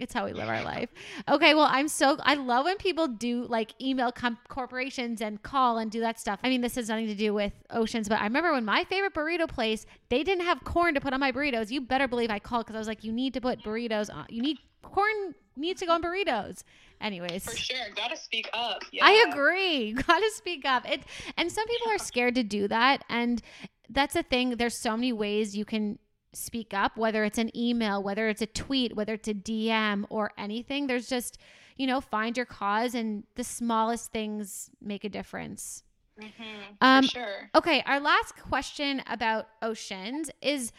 It's 0.00 0.12
how 0.12 0.24
we 0.24 0.32
live 0.32 0.48
our 0.48 0.64
life. 0.64 0.88
Okay, 1.28 1.54
well, 1.54 1.68
I'm 1.70 1.86
so 1.86 2.16
I 2.22 2.34
love 2.34 2.64
when 2.64 2.76
people 2.76 3.06
do 3.06 3.46
like 3.48 3.72
email 3.80 4.10
com- 4.10 4.38
corporations 4.48 5.20
and 5.20 5.40
call 5.44 5.78
and 5.78 5.92
do 5.92 6.00
that 6.00 6.18
stuff. 6.18 6.40
I 6.42 6.48
mean, 6.48 6.60
this 6.60 6.74
has 6.74 6.88
nothing 6.88 7.06
to 7.06 7.14
do 7.14 7.32
with 7.32 7.52
oceans, 7.70 8.08
but 8.08 8.18
I 8.18 8.24
remember 8.24 8.52
when 8.52 8.64
my 8.64 8.82
favorite 8.84 9.14
burrito 9.14 9.48
place, 9.48 9.86
they 10.08 10.24
didn't 10.24 10.44
have 10.44 10.64
corn 10.64 10.94
to 10.94 11.00
put 11.00 11.12
on 11.12 11.20
my 11.20 11.30
burritos. 11.30 11.70
You 11.70 11.80
better 11.80 12.08
believe 12.08 12.30
I 12.30 12.40
called 12.40 12.66
because 12.66 12.74
I 12.74 12.80
was 12.80 12.88
like, 12.88 13.04
you 13.04 13.12
need 13.12 13.32
to 13.34 13.40
put 13.40 13.62
burritos 13.62 14.12
on. 14.12 14.26
You 14.28 14.42
need 14.42 14.58
corn 14.82 15.36
needs 15.56 15.80
to 15.80 15.86
go 15.86 15.92
on 15.92 16.02
burritos. 16.02 16.64
Anyways, 17.00 17.44
For 17.44 17.56
sure, 17.56 17.76
gotta 17.96 18.16
speak 18.16 18.48
up. 18.52 18.82
yeah. 18.92 19.04
I 19.06 19.26
agree. 19.30 19.92
Gotta 20.06 20.30
speak 20.34 20.64
up. 20.66 20.88
It 20.90 21.02
and 21.36 21.50
some 21.50 21.66
people 21.66 21.90
are 21.92 21.98
scared 21.98 22.34
to 22.34 22.42
do 22.42 22.68
that, 22.68 23.04
and 23.08 23.40
that's 23.88 24.14
the 24.14 24.22
thing. 24.22 24.50
There's 24.56 24.76
so 24.76 24.96
many 24.96 25.12
ways 25.12 25.56
you 25.56 25.64
can 25.64 25.98
speak 26.32 26.74
up, 26.74 26.96
whether 26.96 27.24
it's 27.24 27.38
an 27.38 27.50
email, 27.56 28.02
whether 28.02 28.28
it's 28.28 28.42
a 28.42 28.46
tweet, 28.46 28.94
whether 28.94 29.14
it's 29.14 29.28
a 29.28 29.34
DM 29.34 30.04
or 30.10 30.30
anything. 30.36 30.86
There's 30.88 31.08
just 31.08 31.38
you 31.76 31.86
know 31.86 32.00
find 32.02 32.36
your 32.36 32.46
cause, 32.46 32.94
and 32.94 33.24
the 33.34 33.44
smallest 33.44 34.12
things 34.12 34.68
make 34.82 35.02
a 35.04 35.08
difference. 35.08 35.82
Mhm, 36.20 36.76
Um, 36.82 37.04
for 37.04 37.10
sure. 37.10 37.50
Okay, 37.54 37.82
our 37.86 37.98
last 37.98 38.36
question 38.36 39.02
about 39.06 39.48
oceans 39.62 40.30
is 40.42 40.70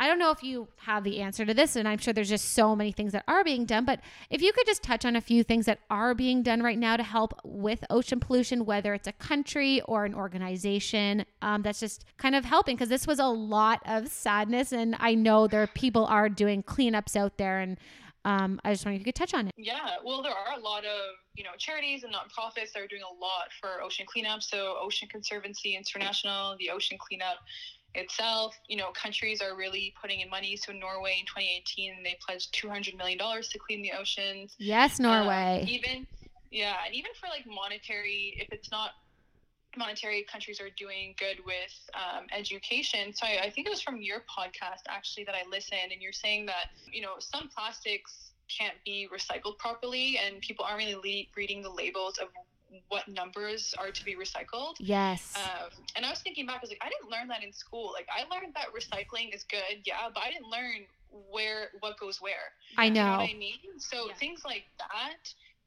I 0.00 0.06
don't 0.06 0.18
know 0.18 0.30
if 0.30 0.42
you 0.42 0.66
have 0.78 1.04
the 1.04 1.20
answer 1.20 1.44
to 1.44 1.52
this, 1.52 1.76
and 1.76 1.86
I'm 1.86 1.98
sure 1.98 2.14
there's 2.14 2.30
just 2.30 2.54
so 2.54 2.74
many 2.74 2.90
things 2.90 3.12
that 3.12 3.22
are 3.28 3.44
being 3.44 3.66
done, 3.66 3.84
but 3.84 4.00
if 4.30 4.40
you 4.40 4.50
could 4.50 4.64
just 4.64 4.82
touch 4.82 5.04
on 5.04 5.14
a 5.14 5.20
few 5.20 5.44
things 5.44 5.66
that 5.66 5.80
are 5.90 6.14
being 6.14 6.42
done 6.42 6.62
right 6.62 6.78
now 6.78 6.96
to 6.96 7.02
help 7.02 7.38
with 7.44 7.84
ocean 7.90 8.18
pollution, 8.18 8.64
whether 8.64 8.94
it's 8.94 9.06
a 9.06 9.12
country 9.12 9.82
or 9.82 10.06
an 10.06 10.14
organization 10.14 11.26
um, 11.42 11.60
that's 11.60 11.80
just 11.80 12.06
kind 12.16 12.34
of 12.34 12.46
helping, 12.46 12.76
because 12.76 12.88
this 12.88 13.06
was 13.06 13.18
a 13.18 13.26
lot 13.26 13.82
of 13.84 14.08
sadness, 14.08 14.72
and 14.72 14.96
I 14.98 15.14
know 15.14 15.46
there 15.46 15.62
are 15.62 15.66
people 15.66 16.06
are 16.06 16.30
doing 16.30 16.62
cleanups 16.62 17.14
out 17.14 17.36
there, 17.36 17.58
and 17.58 17.76
um, 18.24 18.58
I 18.64 18.72
just 18.72 18.86
wondering 18.86 19.02
if 19.02 19.06
you 19.06 19.12
could 19.12 19.18
touch 19.18 19.34
on 19.34 19.48
it. 19.48 19.52
Yeah, 19.58 19.96
well, 20.02 20.22
there 20.22 20.32
are 20.32 20.58
a 20.58 20.60
lot 20.60 20.86
of 20.86 21.14
you 21.34 21.44
know 21.44 21.50
charities 21.58 22.04
and 22.04 22.14
nonprofits 22.14 22.72
that 22.72 22.82
are 22.82 22.86
doing 22.86 23.02
a 23.02 23.20
lot 23.20 23.48
for 23.60 23.82
ocean 23.82 24.06
cleanup. 24.08 24.42
So, 24.42 24.76
Ocean 24.80 25.08
Conservancy 25.08 25.76
International, 25.76 26.56
the 26.58 26.70
Ocean 26.70 26.96
Cleanup 26.98 27.36
itself, 27.94 28.56
you 28.68 28.76
know, 28.76 28.90
countries 28.92 29.40
are 29.42 29.56
really 29.56 29.92
putting 30.00 30.20
in 30.20 30.30
money. 30.30 30.56
So, 30.56 30.72
Norway 30.72 31.16
in 31.20 31.26
2018, 31.26 32.02
they 32.04 32.16
pledged 32.24 32.52
200 32.54 32.94
million 32.96 33.18
dollars 33.18 33.48
to 33.48 33.58
clean 33.58 33.82
the 33.82 33.92
oceans. 33.92 34.54
Yes, 34.58 35.00
Um, 35.00 35.06
Norway. 35.06 35.64
even, 35.68 36.06
yeah, 36.50 36.76
and 36.86 36.94
even 36.94 37.10
for 37.20 37.28
like 37.28 37.46
monetary, 37.46 38.36
if 38.38 38.48
it's 38.52 38.70
not 38.70 38.90
monetary, 39.76 40.24
countries 40.30 40.60
are 40.60 40.70
doing 40.76 41.14
good 41.18 41.38
with 41.46 41.72
um, 41.94 42.26
education. 42.36 43.12
So 43.14 43.26
I, 43.26 43.44
I 43.44 43.50
think 43.50 43.66
it 43.66 43.70
was 43.70 43.80
from 43.82 44.00
your 44.02 44.20
podcast 44.20 44.82
actually 44.88 45.24
that 45.24 45.34
I 45.34 45.48
listened, 45.50 45.92
and 45.92 46.00
you're 46.02 46.12
saying 46.12 46.46
that 46.46 46.66
you 46.92 47.02
know 47.02 47.14
some 47.18 47.48
plastics 47.48 48.32
can't 48.48 48.74
be 48.84 49.08
recycled 49.14 49.58
properly, 49.58 50.18
and 50.24 50.40
people 50.40 50.64
aren't 50.64 50.78
really 50.78 50.94
le- 50.94 51.30
reading 51.36 51.62
the 51.62 51.70
labels 51.70 52.18
of 52.18 52.28
what 52.88 53.06
numbers 53.08 53.74
are 53.78 53.90
to 53.90 54.04
be 54.04 54.14
recycled. 54.16 54.74
yes. 54.78 55.32
Um, 55.36 55.70
and 55.96 56.04
I 56.06 56.10
was 56.10 56.20
thinking 56.20 56.46
back, 56.46 56.56
I 56.56 56.60
was 56.62 56.70
like, 56.70 56.82
I 56.82 56.88
didn't 56.88 57.10
learn 57.10 57.28
that 57.28 57.42
in 57.42 57.52
school. 57.52 57.92
Like, 57.92 58.06
I 58.14 58.22
learned 58.34 58.54
that 58.54 58.66
recycling 58.74 59.34
is 59.34 59.44
good, 59.50 59.82
yeah, 59.84 60.08
but 60.12 60.22
I 60.22 60.30
didn't 60.30 60.46
learn 60.48 60.86
where 61.30 61.68
what 61.80 61.98
goes 61.98 62.20
where. 62.20 62.54
I 62.78 62.86
You 62.86 62.92
know 62.94 63.02
know. 63.04 63.10
what 63.18 63.20
I 63.30 63.34
mean? 63.34 63.58
So 63.78 64.08
Yeah. 64.08 64.14
things 64.14 64.42
like 64.44 64.64
that, 64.78 65.22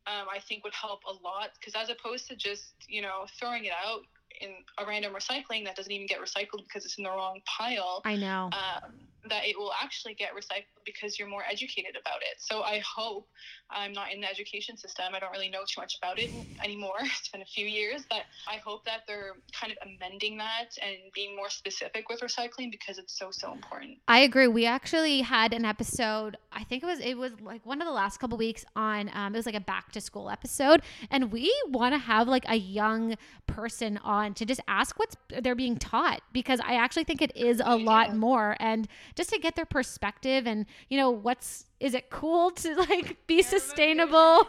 um, 0.08 0.28
I 0.32 0.39
think 0.39 0.64
would 0.64 0.74
help 0.74 1.01
a 1.08 1.14
lot 1.14 1.51
because 1.60 1.76
as 1.76 1.89
opposed 1.89 2.28
to 2.28 2.36
just 2.36 2.74
you 2.89 3.01
know 3.01 3.26
throwing 3.39 3.66
it 3.66 3.72
out 3.86 4.01
in 4.41 4.49
a 4.78 4.86
random 4.86 5.14
recycling 5.14 5.64
that 5.66 5.76
doesn't 5.76 5.91
even 5.91 6.08
get 6.08 6.20
recycled 6.20 6.64
because 6.68 6.84
it's 6.86 6.97
in 6.97 7.04
the 7.04 7.10
wrong 7.10 7.39
pile, 7.45 8.01
I 8.06 8.16
know. 8.16 8.49
um, 8.51 8.93
that 9.30 9.45
it 9.45 9.57
will 9.57 9.71
actually 9.82 10.13
get 10.13 10.32
recycled 10.34 10.84
because 10.86 11.17
you're 11.17 11.28
more 11.28 11.43
educated 11.49 11.95
about 11.99 12.21
it. 12.21 12.39
So 12.39 12.61
I 12.61 12.80
hope 12.80 13.28
I'm 13.69 13.93
not 13.93 14.11
in 14.11 14.21
the 14.21 14.30
education 14.30 14.78
system. 14.78 15.05
I 15.13 15.19
don't 15.19 15.32
really 15.32 15.49
know 15.49 15.61
too 15.67 15.82
much 15.82 15.97
about 15.97 16.19
it 16.19 16.30
anymore. 16.63 16.93
It's 17.24 17.30
been 17.30 17.41
a 17.41 17.45
few 17.45 17.65
years, 17.65 18.03
but 18.09 18.24
I 18.49 18.57
hope 18.57 18.84
that 18.86 19.01
they're 19.07 19.36
kind 19.57 19.71
of 19.71 19.78
amending 19.88 20.38
that 20.38 20.76
and 20.82 20.97
being 21.13 21.36
more 21.36 21.49
specific 21.49 22.09
with 22.09 22.19
recycling 22.19 22.69
because 22.69 22.97
it's 22.97 23.17
so 23.17 23.30
so 23.32 23.53
important. 23.53 23.97
I 24.07 24.19
agree. 24.19 24.47
We 24.47 24.65
actually 24.65 25.21
had 25.21 25.53
an 25.53 25.63
episode. 25.63 26.38
I 26.51 26.63
think 26.63 26.84
it 26.84 26.86
was 26.86 26.99
it 26.99 27.17
was 27.17 27.32
like 27.39 27.65
one 27.65 27.82
of 27.82 27.88
the 27.88 27.93
last 27.93 28.19
couple 28.19 28.38
weeks 28.38 28.65
on. 28.76 29.09
Um, 29.13 29.34
it 29.34 29.38
was 29.38 29.45
like 29.45 29.55
a 29.55 29.61
back 29.61 29.91
to 29.93 30.01
school 30.01 30.30
episode, 30.30 30.82
and 31.09 31.32
we 31.32 31.53
want 31.69 31.93
to 31.93 31.99
have 31.99 32.28
like 32.28 32.45
a 32.49 32.55
young 32.55 33.15
person 33.47 33.97
on 34.03 34.34
to 34.34 34.45
just 34.45 34.61
ask 34.67 34.99
what's 34.99 35.15
they're 35.41 35.55
being 35.55 35.78
taught 35.78 36.21
because 36.34 36.59
I 36.59 36.76
actually 36.76 37.03
think 37.05 37.21
it 37.21 37.36
is 37.36 37.61
a 37.63 37.76
lot 37.76 38.15
more, 38.15 38.57
and 38.59 38.88
just 39.16 39.30
to 39.30 39.39
get 39.39 39.55
their 39.55 39.66
perspective 39.66 40.47
and 40.47 40.66
you 40.89 40.97
know 40.97 41.11
what's 41.11 41.66
is 41.80 41.93
it 41.93 42.09
cool 42.09 42.51
to 42.51 42.76
like 42.89 43.18
be 43.28 43.41
sustainable 43.41 44.47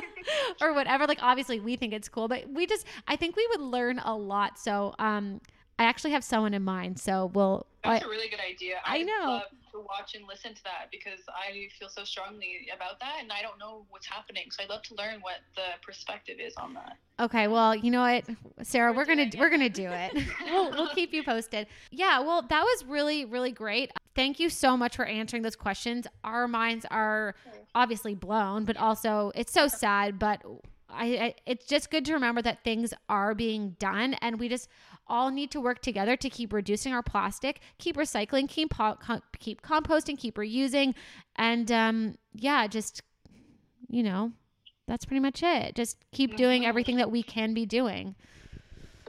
or 0.60 0.74
whatever. 0.74 1.06
Like 1.06 1.22
obviously 1.22 1.60
we 1.60 1.76
think 1.76 1.92
it's 1.92 2.08
cool, 2.08 2.28
but 2.28 2.48
we 2.50 2.66
just 2.66 2.86
I 3.06 3.16
think 3.16 3.36
we 3.36 3.46
would 3.50 3.60
learn 3.60 4.00
a 4.00 4.16
lot. 4.16 4.58
So 4.58 4.94
um, 4.98 5.40
I 5.78 5.84
actually 5.84 6.12
have 6.12 6.24
someone 6.24 6.54
in 6.54 6.62
mind. 6.62 6.98
So 6.98 7.30
we'll. 7.34 7.66
I, 7.84 7.94
That's 7.94 8.04
a 8.04 8.08
really 8.08 8.28
good 8.28 8.40
idea. 8.40 8.76
I 8.84 8.98
I'd 8.98 9.06
know. 9.06 9.26
love 9.26 9.42
to 9.72 9.80
watch 9.80 10.14
and 10.14 10.24
listen 10.28 10.54
to 10.54 10.62
that 10.64 10.88
because 10.92 11.18
I 11.28 11.68
feel 11.78 11.88
so 11.88 12.04
strongly 12.04 12.68
about 12.74 13.00
that, 13.00 13.16
and 13.20 13.32
I 13.32 13.42
don't 13.42 13.58
know 13.58 13.84
what's 13.90 14.06
happening. 14.06 14.44
So 14.50 14.62
I'd 14.62 14.68
love 14.68 14.82
to 14.82 14.94
learn 14.94 15.20
what 15.20 15.36
the 15.56 15.62
perspective 15.84 16.36
is 16.38 16.54
on 16.56 16.74
that. 16.74 16.98
Okay, 17.18 17.48
well, 17.48 17.74
you 17.74 17.90
know 17.90 18.00
what, 18.00 18.24
Sarah, 18.62 18.92
we're, 18.92 18.98
We're 18.98 19.04
gonna 19.06 19.30
we're 19.36 19.50
gonna 19.50 19.68
do 19.68 19.88
it. 19.88 20.12
we'll 20.44 20.70
we'll 20.70 20.88
keep 20.90 21.12
you 21.12 21.24
posted. 21.24 21.66
Yeah, 21.90 22.20
well, 22.20 22.42
that 22.42 22.62
was 22.62 22.84
really 22.84 23.24
really 23.24 23.50
great. 23.50 23.90
Thank 24.14 24.38
you 24.38 24.50
so 24.50 24.76
much 24.76 24.96
for 24.96 25.04
answering 25.04 25.42
those 25.42 25.56
questions. 25.56 26.06
Our 26.22 26.46
minds 26.46 26.84
are 26.90 27.34
obviously 27.74 28.14
blown, 28.14 28.64
but 28.64 28.76
also 28.76 29.32
it's 29.34 29.52
so 29.52 29.68
sad. 29.68 30.18
But 30.18 30.42
I, 30.90 31.04
I 31.04 31.34
it's 31.46 31.66
just 31.66 31.90
good 31.90 32.04
to 32.06 32.12
remember 32.14 32.42
that 32.42 32.62
things 32.64 32.92
are 33.08 33.34
being 33.34 33.76
done, 33.78 34.14
and 34.14 34.38
we 34.38 34.48
just 34.48 34.68
all 35.06 35.30
need 35.30 35.50
to 35.52 35.60
work 35.60 35.80
together 35.82 36.16
to 36.16 36.28
keep 36.30 36.52
reducing 36.52 36.92
our 36.92 37.02
plastic, 37.02 37.60
keep 37.78 37.96
recycling, 37.96 38.48
keep 38.48 38.70
po- 38.70 38.96
co- 39.00 39.22
keep 39.38 39.62
composting, 39.62 40.18
keep 40.18 40.36
reusing, 40.36 40.94
and 41.36 41.72
um, 41.72 42.16
yeah, 42.34 42.66
just 42.66 43.02
you 43.88 44.02
know, 44.02 44.32
that's 44.86 45.04
pretty 45.04 45.20
much 45.20 45.42
it. 45.42 45.74
Just 45.74 45.96
keep 46.12 46.36
doing 46.36 46.66
everything 46.66 46.96
that 46.96 47.10
we 47.10 47.22
can 47.22 47.54
be 47.54 47.66
doing. 47.66 48.14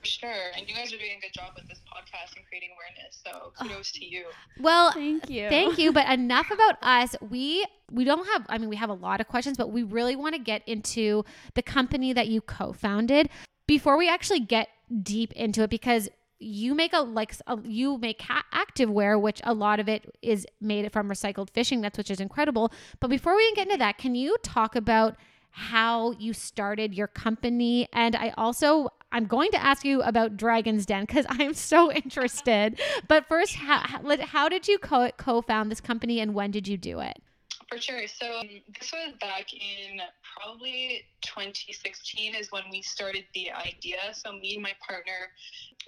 For 0.04 0.10
sure, 0.10 0.52
and 0.58 0.68
you 0.68 0.76
guys 0.76 0.92
are 0.92 0.98
doing 0.98 1.12
a 1.18 1.22
good 1.22 1.34
job 1.34 1.54
with 1.56 1.66
this 1.70 1.80
podcast 1.88 2.36
and 2.36 2.46
creating 2.46 2.72
awareness. 2.76 3.22
So 3.24 3.54
kudos 3.58 3.92
to 3.94 4.06
you. 4.06 4.26
Well, 4.60 4.92
Thank 4.92 5.30
you. 5.30 5.48
Thank 5.48 5.78
you, 5.78 5.94
but 5.94 6.10
enough 6.10 6.52
about 6.52 6.76
us. 6.82 7.16
We 7.22 7.66
we 7.90 8.04
don't 8.04 8.26
have 8.28 8.46
I 8.50 8.58
mean 8.58 8.68
we 8.70 8.76
have 8.76 8.90
a 8.90 8.94
lot 8.96 9.22
of 9.22 9.30
questions, 9.30 9.58
but 9.58 9.72
we 9.72 9.84
really 9.84 10.18
want 10.18 10.36
to 10.36 10.42
get 10.42 10.62
into 10.68 11.24
the 11.54 11.62
company 11.62 12.12
that 12.12 12.28
you 12.28 12.42
co-founded 12.42 13.30
before 13.66 13.98
we 13.98 14.10
actually 14.10 14.42
get 14.42 14.68
deep 15.02 15.32
into 15.34 15.64
it 15.64 15.70
because 15.70 16.10
you 16.40 16.76
make 16.76 16.92
a 16.92 17.00
like 17.00 17.34
a, 17.48 17.58
you 17.64 17.98
make 17.98 18.22
ha- 18.24 18.44
activewear 18.54 19.20
which 19.20 19.40
a 19.46 19.54
lot 19.54 19.80
of 19.80 19.88
it 19.88 20.14
is 20.22 20.46
made 20.60 20.92
from 20.92 21.10
recycled 21.10 21.50
fishing 21.52 21.80
nets 21.80 21.98
which 21.98 22.12
is 22.12 22.20
incredible 22.20 22.72
but 23.00 23.10
before 23.10 23.34
we 23.36 23.42
even 23.44 23.56
get 23.56 23.68
into 23.68 23.78
that 23.78 23.98
can 23.98 24.14
you 24.14 24.36
talk 24.44 24.76
about 24.76 25.16
how 25.52 26.12
you 26.14 26.34
started 26.34 26.94
your 26.94 27.08
company 27.08 27.88
and 27.94 28.16
i 28.16 28.34
also 28.38 28.90
i'm 29.14 29.26
going 29.26 29.50
to 29.52 29.64
ask 29.64 29.86
you 29.86 30.02
about 30.02 30.36
dragon's 30.36 30.86
den 30.86 31.04
because 31.06 31.26
i'm 31.30 31.54
so 31.54 31.92
interested 31.92 32.80
but 33.08 33.26
first 33.28 33.56
how, 33.56 33.80
how, 34.22 34.50
did 34.50 34.68
you 34.68 34.78
co- 34.78 35.12
co-found 35.18 35.72
this 35.72 35.80
company 35.80 36.20
and 36.20 36.34
when 36.34 36.52
did 36.52 36.68
you 36.68 36.78
do 36.78 37.00
it 37.00 37.22
For 37.70 37.80
sure. 37.80 38.06
So 38.08 38.40
um, 38.40 38.48
this 38.80 38.92
was 38.92 39.14
back 39.20 39.54
in 39.54 40.02
probably 40.38 41.06
2016 41.22 42.36
is 42.36 42.52
when 42.52 42.64
we 42.70 42.82
started 42.82 43.24
the 43.34 43.52
idea. 43.52 43.98
So 44.12 44.34
me 44.34 44.56
and 44.56 44.64
my 44.64 44.74
partner, 44.86 45.32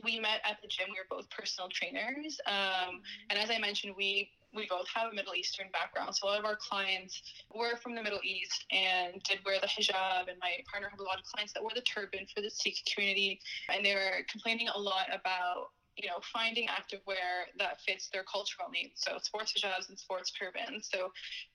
we 0.03 0.19
met 0.19 0.41
at 0.49 0.61
the 0.61 0.67
gym. 0.67 0.87
We 0.89 0.97
were 0.97 1.09
both 1.09 1.29
personal 1.29 1.69
trainers, 1.69 2.39
um, 2.47 3.01
and 3.29 3.37
as 3.37 3.51
I 3.51 3.59
mentioned, 3.59 3.93
we 3.97 4.29
we 4.55 4.67
both 4.69 4.87
have 4.93 5.11
a 5.11 5.15
Middle 5.15 5.35
Eastern 5.35 5.67
background. 5.71 6.15
So 6.15 6.27
a 6.27 6.29
lot 6.29 6.39
of 6.39 6.45
our 6.45 6.55
clients 6.55 7.21
were 7.53 7.75
from 7.77 7.95
the 7.95 8.01
Middle 8.01 8.21
East 8.23 8.65
and 8.71 9.21
did 9.23 9.39
wear 9.45 9.59
the 9.59 9.67
hijab. 9.67 10.29
And 10.29 10.39
my 10.41 10.53
partner 10.69 10.89
had 10.89 10.99
a 10.99 11.03
lot 11.03 11.19
of 11.19 11.25
clients 11.25 11.53
that 11.53 11.61
wore 11.61 11.71
the 11.75 11.81
turban 11.81 12.25
for 12.33 12.41
the 12.41 12.49
Sikh 12.49 12.79
community, 12.93 13.39
and 13.73 13.85
they 13.85 13.93
were 13.93 14.25
complaining 14.31 14.69
a 14.73 14.79
lot 14.79 15.07
about 15.13 15.69
you 15.97 16.09
know, 16.09 16.19
finding 16.33 16.67
activewear 16.67 17.47
that 17.57 17.79
fits 17.79 18.09
their 18.11 18.23
cultural 18.23 18.67
needs. 18.69 18.95
So 18.95 19.17
sports 19.21 19.53
hijabs 19.53 19.87
and 19.89 19.97
sports 19.97 20.31
turbans. 20.31 20.89
So 20.91 21.11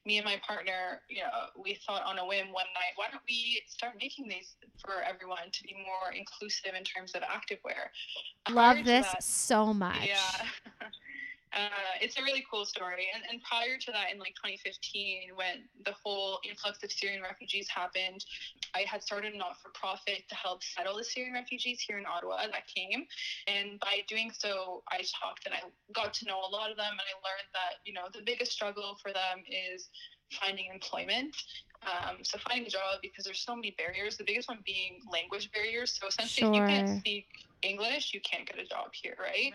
me 0.07 0.16
and 0.16 0.24
my 0.24 0.40
partner, 0.46 1.03
you 1.09 1.20
know, 1.22 1.62
we 1.62 1.78
thought 1.86 2.03
on 2.05 2.18
a 2.18 2.24
whim 2.24 2.46
one 2.53 2.64
night, 2.74 2.96
why 2.96 3.07
don't 3.11 3.22
we 3.28 3.62
start 3.68 3.94
making 4.01 4.28
these 4.28 4.57
for 4.82 5.03
everyone 5.03 5.51
to 5.53 5.62
be 5.62 5.74
more 5.74 6.12
inclusive 6.14 6.72
in 6.76 6.84
terms 6.84 7.12
of 7.14 7.22
activewear? 7.22 7.92
love 8.51 8.84
this 8.84 9.07
that- 9.07 9.22
so 9.22 9.72
much 9.72 10.07
yeah. 10.07 10.46
Uh, 11.53 11.98
it's 12.01 12.16
a 12.18 12.22
really 12.22 12.44
cool 12.51 12.64
story. 12.64 13.09
And, 13.14 13.24
and 13.30 13.42
prior 13.42 13.76
to 13.78 13.90
that, 13.92 14.12
in 14.12 14.18
like 14.18 14.34
2015, 14.38 15.34
when 15.34 15.66
the 15.84 15.94
whole 16.05 16.38
influx 16.48 16.82
of 16.84 16.92
Syrian 16.92 17.22
refugees 17.22 17.68
happened, 17.68 18.24
I 18.74 18.84
had 18.86 19.03
started 19.03 19.34
a 19.34 19.38
not 19.38 19.61
for 19.61 19.70
profit 19.74 20.28
to 20.28 20.34
help 20.34 20.62
settle 20.62 20.96
the 20.96 21.05
Syrian 21.05 21.34
refugees 21.34 21.80
here 21.80 21.98
in 21.98 22.07
Ottawa 22.07 22.46
that 22.46 22.66
came. 22.66 23.07
And 23.46 23.80
by 23.80 24.03
doing 24.09 24.30
so, 24.30 24.82
I 24.90 24.98
talked 24.98 25.46
and 25.46 25.55
I 25.55 25.61
got 25.92 26.14
to 26.14 26.24
know 26.26 26.38
a 26.38 26.51
lot 26.51 26.70
of 26.70 26.76
them. 26.76 26.92
And 26.92 27.01
I 27.03 27.14
learned 27.18 27.51
that, 27.53 27.82
you 27.84 27.92
know, 27.92 28.07
the 28.12 28.22
biggest 28.24 28.53
struggle 28.53 28.96
for 29.03 29.12
them 29.12 29.42
is 29.51 29.88
finding 30.30 30.66
employment. 30.72 31.34
Um, 31.82 32.18
so 32.22 32.38
finding 32.46 32.66
a 32.66 32.70
job 32.70 33.01
because 33.03 33.24
there's 33.24 33.40
so 33.40 33.57
many 33.57 33.74
barriers. 33.78 34.16
The 34.16 34.24
biggest 34.24 34.48
one 34.48 34.59
being 34.66 35.01
language 35.11 35.51
barriers. 35.53 35.98
So 35.98 36.07
essentially, 36.09 36.46
if 36.48 36.55
you 36.55 36.68
can't 36.68 37.01
speak 37.01 37.26
English, 37.62 38.12
you 38.12 38.20
can't 38.20 38.46
get 38.46 38.59
a 38.59 38.66
job 38.66 38.90
here, 38.92 39.16
right? 39.18 39.53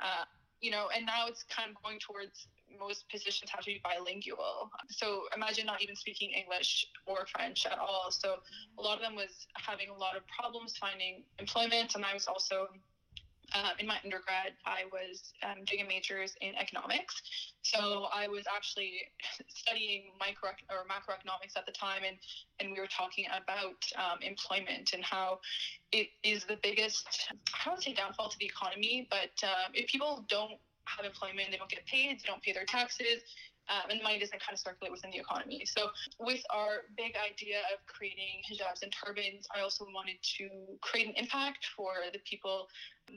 Uh, 0.00 0.24
you 0.66 0.72
know, 0.72 0.88
and 0.94 1.06
now 1.06 1.28
it's 1.28 1.44
kind 1.44 1.70
of 1.70 1.80
going 1.80 2.00
towards 2.00 2.48
most 2.76 3.08
positions 3.08 3.48
have 3.54 3.60
to 3.60 3.66
be 3.66 3.80
bilingual. 3.84 4.68
So 4.90 5.22
imagine 5.32 5.64
not 5.64 5.80
even 5.80 5.94
speaking 5.94 6.30
English 6.32 6.88
or 7.06 7.24
French 7.30 7.66
at 7.66 7.78
all. 7.78 8.10
So 8.10 8.42
a 8.76 8.82
lot 8.82 8.96
of 8.96 9.00
them 9.00 9.14
was 9.14 9.46
having 9.54 9.88
a 9.90 9.94
lot 9.94 10.16
of 10.16 10.22
problems 10.26 10.76
finding 10.76 11.22
employment, 11.38 11.94
and 11.94 12.04
I 12.04 12.12
was 12.14 12.26
also. 12.26 12.66
Um, 13.54 13.78
in 13.78 13.86
my 13.86 13.96
undergrad, 14.02 14.52
I 14.66 14.84
was 14.92 15.32
um, 15.42 15.64
doing 15.64 15.82
a 15.82 15.86
majors 15.86 16.34
in 16.40 16.54
economics, 16.56 17.14
so 17.62 18.06
I 18.12 18.28
was 18.28 18.44
actually 18.52 18.92
studying 19.48 20.10
micro 20.18 20.50
or 20.70 20.84
macroeconomics 20.86 21.56
at 21.56 21.64
the 21.66 21.72
time, 21.72 22.02
and 22.06 22.16
and 22.60 22.72
we 22.72 22.80
were 22.80 22.88
talking 22.88 23.26
about 23.26 23.78
um, 23.96 24.18
employment 24.22 24.90
and 24.92 25.04
how 25.04 25.38
it 25.92 26.08
is 26.24 26.44
the 26.44 26.58
biggest, 26.62 27.30
I 27.30 27.68
don't 27.68 27.82
say 27.82 27.94
downfall 27.94 28.30
to 28.30 28.38
the 28.38 28.46
economy, 28.46 29.06
but 29.10 29.32
um, 29.46 29.72
if 29.74 29.88
people 29.88 30.24
don't 30.28 30.58
have 30.86 31.04
employment, 31.04 31.48
they 31.50 31.56
don't 31.56 31.70
get 31.70 31.86
paid, 31.86 32.18
they 32.18 32.26
don't 32.26 32.42
pay 32.42 32.52
their 32.52 32.64
taxes, 32.64 33.22
um, 33.68 33.90
and 33.90 34.02
money 34.02 34.18
doesn't 34.18 34.40
kind 34.40 34.54
of 34.54 34.60
circulate 34.60 34.92
within 34.92 35.10
the 35.10 35.18
economy. 35.18 35.64
So, 35.66 35.90
with 36.20 36.42
our 36.50 36.86
big 36.96 37.14
idea 37.18 37.66
of 37.74 37.84
creating 37.86 38.42
hijabs 38.46 38.82
and 38.82 38.92
turbans, 38.94 39.46
I 39.54 39.60
also 39.60 39.86
wanted 39.92 40.22
to 40.38 40.48
create 40.82 41.08
an 41.08 41.14
impact 41.16 41.66
for 41.76 41.94
the 42.12 42.20
people 42.24 42.68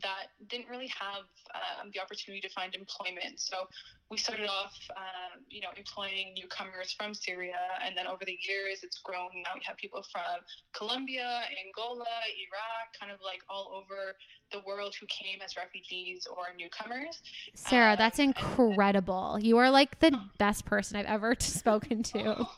that 0.01 0.31
didn't 0.47 0.69
really 0.69 0.91
have 0.93 1.25
um, 1.55 1.91
the 1.93 1.99
opportunity 1.99 2.41
to 2.41 2.49
find 2.49 2.75
employment. 2.75 3.39
So, 3.39 3.67
we 4.09 4.17
started 4.17 4.47
off, 4.49 4.73
um, 4.97 5.45
you 5.49 5.61
know, 5.61 5.69
employing 5.77 6.33
newcomers 6.35 6.91
from 6.97 7.13
Syria, 7.13 7.61
and 7.85 7.95
then 7.95 8.07
over 8.07 8.25
the 8.25 8.37
years, 8.41 8.79
it's 8.83 8.97
grown. 8.97 9.29
Now 9.35 9.51
we 9.53 9.61
have 9.65 9.77
people 9.77 10.03
from 10.11 10.41
Colombia, 10.73 11.41
Angola, 11.65 12.05
Iraq, 12.05 12.99
kind 12.99 13.11
of 13.11 13.19
like 13.23 13.41
all 13.49 13.71
over 13.75 14.15
the 14.51 14.61
world 14.65 14.95
who 14.99 15.05
came 15.05 15.41
as 15.45 15.55
refugees 15.55 16.25
or 16.25 16.45
newcomers. 16.57 17.21
Sarah, 17.53 17.91
Um, 17.91 17.97
that's 17.99 18.17
incredible. 18.17 19.37
You 19.39 19.59
are 19.59 19.69
like 19.69 19.99
the 19.99 20.19
best 20.39 20.65
person 20.65 20.97
I've 20.97 21.05
ever 21.05 21.35
spoken 21.39 22.01
to. 22.03 22.47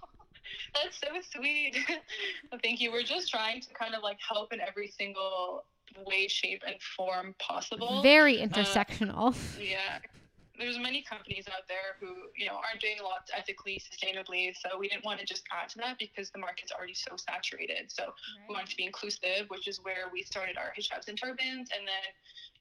That's 0.74 1.00
so 1.00 1.08
sweet. 1.38 1.78
Thank 2.64 2.82
you. 2.82 2.92
We're 2.92 3.04
just 3.04 3.30
trying 3.30 3.62
to 3.62 3.74
kind 3.74 3.96
of 3.96 4.04
like 4.04 4.18
help 4.26 4.54
in 4.54 4.60
every 4.60 4.88
single 4.88 5.64
way, 6.06 6.28
shape, 6.28 6.64
and 6.66 6.76
form 6.82 7.36
possible. 7.40 8.02
Very 8.02 8.42
um, 8.42 8.50
intersectional. 8.50 9.36
yeah. 9.60 10.00
There's 10.62 10.78
many 10.78 11.02
companies 11.02 11.50
out 11.50 11.66
there 11.68 11.98
who, 12.00 12.30
you 12.38 12.46
know, 12.46 12.62
aren't 12.62 12.80
doing 12.80 13.02
a 13.02 13.04
lot 13.04 13.26
ethically, 13.36 13.82
sustainably. 13.82 14.54
So 14.54 14.78
we 14.78 14.88
didn't 14.88 15.04
want 15.04 15.20
to 15.20 15.26
just 15.26 15.42
add 15.50 15.70
to 15.70 15.78
that 15.80 15.98
because 15.98 16.30
the 16.30 16.38
market's 16.38 16.72
already 16.72 16.94
so 16.94 17.18
saturated. 17.18 17.90
So 17.90 18.14
we 18.48 18.54
wanted 18.54 18.70
to 18.70 18.78
be 18.78 18.86
inclusive, 18.86 19.50
which 19.50 19.68
is 19.68 19.82
where 19.82 20.14
we 20.14 20.22
started 20.22 20.58
our 20.58 20.70
hijabs 20.78 21.08
and 21.08 21.18
turbans. 21.18 21.74
And 21.74 21.82
then, 21.90 22.06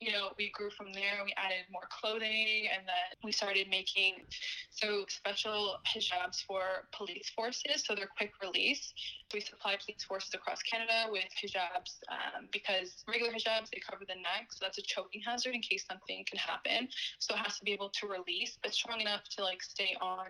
you 0.00 0.12
know, 0.12 0.32
we 0.38 0.50
grew 0.56 0.70
from 0.70 0.94
there. 0.94 1.20
We 1.28 1.34
added 1.36 1.68
more 1.70 1.84
clothing 1.92 2.72
and 2.72 2.88
then 2.88 3.20
we 3.22 3.32
started 3.32 3.68
making 3.68 4.24
so 4.70 5.04
special 5.08 5.76
hijabs 5.84 6.42
for 6.42 6.88
police 6.96 7.28
forces. 7.36 7.84
So 7.84 7.94
they're 7.94 8.08
quick 8.16 8.32
release. 8.40 8.94
We 9.34 9.40
supply 9.40 9.76
police 9.76 10.04
forces 10.08 10.32
across 10.32 10.62
Canada 10.62 11.06
with 11.12 11.28
hijabs 11.36 12.00
um, 12.08 12.48
because 12.50 13.04
regular 13.06 13.32
hijabs, 13.32 13.68
they 13.68 13.80
cover 13.84 14.04
the 14.08 14.16
neck. 14.16 14.48
So 14.50 14.64
that's 14.64 14.78
a 14.78 14.82
choking 14.82 15.20
hazard 15.20 15.54
in 15.54 15.60
case 15.60 15.84
something 15.86 16.24
can 16.24 16.38
happen. 16.38 16.88
So 17.18 17.34
it 17.34 17.38
has 17.38 17.58
to 17.58 17.64
be 17.64 17.72
able 17.72 17.89
to 17.94 18.06
release, 18.06 18.58
but 18.62 18.74
strong 18.74 19.00
enough 19.00 19.24
to 19.36 19.42
like 19.42 19.62
stay 19.62 19.96
on 20.00 20.26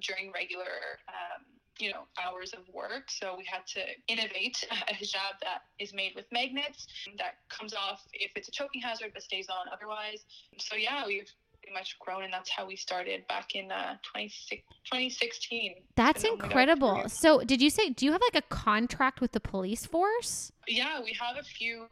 during 0.00 0.32
regular 0.32 0.98
um, 1.08 1.44
you 1.78 1.90
know 1.90 2.02
hours 2.24 2.52
of 2.52 2.60
work 2.72 3.10
so 3.10 3.34
we 3.36 3.44
had 3.44 3.66
to 3.66 3.80
innovate 4.06 4.64
a 4.88 4.94
hijab 4.94 5.34
that 5.42 5.62
is 5.80 5.92
made 5.92 6.12
with 6.14 6.24
magnets 6.30 6.86
that 7.18 7.34
comes 7.48 7.74
off 7.74 8.02
if 8.12 8.30
it's 8.36 8.48
a 8.48 8.52
choking 8.52 8.80
hazard 8.80 9.10
but 9.12 9.22
stays 9.22 9.48
on 9.48 9.66
otherwise 9.72 10.24
so 10.58 10.76
yeah 10.76 11.04
we've 11.04 11.28
pretty 11.64 11.74
much 11.74 11.98
grown 11.98 12.24
and 12.24 12.32
that's 12.32 12.50
how 12.50 12.66
we 12.66 12.76
started 12.76 13.26
back 13.26 13.54
in 13.54 13.72
uh, 13.72 13.96
26 14.12 14.62
2016 14.84 15.74
That's 15.96 16.24
incredible. 16.24 17.08
So, 17.08 17.40
did 17.40 17.62
you 17.62 17.70
say, 17.70 17.90
do 17.90 18.04
you 18.04 18.12
have 18.12 18.20
like 18.20 18.44
a 18.44 18.46
contract 18.54 19.20
with 19.20 19.32
the 19.32 19.40
police 19.40 19.86
force? 19.86 20.52
yeah 20.68 21.00
we 21.02 21.16
have 21.20 21.36
a 21.38 21.42
few 21.42 21.86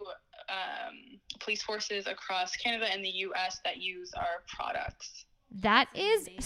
um, 0.52 1.18
police 1.40 1.62
forces 1.62 2.06
across 2.06 2.54
canada 2.56 2.86
and 2.92 3.04
the 3.04 3.08
us 3.08 3.58
that 3.64 3.78
use 3.78 4.12
our 4.14 4.42
products. 4.48 5.24
That's 5.50 5.90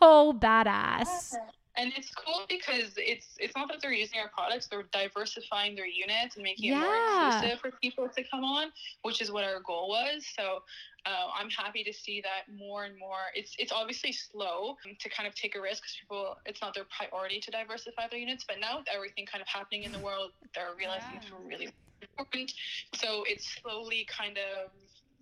so 0.00 0.32
badass. 0.32 1.34
And 1.76 1.92
it's 1.96 2.10
cool 2.14 2.44
because 2.48 2.94
it's 2.96 3.36
it's 3.38 3.54
not 3.54 3.68
that 3.68 3.80
they're 3.82 3.92
using 3.92 4.18
our 4.20 4.30
products; 4.30 4.66
they're 4.68 4.88
diversifying 4.92 5.76
their 5.76 5.86
units 5.86 6.36
and 6.36 6.42
making 6.42 6.70
it 6.70 6.76
more 6.76 6.94
Yeah. 6.94 7.30
inclusive 7.30 7.60
for 7.60 7.70
people 7.82 8.08
to 8.08 8.24
come 8.30 8.44
on, 8.44 8.72
which 9.02 9.20
is 9.20 9.30
what 9.30 9.44
our 9.44 9.60
goal 9.60 9.88
was. 9.88 10.26
So 10.36 10.60
uh, 11.04 11.28
I'm 11.38 11.50
happy 11.50 11.84
to 11.84 11.92
see 11.92 12.20
that 12.22 12.52
more 12.52 12.84
and 12.84 12.98
more. 12.98 13.28
It's 13.34 13.54
it's 13.58 13.72
obviously 13.72 14.12
slow 14.12 14.76
to 14.98 15.08
kind 15.10 15.26
of 15.28 15.34
take 15.34 15.54
a 15.54 15.60
risk 15.60 15.82
because 15.82 15.96
people 16.00 16.34
it's 16.46 16.62
not 16.62 16.74
their 16.74 16.86
priority 16.96 17.40
to 17.40 17.50
diversify 17.50 18.08
their 18.10 18.20
units, 18.20 18.44
but 18.48 18.58
now 18.60 18.78
with 18.78 18.86
everything 18.92 19.26
kind 19.26 19.42
of 19.42 19.48
happening 19.48 19.84
in 19.84 19.92
the 19.92 20.00
world, 20.00 20.32
they're 20.54 20.74
realizing 20.76 21.16
it's 21.16 21.30
really 21.30 21.68
important. 22.02 22.52
So 22.94 23.24
it's 23.26 23.46
slowly 23.62 24.06
kind 24.08 24.38
of 24.38 24.70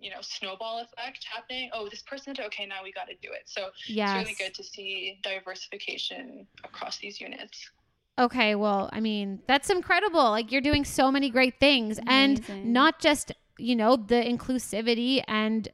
you 0.01 0.11
know 0.11 0.19
snowball 0.21 0.81
effect 0.81 1.25
happening. 1.33 1.71
Oh, 1.73 1.89
this 1.89 2.03
person 2.03 2.33
did 2.35 2.45
okay. 2.47 2.67
Now 2.67 2.83
we 2.83 2.93
got 2.93 3.09
to 3.09 3.15
do 3.23 3.33
it. 3.33 3.43
So 3.47 3.71
Yes. 3.87 4.11
it's 4.11 4.23
really 4.25 4.37
good 4.39 4.55
to 4.55 4.65
see 4.65 5.19
diversification 5.23 6.47
across 6.65 6.99
these 6.99 7.21
units. 7.21 7.71
Okay, 8.19 8.55
well, 8.55 8.89
I 8.93 9.01
mean, 9.01 9.41
that's 9.49 9.71
incredible. 9.71 10.23
Like 10.31 10.53
you're 10.53 10.61
doing 10.61 10.85
so 10.85 11.11
many 11.11 11.31
great 11.31 11.59
things 11.59 11.99
and 12.07 12.41
not 12.65 13.01
just, 13.01 13.33
you 13.59 13.75
know, 13.75 13.97
the 13.97 14.15
inclusivity 14.15 15.23
and 15.27 15.67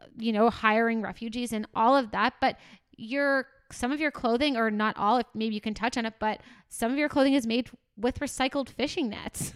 uh, 0.00 0.06
you 0.18 0.32
know, 0.32 0.50
hiring 0.50 1.02
refugees 1.02 1.52
and 1.52 1.66
all 1.74 1.96
of 1.96 2.10
that, 2.10 2.34
but 2.40 2.56
your 2.96 3.46
some 3.70 3.92
of 3.92 4.00
your 4.00 4.10
clothing 4.10 4.56
or 4.56 4.70
not 4.70 4.96
all, 4.96 5.18
if 5.18 5.26
maybe 5.34 5.54
you 5.54 5.60
can 5.60 5.74
touch 5.74 5.96
on 5.96 6.04
it, 6.04 6.14
but 6.18 6.40
some 6.68 6.90
of 6.92 6.98
your 6.98 7.08
clothing 7.08 7.34
is 7.34 7.46
made 7.46 7.70
with 7.96 8.18
recycled 8.20 8.68
fishing 8.68 9.08
nets. 9.08 9.52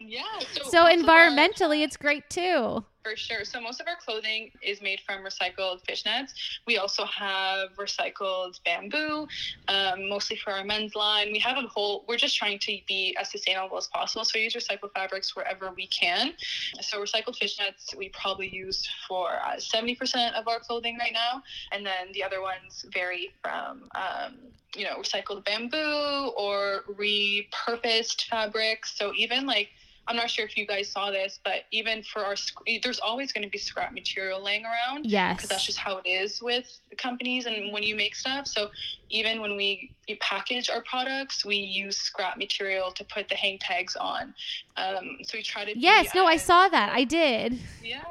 Yeah. 0.00 0.22
So, 0.52 0.62
So 0.70 0.82
most 0.84 1.02
of 1.02 1.08
our- 1.08 1.28
environmentally 1.28 1.82
it's 1.84 1.96
great 1.96 2.28
too. 2.28 2.84
For 3.06 3.16
sure. 3.16 3.44
So 3.44 3.60
most 3.60 3.80
of 3.80 3.86
our 3.86 3.96
clothing 4.04 4.50
is 4.62 4.82
made 4.82 5.00
from 5.00 5.22
recycled 5.22 5.80
fishnets. 5.88 6.30
We 6.66 6.78
also 6.78 7.04
have 7.04 7.70
recycled 7.78 8.58
bamboo, 8.64 9.28
um, 9.68 10.08
mostly 10.08 10.36
for 10.36 10.52
our 10.52 10.64
men's 10.64 10.96
line. 10.96 11.30
We 11.30 11.38
have 11.38 11.56
a 11.56 11.68
whole. 11.68 12.04
We're 12.08 12.16
just 12.16 12.36
trying 12.36 12.58
to 12.60 12.78
be 12.88 13.16
as 13.20 13.30
sustainable 13.30 13.76
as 13.76 13.86
possible. 13.86 14.24
So 14.24 14.32
we 14.34 14.42
use 14.42 14.54
recycled 14.54 14.92
fabrics 14.94 15.36
wherever 15.36 15.72
we 15.76 15.86
can. 15.86 16.32
So 16.80 17.00
recycled 17.00 17.38
fishnets 17.38 17.96
we 17.96 18.08
probably 18.08 18.48
use 18.52 18.88
for 19.06 19.28
uh, 19.46 19.58
seventy 19.58 19.94
percent 19.94 20.34
of 20.34 20.48
our 20.48 20.58
clothing 20.58 20.98
right 20.98 21.12
now, 21.12 21.42
and 21.72 21.86
then 21.86 22.10
the 22.12 22.24
other 22.24 22.42
ones 22.42 22.84
vary 22.92 23.30
from. 23.42 23.88
Um, 23.94 24.38
you 24.74 24.84
know, 24.84 24.96
recycled 25.00 25.42
bamboo 25.46 26.32
or 26.36 26.82
repurposed 26.98 28.26
fabrics. 28.28 28.94
So 28.98 29.12
even 29.16 29.46
like 29.46 29.70
I'm 30.08 30.16
not 30.16 30.30
sure 30.30 30.44
if 30.44 30.56
you 30.56 30.66
guys 30.66 30.88
saw 30.88 31.10
this, 31.10 31.40
but 31.44 31.64
even 31.72 32.02
for 32.02 32.24
our, 32.24 32.36
there's 32.82 33.00
always 33.00 33.32
going 33.32 33.42
to 33.44 33.50
be 33.50 33.58
scrap 33.58 33.92
material 33.92 34.42
laying 34.42 34.64
around 34.64 35.04
Yes. 35.06 35.36
because 35.36 35.48
that's 35.48 35.64
just 35.66 35.78
how 35.78 35.98
it 35.98 36.08
is 36.08 36.40
with 36.40 36.78
companies 36.96 37.46
and 37.46 37.72
when 37.72 37.82
you 37.82 37.96
make 37.96 38.14
stuff. 38.14 38.46
So 38.46 38.68
even 39.10 39.40
when 39.40 39.56
we, 39.56 39.94
we 40.08 40.14
package 40.16 40.70
our 40.70 40.82
products, 40.82 41.44
we 41.44 41.56
use 41.56 41.96
scrap 41.96 42.38
material 42.38 42.92
to 42.92 43.04
put 43.04 43.28
the 43.28 43.34
hang 43.34 43.58
tags 43.58 43.96
on. 43.96 44.32
Um, 44.76 45.18
so 45.24 45.36
we 45.38 45.42
try 45.42 45.64
to. 45.64 45.74
be 45.74 45.80
Yes, 45.80 46.14
no, 46.14 46.26
I 46.26 46.34
as- 46.34 46.44
saw 46.44 46.68
that. 46.68 46.90
I 46.92 47.04
did. 47.04 47.58
Yeah. 47.82 48.02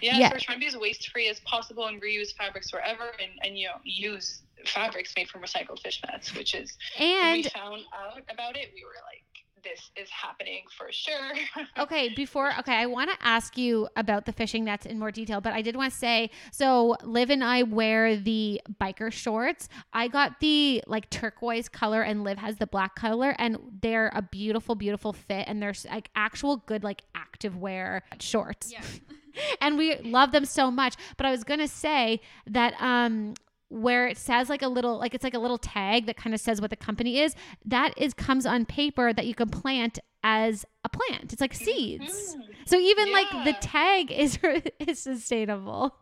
Yeah, 0.00 0.18
Yeah. 0.18 0.28
so 0.28 0.34
we're 0.36 0.40
trying 0.40 0.56
to 0.58 0.60
be 0.60 0.66
as 0.68 0.76
waste 0.76 1.08
free 1.10 1.28
as 1.28 1.40
possible 1.40 1.86
and 1.86 2.00
reuse 2.00 2.32
fabrics 2.36 2.72
wherever 2.72 3.02
and, 3.20 3.32
and 3.42 3.58
you 3.58 3.66
know 3.66 3.74
use 3.82 4.42
fabrics 4.64 5.12
made 5.16 5.28
from 5.28 5.40
recycled 5.42 5.80
fish 5.82 6.00
nets, 6.08 6.34
which 6.36 6.54
is 6.54 6.76
when 6.98 7.32
we 7.32 7.42
found 7.44 7.82
out 7.92 8.22
about 8.30 8.56
it, 8.56 8.70
we 8.74 8.84
were 8.84 8.90
like, 9.06 9.22
this 9.62 9.90
is 9.96 10.08
happening 10.10 10.62
for 10.76 10.90
sure. 10.90 11.32
okay, 11.78 12.10
before 12.14 12.52
okay, 12.58 12.74
I 12.74 12.86
want 12.86 13.10
to 13.10 13.16
ask 13.20 13.56
you 13.56 13.88
about 13.96 14.26
the 14.26 14.32
fishing 14.32 14.64
nets 14.64 14.86
in 14.86 14.98
more 14.98 15.10
detail, 15.10 15.40
but 15.40 15.52
I 15.52 15.62
did 15.62 15.76
want 15.76 15.92
to 15.92 15.98
say 15.98 16.30
so 16.52 16.96
Liv 17.02 17.30
and 17.30 17.42
I 17.42 17.62
wear 17.62 18.16
the 18.16 18.60
biker 18.80 19.12
shorts. 19.12 19.68
I 19.92 20.08
got 20.08 20.40
the 20.40 20.82
like 20.86 21.10
turquoise 21.10 21.68
color 21.68 22.02
and 22.02 22.24
Liv 22.24 22.38
has 22.38 22.56
the 22.56 22.66
black 22.66 22.94
color 22.94 23.34
and 23.38 23.58
they're 23.82 24.10
a 24.14 24.22
beautiful 24.22 24.74
beautiful 24.74 25.12
fit 25.12 25.44
and 25.48 25.62
they're 25.62 25.74
like 25.90 26.10
actual 26.14 26.58
good 26.58 26.84
like 26.84 27.02
active 27.14 27.56
wear 27.56 28.02
shorts. 28.20 28.72
Yeah. 28.72 28.82
and 29.60 29.78
we 29.78 29.96
love 29.98 30.32
them 30.32 30.44
so 30.44 30.70
much. 30.70 30.94
But 31.16 31.26
I 31.26 31.30
was 31.30 31.44
gonna 31.44 31.68
say 31.68 32.20
that 32.46 32.74
um 32.80 33.34
where 33.70 34.06
it 34.06 34.16
says 34.16 34.48
like 34.48 34.62
a 34.62 34.68
little 34.68 34.98
like 34.98 35.14
it's 35.14 35.24
like 35.24 35.34
a 35.34 35.38
little 35.38 35.58
tag 35.58 36.06
that 36.06 36.16
kind 36.16 36.34
of 36.34 36.40
says 36.40 36.60
what 36.60 36.70
the 36.70 36.76
company 36.76 37.18
is, 37.20 37.34
that 37.64 37.92
is 37.96 38.14
comes 38.14 38.46
on 38.46 38.64
paper 38.64 39.12
that 39.12 39.26
you 39.26 39.34
can 39.34 39.48
plant 39.48 39.98
as 40.24 40.64
a 40.84 40.88
plant. 40.88 41.32
It's 41.32 41.40
like 41.40 41.54
seeds. 41.54 42.36
Mhm. 42.36 42.42
So 42.66 42.78
even 42.78 43.12
like 43.12 43.30
the 43.44 43.52
tag 43.60 44.10
is 44.10 44.38
is 44.80 44.98
sustainable. 45.00 45.94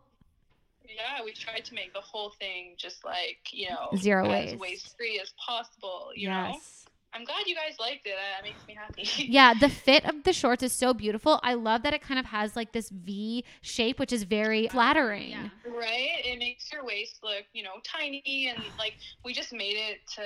Yeah, 0.87 1.23
we 1.23 1.31
tried 1.33 1.63
to 1.65 1.75
make 1.75 1.93
the 1.93 2.01
whole 2.01 2.31
thing 2.39 2.73
just 2.77 3.05
like 3.05 3.39
you 3.51 3.69
know 3.69 3.89
Zero 3.97 4.25
as 4.31 4.31
waste. 4.51 4.57
waste 4.59 4.97
free 4.97 5.19
as 5.21 5.33
possible. 5.37 6.09
You 6.15 6.29
know, 6.29 6.51
yes. 6.53 6.86
I'm 7.17 7.25
glad 7.25 7.47
you 7.47 7.55
guys 7.55 7.79
liked 7.79 8.05
it. 8.05 8.13
That 8.15 8.43
makes 8.43 8.67
me 8.67 8.75
happy. 8.75 9.27
Yeah, 9.37 9.53
the 9.55 9.69
fit 9.69 10.05
of 10.05 10.23
the 10.23 10.33
shorts 10.33 10.61
is 10.61 10.71
so 10.71 10.93
beautiful. 10.93 11.39
I 11.41 11.55
love 11.55 11.81
that 11.83 11.93
it 11.93 12.01
kind 12.01 12.19
of 12.19 12.27
has 12.27 12.55
like 12.55 12.73
this 12.73 12.89
V 12.89 13.43
shape, 13.61 13.99
which 13.99 14.13
is 14.13 14.23
very 14.23 14.67
flattering. 14.67 15.31
Yeah. 15.31 15.49
Right? 15.65 16.21
It 16.23 16.37
makes 16.37 16.71
your 16.71 16.85
waist 16.85 17.19
look, 17.23 17.43
you 17.53 17.63
know, 17.63 17.73
tiny 17.83 18.53
and 18.53 18.63
like 18.77 18.93
we 19.25 19.33
just 19.33 19.51
made 19.51 19.77
it 19.77 19.99
to 20.15 20.21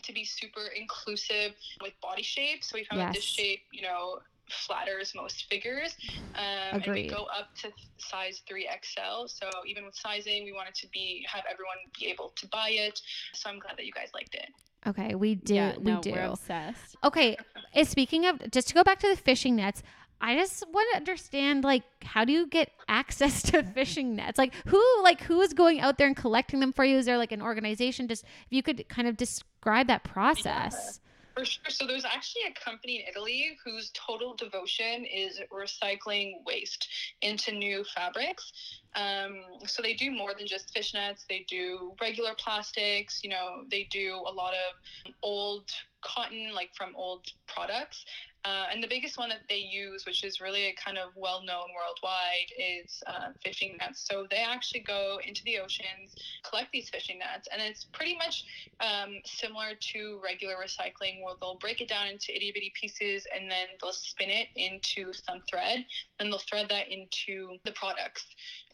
to 0.00 0.12
be 0.12 0.24
super 0.24 0.68
inclusive 0.78 1.54
with 1.82 1.92
body 2.00 2.22
shape. 2.22 2.62
So 2.62 2.76
we 2.76 2.84
found 2.84 3.00
that 3.00 3.14
this 3.14 3.24
shape, 3.24 3.62
you 3.72 3.82
know, 3.82 4.20
flatters 4.48 5.12
most 5.14 5.46
figures. 5.50 5.96
Um, 6.36 6.80
and 6.82 6.86
we 6.86 7.08
go 7.08 7.26
up 7.36 7.54
to 7.62 7.70
size 7.98 8.42
3XL. 8.48 9.28
So 9.28 9.50
even 9.66 9.84
with 9.84 9.96
sizing, 9.96 10.44
we 10.44 10.52
wanted 10.52 10.74
to 10.76 10.88
be 10.88 11.26
have 11.28 11.44
everyone 11.50 11.76
be 11.98 12.06
able 12.06 12.32
to 12.36 12.46
buy 12.48 12.70
it. 12.70 13.00
So 13.34 13.50
I'm 13.50 13.58
glad 13.58 13.76
that 13.76 13.86
you 13.86 13.92
guys 13.92 14.10
liked 14.14 14.34
it. 14.34 14.50
Okay, 14.86 15.14
we 15.14 15.34
do. 15.34 15.54
yeah, 15.54 15.76
we 15.76 15.92
no, 15.92 16.00
do. 16.00 16.12
We're 16.12 16.24
obsessed. 16.24 16.96
Okay, 17.04 17.36
eh, 17.74 17.84
speaking 17.84 18.26
of, 18.26 18.50
just 18.50 18.68
to 18.68 18.74
go 18.74 18.84
back 18.84 19.00
to 19.00 19.08
the 19.08 19.16
fishing 19.16 19.56
nets, 19.56 19.82
I 20.20 20.36
just 20.36 20.64
want 20.72 20.88
to 20.92 20.98
understand, 20.98 21.64
like, 21.64 21.84
how 22.02 22.24
do 22.24 22.32
you 22.32 22.46
get 22.46 22.70
access 22.88 23.42
to 23.50 23.62
fishing 23.62 24.16
nets? 24.16 24.38
Like, 24.38 24.54
who, 24.66 24.82
like, 25.02 25.20
who 25.22 25.40
is 25.40 25.52
going 25.52 25.80
out 25.80 25.98
there 25.98 26.06
and 26.06 26.16
collecting 26.16 26.60
them 26.60 26.72
for 26.72 26.84
you? 26.84 26.98
Is 26.98 27.06
there 27.06 27.18
like 27.18 27.32
an 27.32 27.42
organization? 27.42 28.08
Just 28.08 28.24
if 28.24 28.48
you 28.50 28.62
could 28.62 28.88
kind 28.88 29.08
of 29.08 29.16
describe 29.16 29.88
that 29.88 30.04
process. 30.04 31.00
For 31.38 31.44
sure. 31.44 31.70
So 31.70 31.86
there's 31.86 32.04
actually 32.04 32.42
a 32.50 32.64
company 32.64 32.96
in 32.96 33.02
Italy 33.08 33.56
whose 33.64 33.92
total 33.94 34.34
devotion 34.34 35.04
is 35.04 35.40
recycling 35.52 36.44
waste 36.44 36.88
into 37.22 37.52
new 37.52 37.84
fabrics. 37.94 38.52
Um, 38.96 39.42
so 39.64 39.80
they 39.80 39.94
do 39.94 40.10
more 40.10 40.32
than 40.36 40.48
just 40.48 40.74
fishnets. 40.74 41.26
They 41.28 41.46
do 41.48 41.92
regular 42.00 42.32
plastics. 42.42 43.20
You 43.22 43.30
know, 43.30 43.62
they 43.70 43.86
do 43.92 44.16
a 44.26 44.32
lot 44.32 44.54
of 44.54 45.12
old 45.22 45.70
cotton, 46.02 46.52
like 46.54 46.70
from 46.74 46.96
old 46.96 47.24
products. 47.46 48.04
Uh, 48.44 48.66
and 48.72 48.82
the 48.82 48.88
biggest 48.88 49.18
one 49.18 49.28
that 49.28 49.42
they 49.48 49.56
use, 49.56 50.06
which 50.06 50.24
is 50.24 50.40
really 50.40 50.66
a 50.66 50.74
kind 50.74 50.96
of 50.96 51.10
well 51.16 51.42
known 51.44 51.66
worldwide, 51.74 52.48
is 52.58 53.02
uh, 53.06 53.32
fishing 53.42 53.76
nets. 53.80 54.06
So 54.08 54.26
they 54.30 54.38
actually 54.38 54.80
go 54.80 55.18
into 55.26 55.42
the 55.44 55.58
oceans, 55.58 56.14
collect 56.48 56.70
these 56.72 56.88
fishing 56.88 57.18
nets, 57.18 57.48
and 57.52 57.60
it's 57.60 57.84
pretty 57.92 58.16
much 58.16 58.44
um, 58.80 59.16
similar 59.24 59.74
to 59.92 60.20
regular 60.22 60.54
recycling, 60.54 61.22
where 61.22 61.34
they'll 61.40 61.58
break 61.58 61.80
it 61.80 61.88
down 61.88 62.06
into 62.06 62.34
itty 62.34 62.52
bitty 62.54 62.72
pieces 62.80 63.26
and 63.34 63.50
then 63.50 63.66
they'll 63.82 63.92
spin 63.92 64.30
it 64.30 64.48
into 64.56 65.12
some 65.12 65.42
thread, 65.50 65.84
and 66.20 66.32
they'll 66.32 66.38
thread 66.38 66.68
that 66.68 66.88
into 66.88 67.58
the 67.64 67.72
products. 67.72 68.24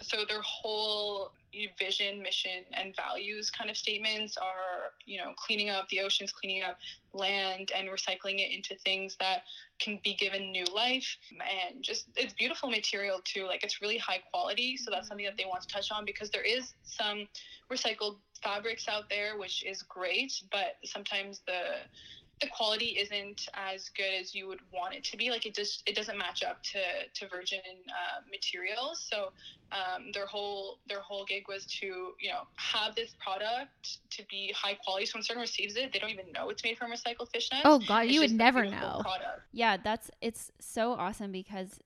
So 0.02 0.24
their 0.28 0.42
whole 0.42 1.32
vision, 1.78 2.20
mission, 2.20 2.64
and 2.72 2.94
values 2.96 3.50
kind 3.50 3.70
of 3.70 3.76
statements 3.76 4.36
are, 4.36 4.92
you 5.06 5.18
know, 5.18 5.32
cleaning 5.36 5.70
up 5.70 5.88
the 5.88 6.00
oceans, 6.00 6.32
cleaning 6.32 6.62
up 6.62 6.78
land, 7.12 7.70
and 7.74 7.88
recycling 7.88 8.40
it 8.40 8.52
into 8.52 8.74
things 8.84 9.16
that 9.20 9.44
can 9.78 10.00
be 10.02 10.14
given 10.14 10.50
new 10.50 10.64
life. 10.74 11.16
And 11.30 11.82
just 11.82 12.06
it's 12.16 12.32
beautiful 12.34 12.68
material 12.68 13.20
too. 13.24 13.46
Like 13.46 13.62
it's 13.62 13.80
really 13.80 13.98
high 13.98 14.22
quality. 14.32 14.76
So 14.76 14.90
that's 14.90 15.08
something 15.08 15.26
that 15.26 15.36
they 15.36 15.44
want 15.44 15.62
to 15.62 15.68
touch 15.68 15.90
on 15.92 16.04
because 16.04 16.30
there 16.30 16.42
is 16.42 16.74
some 16.84 17.28
recycled 17.70 18.16
fabrics 18.42 18.88
out 18.88 19.08
there, 19.08 19.38
which 19.38 19.64
is 19.64 19.82
great, 19.82 20.32
but 20.50 20.76
sometimes 20.84 21.40
the 21.46 21.78
the 22.40 22.48
quality 22.48 22.96
isn't 22.98 23.48
as 23.54 23.88
good 23.90 24.12
as 24.20 24.34
you 24.34 24.48
would 24.48 24.60
want 24.72 24.94
it 24.94 25.04
to 25.04 25.16
be. 25.16 25.30
Like 25.30 25.46
it 25.46 25.54
just 25.54 25.82
it 25.86 25.94
doesn't 25.94 26.18
match 26.18 26.42
up 26.42 26.62
to 26.64 26.78
to 27.14 27.28
virgin 27.28 27.60
uh, 27.88 28.20
materials. 28.30 29.06
So 29.10 29.32
um, 29.72 30.10
their 30.12 30.26
whole 30.26 30.78
their 30.88 31.00
whole 31.00 31.24
gig 31.24 31.44
was 31.48 31.64
to 31.80 31.86
you 31.86 32.30
know 32.30 32.42
have 32.56 32.94
this 32.94 33.14
product 33.22 33.98
to 34.10 34.22
be 34.30 34.52
high 34.56 34.74
quality. 34.74 35.06
So 35.06 35.16
when 35.16 35.22
someone 35.22 35.42
receives 35.42 35.76
it, 35.76 35.92
they 35.92 35.98
don't 35.98 36.10
even 36.10 36.32
know 36.32 36.50
it's 36.50 36.64
made 36.64 36.76
from 36.76 36.90
recycled 36.90 37.30
fish 37.32 37.50
nets. 37.52 37.62
Oh 37.64 37.80
God, 37.86 38.06
It's 38.06 38.14
you 38.14 38.20
would 38.20 38.32
never 38.32 38.64
know. 38.64 39.00
Product. 39.02 39.42
Yeah, 39.52 39.76
that's 39.76 40.10
it's 40.20 40.50
so 40.60 40.92
awesome 40.92 41.32
because 41.32 41.80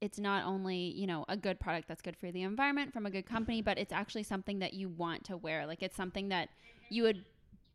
it's 0.00 0.18
not 0.18 0.44
only, 0.44 0.76
you 0.76 1.06
know, 1.06 1.24
a 1.28 1.36
good 1.36 1.60
product 1.60 1.86
that's 1.86 2.02
good 2.02 2.16
for 2.16 2.32
the 2.32 2.42
environment 2.42 2.92
from 2.92 3.06
a 3.06 3.10
good 3.10 3.24
company, 3.24 3.62
but 3.62 3.78
it's 3.78 3.92
actually 3.92 4.24
something 4.24 4.58
that 4.58 4.74
you 4.74 4.88
want 4.88 5.22
to 5.22 5.36
wear. 5.36 5.64
Like 5.64 5.80
it's 5.80 5.94
something 5.94 6.28
that 6.30 6.48
you 6.90 7.04
would 7.04 7.24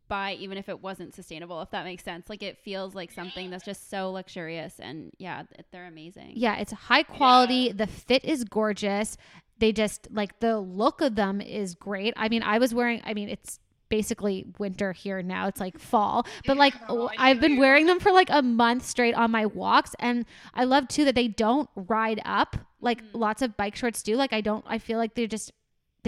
buy 0.08 0.32
even 0.34 0.58
if 0.58 0.68
it 0.68 0.80
wasn't 0.82 1.14
sustainable, 1.14 1.60
if 1.62 1.70
that 1.70 1.84
makes 1.84 2.02
sense. 2.04 2.28
Like 2.28 2.42
it 2.42 2.58
feels 2.58 2.94
like 2.94 3.10
something 3.12 3.50
that's 3.50 3.64
just 3.64 3.90
so 3.90 4.10
luxurious 4.10 4.74
and 4.80 5.10
yeah, 5.18 5.42
they're 5.70 5.86
amazing. 5.86 6.32
Yeah, 6.34 6.56
it's 6.56 6.72
high 6.72 7.02
quality. 7.02 7.72
The 7.72 7.86
fit 7.86 8.24
is 8.24 8.44
gorgeous. 8.44 9.16
They 9.58 9.72
just 9.72 10.08
like 10.10 10.38
the 10.40 10.58
look 10.60 11.00
of 11.00 11.14
them 11.16 11.40
is 11.40 11.74
great. 11.74 12.14
I 12.16 12.28
mean, 12.28 12.42
I 12.42 12.58
was 12.58 12.72
wearing. 12.74 13.02
I 13.04 13.12
mean, 13.14 13.28
it's 13.28 13.58
basically 13.88 14.44
winter 14.58 14.92
here 14.92 15.22
now. 15.22 15.48
It's 15.48 15.60
like 15.60 15.78
fall, 15.78 16.26
but 16.46 16.56
like 16.56 16.74
Oh, 16.88 17.08
I 17.18 17.30
I've 17.30 17.40
been 17.40 17.56
wearing 17.56 17.86
them 17.86 17.98
for 18.00 18.12
like 18.12 18.28
a 18.30 18.42
month 18.42 18.84
straight 18.84 19.14
on 19.14 19.30
my 19.30 19.46
walks, 19.46 19.94
and 19.98 20.24
I 20.54 20.64
love 20.64 20.88
too 20.88 21.04
that 21.06 21.14
they 21.14 21.28
don't 21.28 21.68
ride 21.74 22.20
up 22.24 22.56
like 22.80 23.02
Mhm. 23.02 23.08
lots 23.14 23.42
of 23.42 23.56
bike 23.56 23.74
shorts 23.74 24.02
do. 24.02 24.14
Like 24.16 24.32
I 24.32 24.40
don't. 24.40 24.64
I 24.68 24.78
feel 24.78 24.98
like 24.98 25.14
they're 25.14 25.26
just 25.26 25.52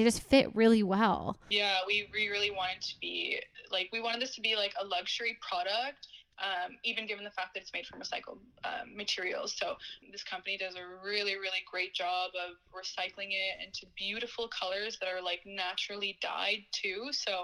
they 0.00 0.04
just 0.04 0.22
fit 0.22 0.54
really 0.56 0.82
well. 0.82 1.36
Yeah, 1.50 1.78
we, 1.86 2.08
we 2.12 2.28
really 2.28 2.50
wanted 2.50 2.80
to 2.80 2.94
be 3.00 3.38
like 3.70 3.90
we 3.92 4.00
wanted 4.00 4.22
this 4.22 4.34
to 4.36 4.40
be 4.40 4.56
like 4.56 4.72
a 4.80 4.84
luxury 4.84 5.38
product, 5.46 6.08
um, 6.38 6.76
even 6.84 7.06
given 7.06 7.22
the 7.22 7.30
fact 7.30 7.52
that 7.52 7.60
it's 7.60 7.72
made 7.74 7.86
from 7.86 8.00
recycled 8.00 8.38
um, 8.64 8.96
materials. 8.96 9.54
So 9.54 9.74
this 10.10 10.24
company 10.24 10.56
does 10.56 10.74
a 10.74 11.04
really 11.04 11.34
really 11.34 11.62
great 11.70 11.92
job 11.92 12.30
of 12.34 12.56
recycling 12.74 13.28
it 13.30 13.66
into 13.66 13.86
beautiful 13.94 14.48
colors 14.48 14.96
that 15.00 15.08
are 15.08 15.22
like 15.22 15.40
naturally 15.44 16.16
dyed 16.22 16.64
too. 16.72 17.08
So 17.12 17.42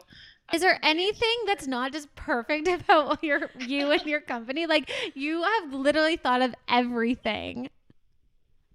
Is 0.55 0.63
there 0.63 0.75
um, 0.77 0.81
anything 0.83 1.37
that's 1.47 1.67
not 1.67 1.93
just 1.93 2.15
perfect 2.15 2.69
about 2.69 3.23
your 3.23 3.51
you 3.59 3.91
and 3.91 4.07
your 4.07 4.21
company? 4.23 4.67
Like 4.67 4.91
you 5.15 5.43
have 5.43 5.75
literally 5.75 6.17
thought 6.17 6.41
of 6.41 6.55
everything. 6.69 7.69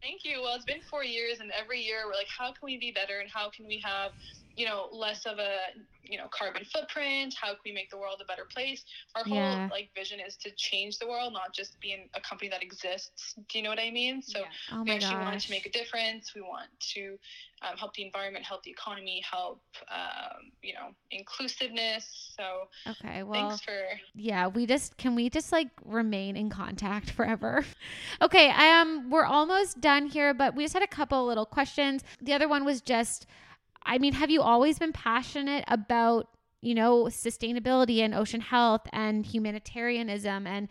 Thank 0.01 0.25
you. 0.25 0.41
Well, 0.41 0.55
it's 0.55 0.65
been 0.65 0.81
four 0.89 1.03
years, 1.03 1.39
and 1.39 1.51
every 1.53 1.79
year 1.79 2.07
we're 2.07 2.17
like, 2.17 2.27
how 2.35 2.47
can 2.47 2.65
we 2.65 2.77
be 2.79 2.91
better, 2.91 3.19
and 3.19 3.29
how 3.29 3.49
can 3.55 3.67
we 3.67 3.79
have, 3.85 4.11
you 4.55 4.65
know, 4.65 4.87
less 4.91 5.25
of 5.25 5.39
a, 5.39 5.57
you 6.03 6.17
know, 6.17 6.27
carbon 6.31 6.63
footprint? 6.65 7.35
How 7.39 7.49
can 7.49 7.59
we 7.65 7.71
make 7.71 7.89
the 7.89 7.97
world 7.97 8.21
a 8.21 8.25
better 8.25 8.45
place? 8.53 8.83
Our 9.15 9.23
whole 9.23 9.35
Yeah. 9.35 9.67
like 9.71 9.89
vision 9.95 10.19
is 10.19 10.35
to 10.37 10.51
change 10.57 10.97
the 10.99 11.07
world, 11.07 11.33
not 11.33 11.53
just 11.53 11.79
being 11.79 12.09
a 12.15 12.21
company 12.21 12.49
that 12.49 12.63
exists. 12.63 13.35
Do 13.49 13.57
you 13.57 13.63
know 13.63 13.69
what 13.69 13.79
I 13.79 13.91
mean? 13.91 14.21
So 14.21 14.39
Yeah. 14.41 14.47
Oh 14.73 14.83
we 14.83 14.91
actually 14.91 15.17
gosh. 15.17 15.45
to 15.45 15.51
make 15.51 15.65
a 15.65 15.71
difference. 15.71 16.33
We 16.35 16.41
want 16.41 16.69
to 16.95 17.17
um, 17.61 17.77
help 17.77 17.93
the 17.93 18.03
environment, 18.03 18.45
help 18.45 18.63
the 18.63 18.71
economy, 18.71 19.21
help, 19.29 19.61
um, 19.89 20.51
you 20.61 20.73
know, 20.73 20.89
inclusiveness. 21.11 22.33
So 22.37 22.67
Okay, 22.87 23.23
well, 23.23 23.33
thanks 23.33 23.61
for 23.61 23.77
yeah, 24.15 24.47
we 24.47 24.65
just 24.65 24.97
can 24.97 25.15
we 25.15 25.29
just 25.29 25.51
like 25.51 25.69
remain 25.85 26.35
in 26.35 26.49
contact 26.49 27.11
forever. 27.17 27.63
okay, 28.21 28.49
I 28.49 28.81
um 28.81 29.09
we're 29.09 29.25
almost 29.25 29.79
done 29.81 30.07
here, 30.07 30.33
but 30.33 30.55
we 30.55 30.63
just 30.63 30.73
had 30.73 30.83
a 30.83 30.87
couple 30.87 31.25
little 31.25 31.45
questions. 31.45 32.03
The 32.21 32.33
other 32.33 32.47
one 32.47 32.65
was 32.65 32.81
just 32.81 33.27
I 33.85 33.97
mean, 33.97 34.13
have 34.13 34.29
you 34.29 34.41
always 34.41 34.79
been 34.79 34.93
passionate 34.93 35.63
about, 35.67 36.27
you 36.61 36.75
know, 36.75 37.05
sustainability 37.05 37.99
and 37.99 38.13
ocean 38.13 38.41
health 38.41 38.81
and 38.93 39.25
humanitarianism 39.25 40.47
and 40.47 40.67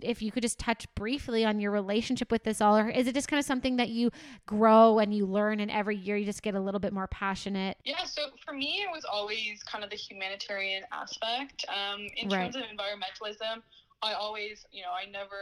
if 0.00 0.22
you 0.22 0.30
could 0.30 0.42
just 0.42 0.58
touch 0.58 0.86
briefly 0.94 1.44
on 1.44 1.60
your 1.60 1.70
relationship 1.70 2.30
with 2.30 2.44
this 2.44 2.60
all 2.60 2.76
or 2.76 2.88
is 2.88 3.06
it 3.06 3.14
just 3.14 3.28
kind 3.28 3.38
of 3.38 3.44
something 3.44 3.76
that 3.76 3.90
you 3.90 4.10
grow 4.46 4.98
and 4.98 5.12
you 5.14 5.26
learn 5.26 5.60
and 5.60 5.70
every 5.70 5.96
year 5.96 6.16
you 6.16 6.24
just 6.24 6.42
get 6.42 6.54
a 6.54 6.60
little 6.60 6.80
bit 6.80 6.92
more 6.92 7.08
passionate? 7.08 7.76
Yeah, 7.84 8.04
so 8.04 8.28
for 8.44 8.54
me, 8.54 8.82
it 8.82 8.90
was 8.90 9.04
always 9.04 9.62
kind 9.64 9.84
of 9.84 9.90
the 9.90 9.96
humanitarian 9.96 10.84
aspect. 10.92 11.64
Um, 11.68 12.06
in 12.16 12.28
Right. 12.28 12.52
terms 12.52 12.56
of 12.56 12.62
environmentalism, 12.62 13.62
I 14.02 14.14
always, 14.14 14.64
you 14.70 14.82
know, 14.82 14.92
I 14.92 15.10
never 15.10 15.36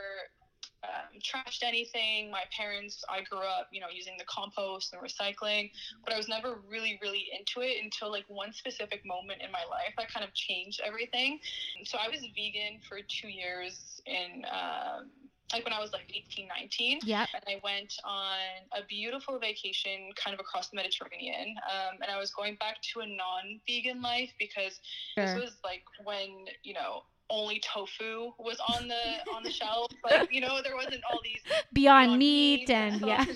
um, 0.82 1.20
trashed 1.20 1.62
anything. 1.62 2.30
My 2.30 2.44
parents, 2.56 3.04
I 3.08 3.22
grew 3.22 3.40
up, 3.40 3.68
you 3.72 3.80
know, 3.80 3.88
using 3.92 4.14
the 4.18 4.24
compost 4.24 4.92
and 4.92 5.02
recycling, 5.02 5.70
but 6.04 6.14
I 6.14 6.16
was 6.16 6.28
never 6.28 6.60
really, 6.68 6.98
really 7.02 7.28
into 7.38 7.60
it 7.66 7.82
until 7.82 8.10
like 8.10 8.24
one 8.28 8.52
specific 8.52 9.04
moment 9.04 9.42
in 9.44 9.50
my 9.52 9.64
life 9.70 9.94
that 9.98 10.12
kind 10.12 10.24
of 10.24 10.32
changed 10.34 10.80
everything. 10.84 11.38
So 11.84 11.98
I 11.98 12.08
was 12.08 12.20
vegan 12.34 12.80
for 12.88 12.98
two 13.08 13.28
years 13.28 14.00
in, 14.06 14.44
um, 14.50 15.10
like 15.52 15.64
when 15.64 15.72
I 15.72 15.80
was 15.80 15.92
like 15.92 16.06
18, 16.14 16.46
19 16.46 17.00
Yep. 17.02 17.28
and 17.34 17.42
I 17.48 17.60
went 17.64 17.92
on 18.04 18.38
a 18.72 18.84
beautiful 18.86 19.38
vacation 19.40 20.12
kind 20.14 20.32
of 20.32 20.40
across 20.40 20.68
the 20.70 20.76
Mediterranean. 20.76 21.56
Um, 21.68 21.98
and 22.02 22.10
I 22.10 22.18
was 22.18 22.30
going 22.30 22.54
back 22.60 22.76
to 22.94 23.00
a 23.00 23.06
non 23.06 23.60
vegan 23.66 24.00
life 24.00 24.30
because 24.38 24.78
Sure. 25.14 25.26
this 25.26 25.34
was 25.36 25.56
like 25.64 25.82
when, 26.04 26.46
you 26.62 26.74
know, 26.74 27.02
only 27.30 27.60
tofu 27.60 28.32
was 28.38 28.58
on 28.76 28.88
the 28.88 29.32
on 29.34 29.42
the 29.42 29.50
shelf. 29.50 29.90
but 30.02 30.32
you 30.32 30.40
know, 30.40 30.60
there 30.62 30.76
wasn't 30.76 31.02
all 31.10 31.20
these 31.22 31.40
Beyond 31.72 32.18
meat 32.18 32.68
and 32.70 33.00
yeah. 33.00 33.20
and 33.20 33.28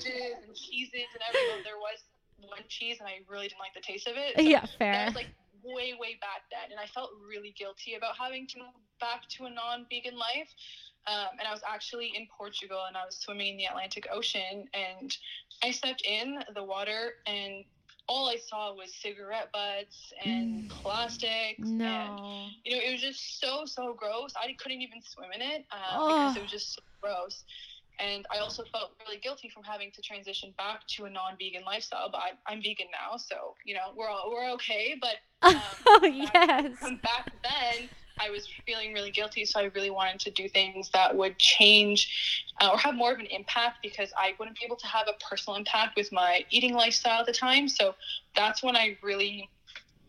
cheeses 0.55 1.09
and 1.15 1.23
everything. 1.29 1.63
There 1.65 1.79
was 1.79 2.03
one 2.49 2.63
cheese 2.69 2.99
and 3.01 3.09
I 3.09 3.21
really 3.29 3.49
didn't 3.49 3.61
like 3.61 3.75
the 3.75 3.81
taste 3.81 4.07
of 4.07 4.15
it. 4.17 4.37
So 4.37 4.43
Yeah, 4.43 4.61
that 4.61 4.71
fair. 4.79 5.05
was 5.07 5.15
like 5.15 5.29
way, 5.65 5.95
way 5.99 6.19
back 6.21 6.45
then. 6.51 6.71
And 6.71 6.79
I 6.79 6.87
felt 6.87 7.11
really 7.27 7.55
guilty 7.57 7.95
about 7.95 8.17
having 8.21 8.47
to 8.49 8.59
move 8.59 8.75
back 9.01 9.29
to 9.39 9.47
a 9.47 9.51
non 9.51 9.87
vegan 9.91 10.17
life. 10.17 10.49
Um, 11.07 11.37
and 11.39 11.47
I 11.47 11.53
was 11.53 11.61
actually 11.69 12.13
in 12.17 12.27
Portugal 12.37 12.85
and 12.89 12.97
I 12.97 13.05
was 13.05 13.17
swimming 13.17 13.53
in 13.53 13.57
the 13.59 13.67
Atlantic 13.67 14.07
Ocean 14.11 14.67
and 14.73 15.15
I 15.63 15.71
stepped 15.71 16.03
in 16.07 16.39
the 16.55 16.65
water 16.65 17.15
and 17.27 17.65
all 18.09 18.29
I 18.29 18.37
saw 18.37 18.75
was 18.75 18.95
cigarette 18.95 19.51
butts 19.53 20.13
and 20.25 20.65
Mm. 20.65 20.71
plastics. 20.71 21.63
And, 21.63 21.79
No. 21.79 22.49
you 22.65 22.77
know, 22.77 22.83
it 22.83 22.93
was 22.93 23.01
just 23.01 23.41
so, 23.41 23.65
so 23.65 23.95
gross. 23.95 24.33
I 24.37 24.53
couldn't 24.59 24.83
even 24.83 25.01
swim 25.03 25.31
in 25.33 25.43
it 25.43 25.67
um, 25.73 26.09
because 26.09 26.37
it 26.37 26.43
was 26.43 26.51
just 26.51 26.75
so 26.75 26.83
gross. 27.03 27.45
And 28.01 28.27
I 28.35 28.39
also 28.39 28.65
felt 28.73 28.97
really 29.07 29.19
guilty 29.21 29.49
from 29.49 29.63
having 29.63 29.93
to 29.93 30.03
transition 30.03 30.53
back 30.59 30.81
to 30.97 31.05
a 31.05 31.11
non-vegan 31.11 31.63
lifestyle. 31.65 32.11
But 32.11 32.19
I, 32.19 32.31
I'm 32.53 32.61
vegan 32.61 32.89
now, 32.91 33.17
so 33.17 33.55
you 33.65 33.75
know 33.75 33.93
we're 33.97 34.09
all, 34.09 34.31
we're 34.33 34.51
okay. 34.55 34.97
But 35.01 35.17
um, 35.43 35.61
Oh 35.87 36.05
yes. 36.05 36.77
back 37.03 37.31
then 37.45 37.89
I 38.25 38.31
was 38.31 38.49
feeling 38.67 38.93
really 38.93 39.11
guilty, 39.11 39.45
so 39.45 39.61
I 39.61 39.65
really 39.75 39.91
wanted 39.91 40.21
to 40.21 40.31
do 40.31 40.49
things 40.49 40.91
that 40.93 41.15
would 41.15 41.39
change 41.39 42.47
uh, 42.61 42.71
or 42.73 42.79
have 42.79 42.95
more 42.95 43.13
of 43.13 43.19
an 43.19 43.27
impact 43.27 43.79
because 43.83 44.13
I 44.17 44.35
wouldn't 44.39 44.59
be 44.59 44.65
able 44.65 44.77
to 44.77 44.87
have 44.87 45.07
a 45.09 45.25
personal 45.25 45.57
impact 45.57 45.97
with 45.97 46.11
my 46.13 46.45
eating 46.51 46.75
lifestyle 46.75 47.21
at 47.21 47.27
the 47.27 47.33
time. 47.33 47.69
So 47.69 47.95
that's 48.35 48.63
when 48.63 48.77
I 48.77 48.97
really 49.03 49.49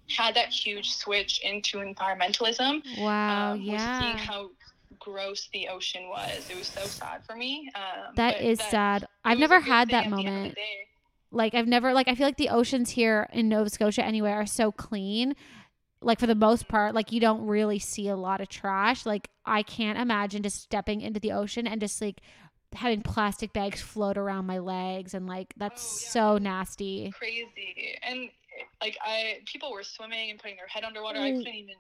had 0.09 0.35
that 0.35 0.49
huge 0.49 0.91
switch 0.91 1.41
into 1.43 1.77
environmentalism. 1.77 2.83
Wow. 2.99 3.53
um, 3.53 3.67
was 3.67 3.81
seeing 3.81 4.17
how 4.17 4.51
gross 4.99 5.49
the 5.53 5.67
ocean 5.67 6.09
was. 6.09 6.47
It 6.49 6.57
was 6.57 6.67
so 6.67 6.81
sad 6.81 7.23
for 7.25 7.35
me. 7.35 7.71
Um, 7.75 8.13
That 8.15 8.41
is 8.41 8.59
that- 8.59 8.71
sad. 8.71 9.07
I've 9.23 9.39
never 9.39 9.59
had 9.59 9.89
that 9.89 10.05
at 10.05 10.09
the 10.11 10.15
end 10.17 10.19
of 10.19 10.25
the 10.25 10.31
moment. 10.31 10.57
Like 11.31 11.53
I've 11.53 11.67
never 11.67 11.93
like 11.93 12.07
I 12.07 12.15
feel 12.15 12.27
like 12.27 12.37
the 12.37 12.49
oceans 12.49 12.91
here 12.91 13.27
in 13.33 13.49
Nova 13.49 13.69
Scotia 13.69 14.05
anyway 14.05 14.31
are 14.31 14.45
so 14.45 14.71
clean. 14.71 15.35
Like 16.05 16.19
for 16.19 16.27
the 16.27 16.35
most 16.35 16.67
part, 16.67 16.93
like 16.95 17.11
you 17.11 17.19
don't 17.19 17.45
really 17.47 17.79
see 17.79 18.07
a 18.07 18.15
lot 18.15 18.39
of 18.39 18.47
trash. 18.47 19.05
Like 19.05 19.29
I 19.45 19.63
can't 19.63 19.97
imagine 19.99 20.43
just 20.43 20.61
stepping 20.61 21.01
into 21.01 21.19
the 21.19 21.31
ocean 21.33 21.67
and 21.67 21.81
just 21.81 21.99
like 22.01 22.21
having 22.73 23.01
plastic 23.01 23.53
bags 23.53 23.81
float 23.81 24.17
around 24.17 24.45
my 24.45 24.59
legs 24.59 25.13
and 25.13 25.27
like 25.27 25.53
that's 25.57 25.81
Oh, 25.81 25.99
yeah. 26.01 26.09
so 26.09 26.37
nasty. 26.37 27.11
crazy 27.17 27.97
and 28.03 28.29
like 28.81 28.97
i 29.05 29.35
people 29.45 29.71
were 29.71 29.83
swimming 29.83 30.29
and 30.31 30.39
putting 30.39 30.57
their 30.57 30.67
head 30.67 30.83
underwater 30.83 31.19
i 31.19 31.31
Mm. 31.31 31.37
couldn't 31.37 31.53
even 31.55 31.75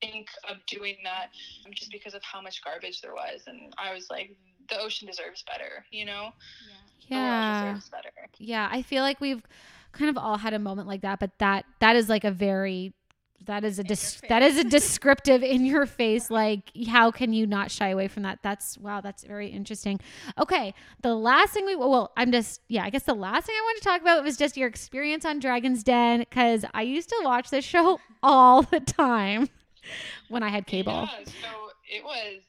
think 0.00 0.28
of 0.48 0.56
doing 0.66 0.96
that 1.04 1.28
um, 1.66 1.72
just 1.74 1.90
because 1.90 2.14
of 2.14 2.22
how 2.22 2.40
much 2.40 2.62
garbage 2.64 3.02
there 3.02 3.12
was 3.14 3.42
and 3.46 3.74
i 3.78 3.92
was 3.92 4.06
like 4.10 4.30
the 4.70 4.78
ocean 4.80 5.06
deserves 5.06 5.42
better 5.52 5.84
you 5.90 6.06
know 6.06 6.30
Yeah. 7.08 7.62
deserves 7.72 7.88
better 7.90 8.10
Yeah, 8.38 8.68
I 8.70 8.82
feel 8.82 9.02
like 9.02 9.20
we've 9.20 9.42
kind 9.92 10.08
of 10.10 10.16
all 10.16 10.36
had 10.38 10.54
a 10.54 10.58
moment 10.58 10.86
like 10.88 11.02
that, 11.02 11.18
but 11.18 11.30
that 11.38 11.64
that 11.80 11.96
is 11.96 12.08
like 12.08 12.24
a 12.24 12.30
very 12.30 12.92
that 13.46 13.64
is 13.64 13.78
a 13.78 13.84
dis- 13.84 14.20
that 14.28 14.42
is 14.42 14.58
a 14.58 14.64
descriptive 14.64 15.42
in 15.42 15.64
your 15.64 15.86
face 15.86 16.30
like 16.30 16.70
how 16.88 17.10
can 17.10 17.32
you 17.32 17.46
not 17.46 17.70
shy 17.70 17.88
away 17.88 18.08
from 18.08 18.22
that? 18.24 18.40
That's 18.42 18.76
wow 18.78 19.00
that's 19.00 19.24
very 19.24 19.48
interesting. 19.48 20.00
Okay 20.38 20.74
the 21.02 21.14
last 21.14 21.52
thing 21.54 21.64
we 21.64 21.76
well 21.76 22.12
i'm 22.16 22.32
just 22.32 22.60
yeah 22.68 22.84
i 22.84 22.90
guess 22.90 23.04
the 23.04 23.14
last 23.14 23.46
thing 23.46 23.54
i 23.56 23.62
wanted 23.62 23.78
to 23.82 23.84
talk 23.88 24.00
about 24.00 24.22
was 24.24 24.36
just 24.36 24.56
your 24.56 24.68
experience 24.68 25.24
on 25.24 25.38
dragon's 25.38 25.82
den 25.82 26.20
because 26.20 26.64
i 26.74 26.82
used 26.82 27.08
to 27.08 27.20
watch 27.24 27.50
this 27.50 27.64
show 27.64 28.00
all 28.22 28.62
the 28.62 28.80
time 28.80 29.48
when 30.28 30.42
i 30.42 30.48
had 30.48 30.66
cable. 30.66 31.08
yeah, 31.10 31.24
so 31.24 31.70
it 31.90 32.04
was 32.04 32.40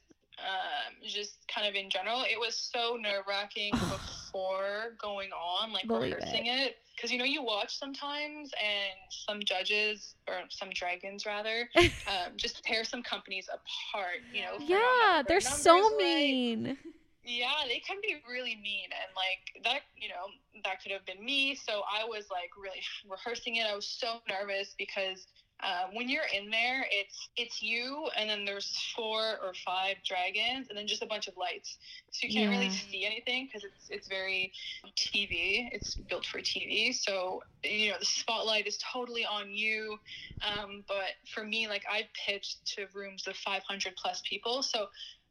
um, 0.44 0.94
just 1.06 1.36
kind 1.52 1.66
of 1.66 1.74
in 1.74 1.90
general 1.90 2.22
it 2.22 2.38
was 2.38 2.56
so 2.56 2.96
nerve-wracking 3.00 3.72
before 3.88 4.96
going 5.00 5.30
on 5.32 5.72
like 5.72 5.86
Believe 5.86 6.14
rehearsing 6.14 6.46
it. 6.46 6.76
because 6.96 7.10
you 7.12 7.18
know 7.18 7.24
you 7.24 7.42
watch 7.42 7.76
sometimes 7.76 8.50
and 8.60 8.98
some 9.10 9.40
judges 9.44 10.14
or 10.28 10.40
some 10.48 10.70
dragons 10.74 11.26
rather 11.26 11.68
um, 11.76 12.32
just 12.36 12.62
tear 12.64 12.84
some 12.84 13.02
companies 13.02 13.48
apart 13.48 14.20
you 14.32 14.42
know 14.42 14.56
yeah 14.66 15.22
they're 15.26 15.40
so 15.40 15.74
right. 15.74 15.96
mean. 15.98 16.78
Yeah 17.22 17.68
they 17.68 17.80
can 17.80 17.98
be 18.02 18.16
really 18.28 18.56
mean 18.56 18.88
and 18.92 19.12
like 19.14 19.64
that 19.64 19.82
you 19.94 20.08
know 20.08 20.26
that 20.64 20.82
could 20.82 20.90
have 20.92 21.04
been 21.04 21.22
me. 21.24 21.54
So 21.54 21.82
i 21.92 22.04
was 22.04 22.26
like 22.30 22.50
really 22.60 22.80
rehearsing 23.08 23.56
it. 23.56 23.66
I 23.70 23.74
was 23.74 23.86
so 23.86 24.20
nervous 24.28 24.74
because 24.78 25.26
um, 25.62 25.94
when 25.94 26.08
you're 26.08 26.28
in 26.36 26.50
there 26.50 26.86
it's 26.90 27.28
it's 27.36 27.62
you 27.62 28.08
and 28.16 28.28
then 28.28 28.44
there's 28.44 28.76
four 28.96 29.20
or 29.42 29.52
five 29.64 29.96
dragons 30.06 30.68
and 30.68 30.78
then 30.78 30.86
just 30.86 31.02
a 31.02 31.06
bunch 31.06 31.28
of 31.28 31.36
lights. 31.36 31.78
So 32.12 32.26
you 32.26 32.32
can't 32.32 32.50
really 32.50 32.70
see 32.70 33.04
anything 33.04 33.46
because 33.46 33.64
it's 33.64 33.88
it's 33.90 34.08
very 34.08 34.52
tv 34.96 35.68
it's 35.72 35.94
built 35.94 36.24
for 36.24 36.38
tv 36.38 36.94
so 36.94 37.42
you 37.62 37.90
know 37.90 37.96
the 37.98 38.06
spotlight 38.06 38.66
is 38.66 38.78
totally 38.92 39.24
on 39.24 39.50
you. 39.50 39.98
Um, 40.42 40.84
but 40.88 41.16
for 41.32 41.44
me 41.44 41.68
like 41.68 41.84
i 41.90 42.08
pitched 42.26 42.66
to 42.76 42.86
rooms 42.94 43.26
of 43.26 43.36
500 43.36 43.94
plus 43.96 44.22
people. 44.28 44.62
So 44.62 44.86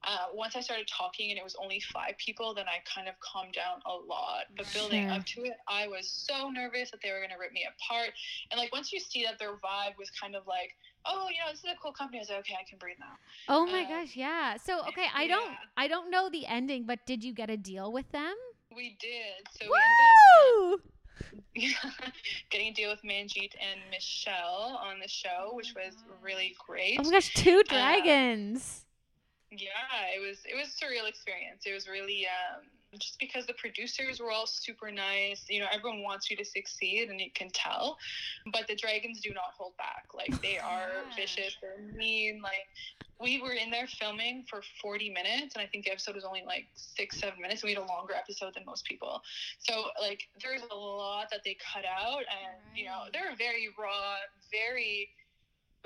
uh, 0.08 0.28
once 0.34 0.56
I 0.56 0.62
started 0.62 0.88
talking 0.88 1.30
and 1.32 1.38
it 1.38 1.43
was 1.43 1.56
only 1.62 1.80
five 1.91 2.16
people, 2.18 2.54
then 2.54 2.66
I 2.68 2.80
kind 2.88 3.08
of 3.08 3.16
calmed 3.20 3.54
down 3.54 3.82
a 3.86 3.91
lot. 3.91 4.45
But 4.56 4.72
building 4.74 5.04
Sure. 5.08 5.12
up 5.18 5.26
to 5.26 5.43
it, 5.43 5.54
I 5.68 5.88
was 5.88 6.10
so 6.10 6.50
nervous 6.50 6.91
that 6.91 7.02
they 7.04 7.12
were 7.12 7.20
going 7.20 7.32
to 7.32 7.38
rip 7.39 7.52
me 7.52 7.66
apart. 7.68 8.12
And 8.52 8.60
like 8.60 8.72
once 8.72 8.93
you 8.93 9.00
see 9.00 9.24
that 9.26 9.39
their 9.39 9.54
vibe 9.58 9.97
was 9.97 10.10
kind 10.12 10.36
of 10.36 10.47
like, 10.47 10.72
oh, 11.06 11.28
you 11.30 11.38
know, 11.43 11.52
this 11.52 11.60
is 11.60 11.66
a 11.72 11.76
cool 11.82 11.91
company, 11.91 12.20
I 12.20 12.22
was 12.22 12.30
like, 12.30 12.39
okay, 12.39 12.56
I 12.60 12.64
can 12.70 12.78
breathe 12.78 12.97
now. 13.00 13.16
oh 13.50 13.66
my 13.66 13.84
Uh, 13.84 13.88
gosh 13.89 14.16
yeah 14.16 14.58
so 14.58 14.82
okay 14.88 15.08
i 15.16 15.26
don't 15.28 15.52
i 15.78 15.88
don't 15.88 16.10
know 16.12 16.30
the 16.30 16.45
ending 16.45 16.86
but 16.86 17.00
did 17.06 17.24
you 17.24 17.34
get 17.34 17.50
a 17.50 17.58
deal 17.58 17.91
with 17.91 18.10
them 18.12 18.36
We 18.76 18.95
did. 19.00 19.41
So 19.52 19.66
we 19.66 19.80
ended 19.88 20.80
up 21.74 21.89
getting 22.52 22.68
a 22.68 22.74
deal 22.74 22.89
with 22.91 23.02
Manjit 23.04 23.52
and 23.60 23.80
Michele 23.91 24.80
on 24.82 25.00
the 25.00 25.08
show, 25.08 25.52
which 25.54 25.74
was 25.76 25.95
really 26.24 26.56
great. 26.66 26.97
Oh 27.00 27.04
my 27.04 27.12
gosh, 27.12 27.34
two 27.34 27.64
dragons. 27.64 28.86
Yeah 29.52 30.08
it 30.16 30.20
was 30.20 30.39
it 30.45 30.56
was 30.56 30.70
a 30.70 30.86
surreal 30.86 31.08
experience. 31.08 31.64
It 31.66 31.74
was 31.74 31.88
really 31.88 32.26
um 32.28 32.64
just 33.00 33.20
because 33.20 33.45
the 33.45 33.54
producers 33.54 34.20
were 34.20 34.32
all 34.32 34.47
super 34.47 34.91
nice 34.91 35.45
you 35.50 35.60
know 35.60 35.68
everyone 35.72 36.02
wants 36.04 36.30
you 36.30 36.38
to 36.38 36.45
succeed 36.45 37.10
and 37.10 37.20
you 37.20 37.30
can 37.36 37.50
tell 37.54 37.97
but 38.52 38.68
the 38.68 38.76
dragons 38.76 39.22
do 39.22 39.34
not 39.34 39.52
hold 39.58 39.76
back. 39.78 40.06
Like 40.14 40.36
they 40.43 40.58
are 40.64 41.06
Yeah. 41.10 41.16
vicious 41.18 41.56
they're 41.62 41.78
mean 41.95 42.41
like 42.43 42.68
we 43.20 43.41
were 43.41 43.54
in 43.54 43.70
there 43.70 43.88
filming 43.88 44.45
for 44.50 44.62
40 44.82 45.10
minutes 45.12 45.56
and 45.56 45.64
i 45.64 45.68
think 45.68 45.86
the 45.86 45.91
episode 45.91 46.16
was 46.16 46.26
only 46.26 46.43
like 46.45 46.68
six 46.76 47.20
seven 47.20 47.39
minutes 47.41 47.64
we 47.64 47.74
had 47.74 47.82
a 47.82 47.86
longer 47.86 48.14
episode 48.16 48.54
than 48.56 48.66
most 48.66 48.86
people. 48.86 49.22
So 49.60 49.89
like 50.02 50.22
there's 50.43 50.62
a 50.70 50.76
lot 50.76 51.28
that 51.32 51.41
they 51.45 51.58
cut 51.74 51.86
out 51.86 52.20
and 52.30 52.62
you 52.74 52.86
know 52.86 53.06
they're 53.14 53.36
very 53.38 53.70
raw 53.80 54.16
very 54.52 55.10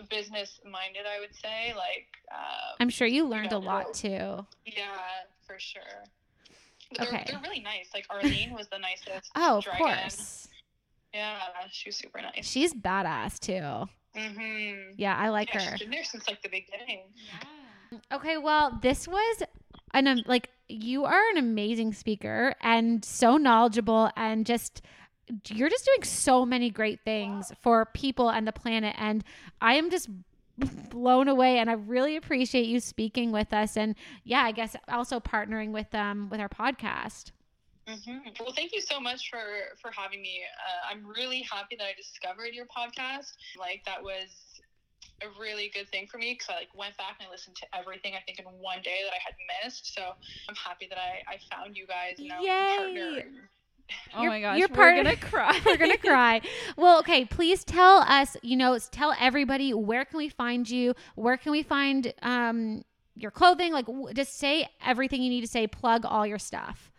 business 0.10 0.60
minded 0.70 1.04
i 1.06 1.20
would 1.20 1.34
say 1.36 1.74
like 1.76 2.08
um, 2.32 2.76
I'm 2.80 2.90
sure 2.90 3.08
you 3.08 3.26
learned 3.28 3.52
a 3.52 3.58
lot 3.60 3.94
too. 3.94 4.46
yeah, 4.66 4.98
for 5.46 5.60
sure. 5.60 5.82
But 6.90 7.00
they're, 7.00 7.08
Okay. 7.08 7.26
they're 7.28 7.40
really 7.42 7.60
nice. 7.60 7.90
Like 7.94 8.06
Arlene 8.10 8.54
was 8.54 8.68
the 8.70 8.80
nicest. 8.80 9.30
Oh, 9.36 9.58
of 9.58 9.64
dragon. 9.64 9.86
course. 9.86 10.48
Yeah, 11.14 11.38
she 11.70 11.90
was 11.90 11.96
super 11.96 12.22
nice. 12.22 12.48
She's 12.48 12.74
badass 12.74 13.40
too. 13.40 13.88
Mm-hmm. 14.20 14.94
Yeah, 14.98 15.16
I 15.16 15.30
like 15.30 15.54
yeah, 15.54 15.62
her. 15.62 15.72
she's 15.78 15.80
been 15.82 15.92
there 15.92 16.04
since 16.04 16.28
like 16.28 16.42
the 16.42 16.50
beginning. 16.50 17.04
Yeah. 17.92 18.00
Okay, 18.12 18.38
well, 18.38 18.80
this 18.82 19.08
was 19.08 19.44
an 19.94 20.08
um, 20.08 20.24
like 20.26 20.50
you 20.68 21.06
are 21.06 21.30
an 21.32 21.38
amazing 21.38 21.94
speaker 21.94 22.56
and 22.62 23.06
so 23.06 23.38
knowledgeable 23.38 24.10
and 24.16 24.46
just 24.46 24.82
you're 25.48 25.70
just 25.70 25.86
doing 25.86 26.04
so 26.04 26.46
many 26.46 26.70
great 26.70 27.00
things 27.06 27.52
for 27.62 27.86
people 27.86 28.30
and 28.30 28.48
the 28.48 28.52
planet 28.52 28.96
and 28.98 29.24
I 29.62 29.76
am 29.76 29.90
just 29.90 30.10
blown 30.90 31.28
away 31.28 31.58
and 31.58 31.70
I 31.70 31.74
really 31.74 32.16
appreciate 32.16 32.68
you 32.68 32.80
speaking 32.80 33.32
with 33.32 33.54
us 33.54 33.76
and 33.76 33.96
yeah, 34.24 34.44
I 34.44 34.52
guess 34.52 34.76
also 34.88 35.20
partnering 35.20 35.72
with 35.72 35.94
um 35.96 36.30
with 36.30 36.40
our 36.40 36.50
podcast. 36.50 37.32
hmm 37.88 38.18
Well, 38.40 38.54
thank 38.56 38.74
you 38.74 38.82
so 38.82 39.00
much 39.00 39.30
for 39.30 39.42
for 39.82 39.92
having 39.92 40.22
me. 40.22 40.42
Uh, 40.44 40.94
I'm 40.94 41.06
really 41.06 41.46
happy 41.52 41.76
that 41.78 41.86
I 41.86 41.94
discovered 41.98 42.54
your 42.54 42.66
podcast. 42.66 43.34
Like 43.58 43.82
that 43.86 44.02
was 44.02 44.30
a 45.22 45.28
really 45.40 45.72
good 45.74 45.90
thing 45.90 46.08
for 46.08 46.18
me 46.18 46.34
because 46.34 46.50
I 46.50 46.60
like 46.60 46.76
went 46.76 46.98
back 46.98 47.18
and 47.20 47.28
I 47.28 47.32
listened 47.32 47.56
to 47.58 47.66
everything 47.78 48.14
I 48.14 48.22
think 48.26 48.40
in 48.40 48.46
one 48.46 48.82
day 48.84 49.00
that 49.04 49.14
I 49.14 49.22
had 49.24 49.36
missed. 49.64 49.94
So 49.96 50.02
I'm 50.50 50.56
happy 50.56 50.88
that 50.90 50.98
I 50.98 51.24
I 51.28 51.38
found 51.54 51.76
you 51.76 51.88
guys 51.88 52.20
and 52.20 52.28
now 52.28 52.42
can 52.42 52.78
partner. 52.78 53.50
Yay. 53.90 53.96
and- 53.96 54.14
Oh 54.16 54.22
You're- 54.24 54.30
my 54.30 54.42
gosh, 54.42 54.58
you're 54.60 54.68
we're 54.70 54.76
part- 54.76 54.96
gonna 54.98 55.16
cry. 55.32 55.60
We're 55.66 55.78
gonna 55.78 55.98
cry. 55.98 56.42
Well, 56.78 57.00
okay. 57.00 57.26
Please 57.26 57.64
tell 57.64 57.98
us. 58.00 58.38
You 58.42 58.58
know, 58.58 58.78
tell 58.92 59.14
everybody 59.20 59.74
where 59.74 60.06
can 60.06 60.18
we 60.18 60.30
find 60.30 60.70
you? 60.70 60.94
Where 61.16 61.38
can 61.38 61.52
we 61.52 61.64
find 61.64 62.14
um 62.22 62.84
your 63.16 63.32
clothing? 63.32 63.74
Like, 63.74 63.86
w- 63.88 64.14
just 64.14 64.38
say 64.38 64.68
everything 64.86 65.22
you 65.22 65.30
need 65.30 65.42
to 65.42 65.48
say. 65.48 65.68
Plug 65.68 66.06
all 66.06 66.26
your 66.26 66.40
stuff. 66.40 66.92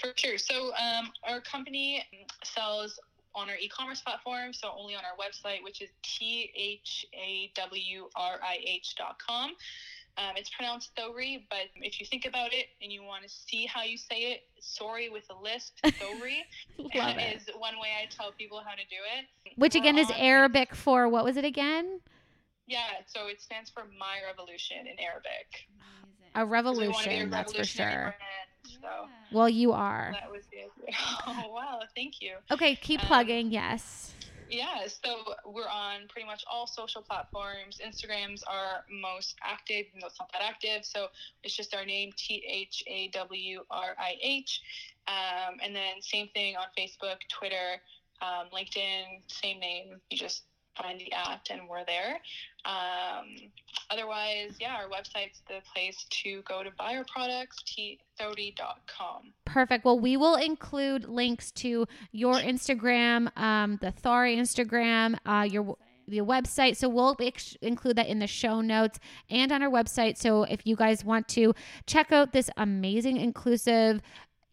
For 0.00 0.12
sure. 0.16 0.38
So 0.38 0.72
um, 0.76 1.10
our 1.28 1.40
company 1.40 2.02
sells 2.44 2.98
on 3.34 3.48
our 3.48 3.56
e-commerce 3.56 4.00
platform, 4.02 4.52
so 4.52 4.70
only 4.78 4.94
on 4.94 5.02
our 5.04 5.16
website, 5.16 5.62
which 5.64 5.80
is 5.80 5.88
t 6.02 6.50
h 6.54 7.06
a 7.14 7.50
w 7.54 8.08
r 8.16 8.38
i 8.42 8.58
h 8.64 8.94
dot 8.96 9.16
com. 9.26 9.52
Um, 10.18 10.36
it's 10.36 10.50
pronounced 10.50 10.90
Thori, 10.94 11.46
but 11.48 11.70
if 11.76 11.98
you 11.98 12.04
think 12.06 12.26
about 12.26 12.52
it 12.52 12.66
and 12.82 12.92
you 12.92 13.02
want 13.02 13.22
to 13.22 13.28
see 13.30 13.64
how 13.64 13.82
you 13.82 13.96
say 13.96 14.32
it, 14.32 14.40
sorry 14.60 15.08
with 15.08 15.24
a 15.30 15.42
lisp, 15.42 15.72
Thori 15.84 16.40
Love 16.94 17.16
it. 17.16 17.36
is 17.36 17.48
one 17.56 17.74
way 17.80 17.88
I 18.00 18.06
tell 18.14 18.30
people 18.32 18.60
how 18.64 18.72
to 18.74 18.82
do 18.90 18.96
it. 19.18 19.54
Which 19.56 19.74
We're 19.74 19.80
again 19.80 19.98
is 19.98 20.10
on- 20.10 20.16
Arabic 20.18 20.74
for 20.74 21.08
what 21.08 21.24
was 21.24 21.38
it 21.38 21.46
again? 21.46 22.00
Yeah, 22.66 22.80
so 23.06 23.26
it 23.28 23.40
stands 23.40 23.70
for 23.70 23.84
My 23.98 24.18
Revolution 24.26 24.86
in 24.86 24.98
Arabic. 25.00 25.68
A 26.34 26.40
'Cause 26.40 26.44
we 26.44 26.44
wanna 26.44 26.44
a 26.44 26.46
revolution. 26.46 27.30
That's 27.30 27.52
for 27.54 27.64
sure. 27.64 27.84
brand, 27.84 28.80
so 28.82 29.08
Well, 29.32 29.48
you 29.48 29.72
are. 29.72 30.12
that 30.20 30.30
was 30.30 30.44
the 30.50 30.58
idea. 30.58 30.98
Oh, 31.26 31.52
wow, 31.52 31.80
thank 31.96 32.20
you. 32.20 32.36
Okay, 32.50 32.76
keep 32.76 33.00
Um, 33.00 33.06
plugging. 33.06 33.50
Yes. 33.50 34.14
Yeah, 34.52 34.86
so 34.86 35.32
we're 35.46 35.66
on 35.66 36.08
pretty 36.10 36.26
much 36.26 36.44
all 36.50 36.66
social 36.66 37.00
platforms. 37.00 37.80
Instagrams 37.82 38.42
are 38.46 38.84
most 38.90 39.34
active, 39.42 39.86
even 39.88 40.00
though 40.02 40.08
it's 40.08 40.20
not 40.20 40.30
that 40.32 40.42
active. 40.42 40.84
So 40.84 41.06
it's 41.42 41.56
just 41.56 41.74
our 41.74 41.86
name, 41.86 42.12
T 42.18 42.44
H 42.46 42.84
A 42.86 43.08
W 43.14 43.60
R 43.70 43.96
I 43.98 44.16
H. 44.20 44.60
Um, 45.08 45.56
and 45.64 45.74
then 45.74 46.02
same 46.02 46.28
thing 46.34 46.56
on 46.56 46.66
Facebook, 46.78 47.16
Twitter, 47.30 47.80
um, 48.20 48.48
LinkedIn, 48.52 49.22
same 49.26 49.58
name. 49.58 49.98
You 50.10 50.18
just 50.18 50.42
find 50.80 50.98
the 51.00 51.12
at 51.12 51.48
and 51.50 51.68
we're 51.68 51.84
there. 51.84 52.20
Um, 52.64 53.50
otherwise, 53.90 54.56
yeah, 54.60 54.74
our 54.74 54.88
website's 54.88 55.42
the 55.48 55.60
place 55.72 56.04
to 56.22 56.42
go 56.42 56.62
to 56.62 56.70
buy 56.78 56.96
our 56.96 57.04
products, 57.12 57.58
thawrih.com. 58.20 59.32
Perfect. 59.44 59.84
Well, 59.84 59.98
we 59.98 60.16
will 60.16 60.36
include 60.36 61.08
links 61.08 61.50
to 61.52 61.86
your 62.12 62.34
Instagram, 62.34 63.36
um, 63.36 63.78
the 63.80 63.92
Thawrih 63.92 64.36
Instagram, 64.36 65.16
uh, 65.26 65.44
your 65.44 65.76
your 66.06 66.24
website. 66.24 66.76
So 66.76 66.88
we'll 66.88 67.16
ex- 67.20 67.56
include 67.62 67.96
that 67.96 68.08
in 68.08 68.18
the 68.18 68.26
show 68.26 68.60
notes 68.60 68.98
and 69.30 69.52
on 69.52 69.62
our 69.62 69.70
website. 69.70 70.16
So 70.18 70.42
if 70.44 70.66
you 70.66 70.76
guys 70.76 71.04
want 71.04 71.28
to 71.28 71.54
check 71.86 72.12
out 72.12 72.32
this 72.32 72.50
amazing, 72.56 73.16
inclusive 73.18 74.02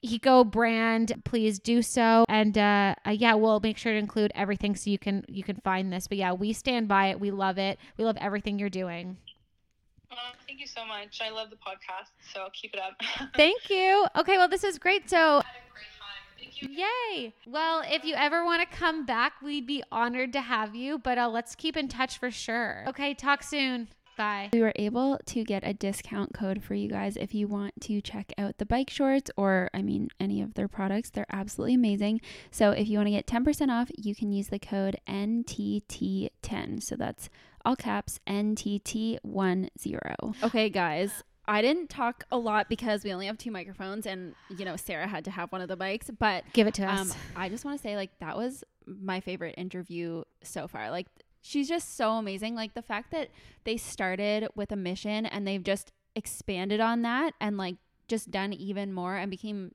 eco 0.01 0.43
brand 0.43 1.13
please 1.25 1.59
do 1.59 1.81
so 1.81 2.25
and 2.29 2.57
uh, 2.57 2.95
uh, 3.05 3.09
yeah 3.09 3.33
we'll 3.33 3.59
make 3.59 3.77
sure 3.77 3.91
to 3.93 3.99
include 3.99 4.31
everything 4.33 4.75
so 4.75 4.89
you 4.89 4.97
can 4.97 5.25
you 5.27 5.43
can 5.43 5.57
find 5.57 5.91
this 5.91 6.07
but 6.07 6.17
yeah 6.17 6.31
we 6.31 6.53
stand 6.53 6.87
by 6.87 7.07
it 7.07 7.19
we 7.19 7.31
love 7.31 7.57
it 7.57 7.77
we 7.97 8.05
love 8.05 8.17
everything 8.19 8.57
you're 8.57 8.69
doing 8.69 9.17
thank 10.47 10.59
you 10.59 10.67
so 10.67 10.85
much. 10.85 11.19
I 11.23 11.29
love 11.29 11.49
the 11.51 11.55
podcast, 11.55 12.09
so 12.33 12.47
keep 12.53 12.73
it 12.73 12.79
up. 12.79 12.99
thank 13.35 13.69
you 13.69 14.05
okay 14.17 14.37
well 14.37 14.49
this 14.49 14.63
is 14.63 14.77
great 14.79 15.09
so 15.09 15.41
great 15.73 15.85
time. 15.99 16.19
Thank 16.39 16.61
you. 16.61 16.69
Yay! 16.69 17.33
Well, 17.45 17.83
if 17.85 18.05
you 18.05 18.15
ever 18.15 18.45
want 18.45 18.69
to 18.69 18.77
come 18.77 19.05
back, 19.05 19.33
we'd 19.41 19.67
be 19.67 19.83
honored 19.91 20.33
to 20.33 20.41
have 20.41 20.73
you. 20.73 20.97
But 20.97 21.17
uh, 21.17 21.27
let's 21.27 21.53
keep 21.55 21.75
in 21.75 21.87
touch 21.87 22.17
for 22.17 22.31
sure. 22.31 22.85
Okay, 22.87 23.13
talk 23.13 23.43
soon. 23.43 23.89
Bye. 24.19 24.49
We 24.51 24.59
were 24.59 24.73
able 24.75 25.17
to 25.27 25.45
get 25.45 25.63
a 25.65 25.73
discount 25.73 26.33
code 26.33 26.61
for 26.61 26.73
you 26.73 26.89
guys 26.89 27.15
if 27.15 27.33
you 27.33 27.47
want 27.47 27.79
to 27.83 28.01
check 28.01 28.33
out 28.37 28.57
the 28.57 28.65
bike 28.65 28.89
shorts 28.89 29.31
or, 29.37 29.69
I 29.73 29.81
mean, 29.81 30.09
any 30.19 30.41
of 30.41 30.55
their 30.55 30.67
products. 30.67 31.09
They're 31.09 31.25
absolutely 31.31 31.75
amazing. 31.75 32.19
So 32.51 32.71
if 32.71 32.89
you 32.89 32.97
want 32.97 33.07
to 33.07 33.11
get 33.11 33.27
10% 33.27 33.69
off, 33.69 33.89
you 33.97 34.13
can 34.13 34.33
use 34.33 34.49
the 34.49 34.59
code 34.59 34.97
NTT10. 35.07 36.83
So 36.83 36.97
that's 36.97 37.29
all 37.63 37.77
caps 37.77 38.19
NTT10. 38.27 39.69
Okay, 40.43 40.69
guys. 40.69 41.23
I 41.47 41.61
didn't 41.61 41.89
talk 41.89 42.25
a 42.29 42.37
lot 42.37 42.67
because 42.67 43.05
we 43.05 43.13
only 43.13 43.27
have 43.27 43.37
two 43.37 43.51
microphones 43.51 44.05
and, 44.05 44.35
you 44.49 44.65
know, 44.65 44.75
Sarah 44.75 45.07
had 45.07 45.23
to 45.25 45.31
have 45.31 45.49
one 45.53 45.61
of 45.61 45.69
the 45.69 45.77
bikes, 45.77 46.11
But 46.11 46.43
Give 46.51 46.67
it 46.67 46.73
to 46.73 46.83
um, 46.83 47.09
us. 47.09 47.15
I 47.37 47.47
just 47.47 47.63
want 47.63 47.77
to 47.77 47.81
say, 47.81 47.95
like, 47.95 48.11
that 48.19 48.35
was 48.35 48.65
my 48.85 49.21
favorite 49.21 49.55
interview 49.57 50.23
so 50.43 50.67
far. 50.67 50.91
Like, 50.91 51.07
she's 51.41 51.67
just 51.67 51.95
so 51.97 52.13
amazing. 52.13 52.55
Like, 52.55 52.73
the 52.73 52.81
fact 52.81 53.11
that 53.11 53.29
they 53.63 53.77
started 53.77 54.47
with 54.55 54.71
a 54.71 54.75
mission 54.75 55.25
and 55.25 55.47
they've 55.47 55.63
just 55.63 55.91
expanded 56.15 56.79
on 56.79 57.01
that 57.03 57.33
and, 57.39 57.57
like, 57.57 57.75
just 58.07 58.31
done 58.31 58.53
even 58.53 58.91
more 58.91 59.15
and 59.15 59.29
became, 59.29 59.71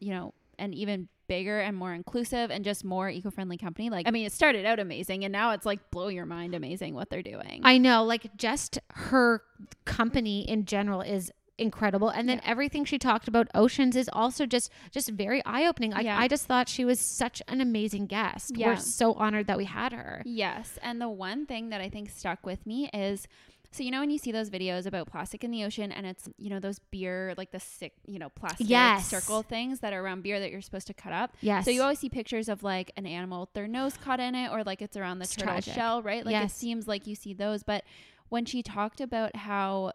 you 0.00 0.10
know, 0.12 0.34
an 0.58 0.72
even 0.72 1.08
bigger 1.26 1.58
and 1.60 1.76
more 1.76 1.94
inclusive 1.94 2.50
and 2.50 2.64
just 2.64 2.84
more 2.84 3.08
eco-friendly 3.08 3.56
company. 3.56 3.90
Like, 3.90 4.06
I 4.06 4.10
mean, 4.10 4.26
it 4.26 4.32
started 4.32 4.66
out 4.66 4.78
amazing 4.78 5.24
and 5.24 5.32
now 5.32 5.52
it's 5.52 5.66
like 5.66 5.90
blow 5.90 6.08
your 6.08 6.26
mind 6.26 6.54
amazing 6.54 6.94
what 6.94 7.10
they're 7.10 7.22
doing. 7.22 7.62
I 7.64 7.78
know, 7.78 8.04
like 8.04 8.36
just 8.36 8.78
her 8.90 9.42
company 9.84 10.48
in 10.48 10.66
general 10.66 11.00
is 11.00 11.32
incredible 11.58 12.08
and 12.08 12.28
then 12.28 12.38
Yeah. 12.42 12.50
everything 12.50 12.84
she 12.84 12.98
talked 12.98 13.28
about 13.28 13.46
oceans 13.54 13.94
is 13.94 14.10
also 14.12 14.44
just 14.44 14.70
just 14.90 15.10
very 15.10 15.40
eye-opening 15.44 15.92
like 15.92 16.04
Yeah. 16.04 16.18
i 16.18 16.26
just 16.26 16.46
thought 16.46 16.68
she 16.68 16.84
was 16.84 16.98
such 16.98 17.40
an 17.46 17.60
amazing 17.60 18.06
guest 18.06 18.56
Yeah. 18.56 18.66
we're 18.68 18.76
so 18.76 19.12
honored 19.14 19.46
that 19.46 19.56
we 19.56 19.64
had 19.66 19.92
her 19.92 20.22
Yes. 20.24 20.78
And 20.82 21.00
the 21.00 21.08
one 21.08 21.46
thing 21.46 21.68
that 21.70 21.80
I 21.80 21.88
think 21.88 22.10
stuck 22.10 22.44
with 22.44 22.66
me 22.66 22.88
is 22.92 23.28
so 23.70 23.82
you 23.84 23.90
know 23.92 24.00
when 24.00 24.10
you 24.10 24.18
see 24.18 24.32
those 24.32 24.50
videos 24.50 24.86
about 24.86 25.06
plastic 25.08 25.42
in 25.44 25.50
the 25.52 25.64
ocean 25.64 25.92
and 25.92 26.06
it's 26.06 26.28
you 26.38 26.50
know 26.50 26.58
those 26.60 26.78
beer 26.90 27.34
like 27.36 27.50
the 27.52 27.60
sick 27.60 27.92
you 28.06 28.18
know 28.18 28.28
plastic 28.30 28.68
Yes. 28.68 29.06
circle 29.08 29.42
things 29.42 29.80
that 29.80 29.92
are 29.92 30.00
around 30.00 30.22
beer 30.22 30.40
that 30.40 30.50
you're 30.50 30.60
supposed 30.60 30.86
to 30.88 30.94
cut 30.94 31.12
up. 31.12 31.36
yes 31.40 31.64
So 31.64 31.70
you 31.70 31.82
always 31.82 32.00
see 32.00 32.08
pictures 32.08 32.48
of 32.48 32.62
like 32.64 32.90
an 32.96 33.06
animal 33.06 33.40
with 33.42 33.52
their 33.52 33.68
nose 33.68 33.96
caught 33.96 34.18
in 34.20 34.34
it 34.34 34.50
or 34.50 34.64
like 34.64 34.82
it's 34.82 34.96
around 34.96 35.18
the 35.20 35.24
It's 35.24 35.36
turtle 35.36 35.54
tragic. 35.54 35.74
shell, 35.74 36.02
right? 36.02 36.24
Like 36.26 36.32
Yes. 36.32 36.52
it 36.52 36.56
seems 36.56 36.88
like 36.88 37.06
you 37.06 37.14
see 37.14 37.32
those, 37.32 37.62
but 37.62 37.84
when 38.28 38.44
she 38.44 38.62
talked 38.62 39.00
about 39.00 39.36
how 39.36 39.92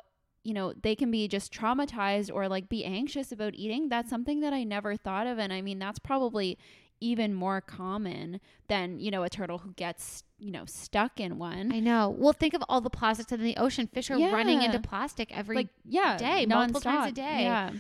you 0.50 0.54
know 0.58 0.68
they 0.86 0.96
can 1.02 1.10
be 1.12 1.28
just 1.28 1.48
traumatized 1.60 2.30
or 2.36 2.44
like 2.56 2.66
be 2.78 2.82
anxious 3.00 3.32
about 3.32 3.54
eating, 3.64 3.90
that's 3.94 4.10
something 4.10 4.40
that 4.44 4.54
I 4.60 4.64
never 4.76 4.92
thought 5.06 5.28
of 5.32 5.36
and 5.44 5.52
I 5.58 5.62
mean 5.68 5.78
that's 5.86 6.00
probably 6.12 6.58
even 7.02 7.34
more 7.34 7.62
common 7.62 8.42
than, 8.68 9.00
you 9.00 9.10
know, 9.10 9.24
a 9.24 9.30
turtle 9.30 9.60
who 9.60 9.72
gets, 9.86 10.24
you 10.38 10.52
know, 10.56 10.66
stuck 10.66 11.14
in 11.26 11.32
one. 11.38 11.72
i 11.72 11.80
know 11.80 12.04
well 12.24 12.34
think 12.42 12.54
of 12.58 12.62
all 12.68 12.82
the 12.82 12.90
plastics 13.00 13.32
in 13.32 13.42
the 13.42 13.56
ocean 13.66 13.88
fish 13.88 14.08
are 14.12 14.18
running 14.40 14.62
into 14.62 14.80
plastic 14.92 15.28
every 15.38 15.56
like 15.56 15.70
yeah, 16.00 16.18
day, 16.18 16.46
multiple 16.46 16.82
times 16.82 17.12
a 17.12 17.16
day. 17.16 17.44
Yeah. 17.44 17.72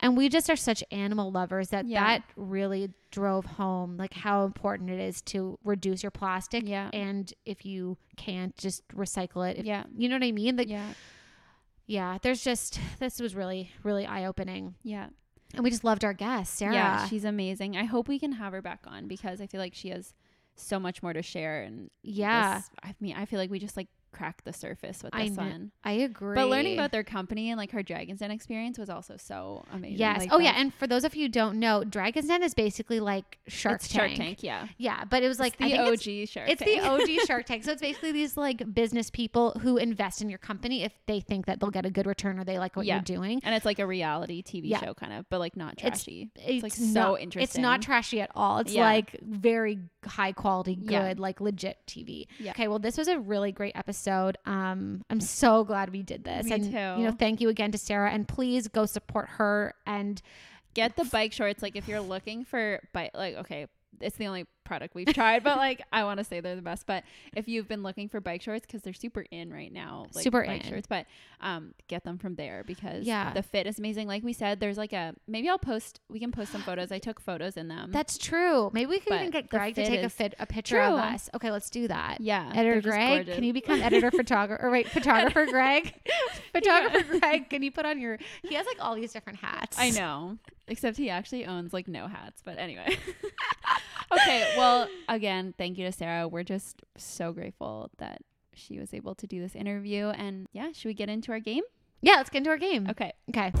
and 0.00 0.16
we 0.16 0.28
just 0.36 0.48
are 0.50 0.60
such 0.70 0.82
animal 0.92 1.28
lovers 1.40 1.68
that 1.74 1.84
Yeah. 1.86 2.04
that 2.04 2.22
really 2.36 2.84
drove 3.10 3.44
home 3.60 3.96
like 4.02 4.14
how 4.14 4.44
important 4.50 4.90
it 4.90 5.00
is 5.10 5.16
to 5.32 5.58
reduce 5.64 6.00
your 6.04 6.10
plastic 6.22 6.62
Yeah. 6.76 6.88
and 6.92 7.24
if 7.52 7.58
you 7.70 7.96
can't 8.16 8.54
just 8.56 8.86
recycle 9.02 9.42
it 9.50 9.54
if, 9.58 9.64
Yeah. 9.72 9.84
you 10.00 10.08
know 10.08 10.16
what 10.16 10.24
i 10.24 10.32
mean 10.32 10.56
like 10.56 10.68
Yeah. 10.68 10.92
Yeah 11.92 12.18
there's 12.22 12.42
just 12.42 12.80
this 12.98 13.20
was 13.20 13.34
really 13.34 13.70
really 13.82 14.06
eye-opening 14.06 14.74
Yeah. 14.82 15.08
and 15.54 15.62
we 15.64 15.70
just 15.70 15.84
loved 15.84 16.04
our 16.04 16.14
guest 16.14 16.54
sarah 16.54 16.74
Yeah, 16.74 17.06
she's 17.08 17.24
amazing. 17.24 17.76
I 17.76 17.84
hope 17.84 18.08
we 18.08 18.18
can 18.18 18.32
have 18.32 18.52
her 18.52 18.62
back 18.62 18.80
on 18.86 19.08
because 19.08 19.40
I 19.40 19.46
feel 19.46 19.60
like 19.60 19.74
she 19.74 19.90
has 19.90 20.14
so 20.56 20.78
much 20.78 21.02
more 21.02 21.12
to 21.12 21.22
share 21.22 21.62
and 21.62 21.90
yeah 22.02 22.56
this- 22.58 22.70
I 22.82 22.94
mean, 23.00 23.14
I 23.16 23.24
feel 23.26 23.38
like 23.38 23.50
we 23.50 23.58
just 23.58 23.76
like 23.76 23.88
cracked 24.12 24.44
the 24.44 24.52
surface 24.52 25.02
with 25.02 25.14
I 25.14 25.28
this 25.28 25.36
kn- 25.36 25.50
one. 25.50 25.72
i 25.84 25.92
agree 25.92 26.34
But 26.34 26.48
learning 26.48 26.74
about 26.74 26.92
their 26.92 27.02
company 27.04 27.50
and 27.50 27.58
like 27.58 27.70
her 27.72 27.82
Dragon's 27.82 28.20
Den 28.20 28.30
experience 28.30 28.78
was 28.78 28.90
also 28.90 29.16
so 29.16 29.64
amazing. 29.72 29.98
yes 29.98 30.20
Like, 30.20 30.28
oh 30.32 30.38
yeah 30.38 30.54
and 30.56 30.72
for 30.74 30.86
those 30.86 31.04
of 31.04 31.14
you 31.16 31.24
who 31.24 31.28
don't 31.28 31.58
know 31.58 31.82
dragon's 31.84 32.26
den 32.28 32.42
is 32.42 32.54
basically 32.54 33.00
like 33.00 33.38
shark 33.48 33.76
it's 33.76 33.88
tank 33.88 34.10
Shark 34.10 34.16
Tank. 34.18 34.42
Yeah, 34.42 34.66
yeah 34.78 35.04
but 35.04 35.22
it 35.22 35.28
was 35.28 35.38
like 35.40 35.58
like 35.60 35.72
I 35.72 35.76
the 35.76 35.82
OG 35.90 36.06
it's, 36.08 36.30
Shark 36.30 36.48
it's 36.48 36.62
Tank. 36.62 36.82
the 36.82 36.88
OG 36.88 37.08
Shark 37.26 37.46
Tank. 37.46 37.64
So 37.64 37.72
it's 37.72 37.80
basically 37.82 38.12
these 38.12 38.36
like 38.36 38.72
business 38.74 39.10
people 39.10 39.52
who 39.60 39.76
invest 39.76 40.22
in 40.22 40.28
your 40.28 40.38
company 40.38 40.82
if 40.84 40.92
they 41.06 41.20
think 41.20 41.46
that 41.46 41.60
they'll 41.60 41.70
get 41.70 41.84
a 41.86 41.90
good 41.90 42.06
return 42.06 42.38
or 42.38 42.44
they 42.44 42.58
like 42.58 42.76
what 42.76 42.86
Yeah. 42.86 42.96
you're 42.96 43.02
doing. 43.02 43.40
and 43.44 43.54
it's 43.54 43.64
like 43.66 43.78
a 43.78 43.86
reality 43.86 44.42
TV 44.42 44.68
Yeah. 44.70 44.80
show 44.80 44.94
kind 44.94 45.12
of, 45.12 45.28
but 45.30 45.38
like 45.40 45.56
not 45.56 45.74
It's- 45.74 46.04
trashy. 46.04 46.30
It's, 46.36 46.62
like, 46.62 46.72
so 46.72 47.16
not, 47.16 47.36
It's 47.36 47.56
not 47.58 47.82
trashy 47.82 48.20
at 48.20 48.30
all. 48.34 48.58
It's 48.58 48.72
Yeah. 48.74 48.84
like 48.84 49.18
very 49.22 49.78
high 50.06 50.32
quality, 50.32 50.74
good, 50.76 51.18
like 51.20 51.40
legit 51.40 51.78
TV. 51.86 52.26
Yeah. 52.38 52.50
Okay, 52.52 52.68
well, 52.68 52.78
this 52.78 52.96
was 52.98 53.08
a 53.08 53.18
really 53.18 53.52
great 53.52 53.72
episode. 53.76 54.01
Um, 54.44 55.04
I'm 55.10 55.20
so 55.20 55.64
glad 55.64 55.90
we 55.90 56.02
did 56.02 56.24
this. 56.24 56.46
Me 56.46 56.52
and 56.52 56.64
too. 56.64 56.70
you 57.00 57.06
know, 57.08 57.16
thank 57.18 57.40
you 57.40 57.48
again 57.48 57.72
to 57.72 57.78
Sarah, 57.78 58.10
and 58.10 58.26
please 58.26 58.68
go 58.68 58.86
support 58.86 59.28
her. 59.30 59.74
And 59.86 60.20
Get 60.74 60.96
the 60.96 61.04
bike 61.04 61.32
shorts. 61.32 61.62
Like 61.62 61.76
if 61.76 61.86
you're 61.86 62.00
looking 62.00 62.44
for 62.44 62.80
bike, 62.92 63.10
like 63.14 63.36
okay, 63.36 63.66
it's 64.00 64.16
the 64.16 64.26
only 64.26 64.46
product 64.64 64.94
we've 64.94 65.12
tried, 65.12 65.42
but 65.44 65.56
like 65.58 65.82
I 65.92 66.04
want 66.04 66.18
to 66.18 66.24
say 66.24 66.40
they're 66.40 66.56
the 66.56 66.62
best. 66.62 66.86
But 66.86 67.04
if 67.36 67.48
you've 67.48 67.68
been 67.68 67.82
looking 67.82 68.08
for 68.08 68.20
bike 68.20 68.42
shorts, 68.42 68.66
because 68.66 68.82
they're 68.82 68.92
super 68.92 69.24
in 69.30 69.52
right 69.52 69.72
now, 69.72 70.06
like 70.14 70.22
Super 70.24 70.44
bike 70.46 70.64
in. 70.64 70.70
shorts, 70.70 70.86
but 70.86 71.06
um, 71.40 71.74
get 71.88 72.04
them 72.04 72.18
from 72.18 72.34
there 72.36 72.62
because 72.66 73.04
Yeah. 73.04 73.32
the 73.32 73.42
fit 73.42 73.66
is 73.66 73.78
amazing. 73.78 74.08
Like 74.08 74.22
we 74.22 74.32
said, 74.32 74.60
there's 74.60 74.78
like 74.78 74.92
a 74.92 75.14
maybe 75.26 75.48
I'll 75.48 75.58
post. 75.58 76.00
We 76.08 76.18
can 76.20 76.32
post 76.32 76.52
some 76.52 76.62
photos. 76.62 76.92
I 76.92 76.98
took 76.98 77.20
photos 77.20 77.56
in 77.56 77.68
them. 77.68 77.90
that's 77.92 78.18
true. 78.18 78.70
Maybe 78.72 78.86
we 78.86 78.98
could 79.00 79.08
But 79.10 79.20
even 79.20 79.30
get 79.30 79.48
Greg 79.48 79.74
to 79.74 79.84
take 79.86 80.02
a 80.02 80.08
fit 80.08 80.34
a 80.38 80.46
picture 80.46 80.80
of 80.80 80.90
True. 80.92 80.98
us. 80.98 81.30
Okay, 81.34 81.50
let's 81.50 81.70
do 81.70 81.88
that. 81.88 82.20
yeah, 82.20 82.52
Editor 82.54 82.80
Greg, 82.80 83.26
can 83.26 83.42
you 83.44 83.52
become 83.52 83.80
editor 83.82 84.10
photographer? 84.12 84.62
Or 84.64 84.70
wait, 84.70 84.88
photographer 84.88 85.46
Greg, 85.46 85.94
photographer 86.52 87.18
Greg, 87.18 87.50
can 87.50 87.62
you 87.62 87.70
put 87.70 87.84
on 87.86 87.98
your? 88.00 88.18
He 88.42 88.54
has 88.54 88.66
like 88.66 88.76
all 88.80 88.94
these 88.94 89.12
different 89.12 89.38
hats. 89.40 89.76
I 89.78 89.90
know. 89.90 90.38
Except 90.68 90.96
he 90.96 91.10
actually 91.10 91.44
owns 91.46 91.72
like 91.72 91.88
no 91.88 92.06
hats. 92.06 92.40
But 92.44 92.58
anyway. 92.58 92.96
okay. 94.12 94.52
Well, 94.56 94.61
again, 95.08 95.54
thank 95.58 95.78
you 95.78 95.86
to 95.86 95.92
Sarah. 95.92 96.28
We're 96.28 96.42
just 96.44 96.82
so 96.96 97.32
grateful 97.32 97.90
that 97.98 98.22
she 98.54 98.78
was 98.78 98.92
able 98.94 99.14
to 99.16 99.26
do 99.26 99.40
this 99.40 99.54
interview. 99.54 100.06
And 100.08 100.46
yeah, 100.52 100.72
should 100.72 100.88
we 100.88 100.94
get 100.94 101.08
into 101.08 101.32
our 101.32 101.40
game? 101.40 101.62
Yeah, 102.00 102.14
let's 102.16 102.30
get 102.30 102.38
into 102.38 102.50
our 102.50 102.58
game. 102.58 102.86
Okay. 102.90 103.12
Okay. 103.30 103.52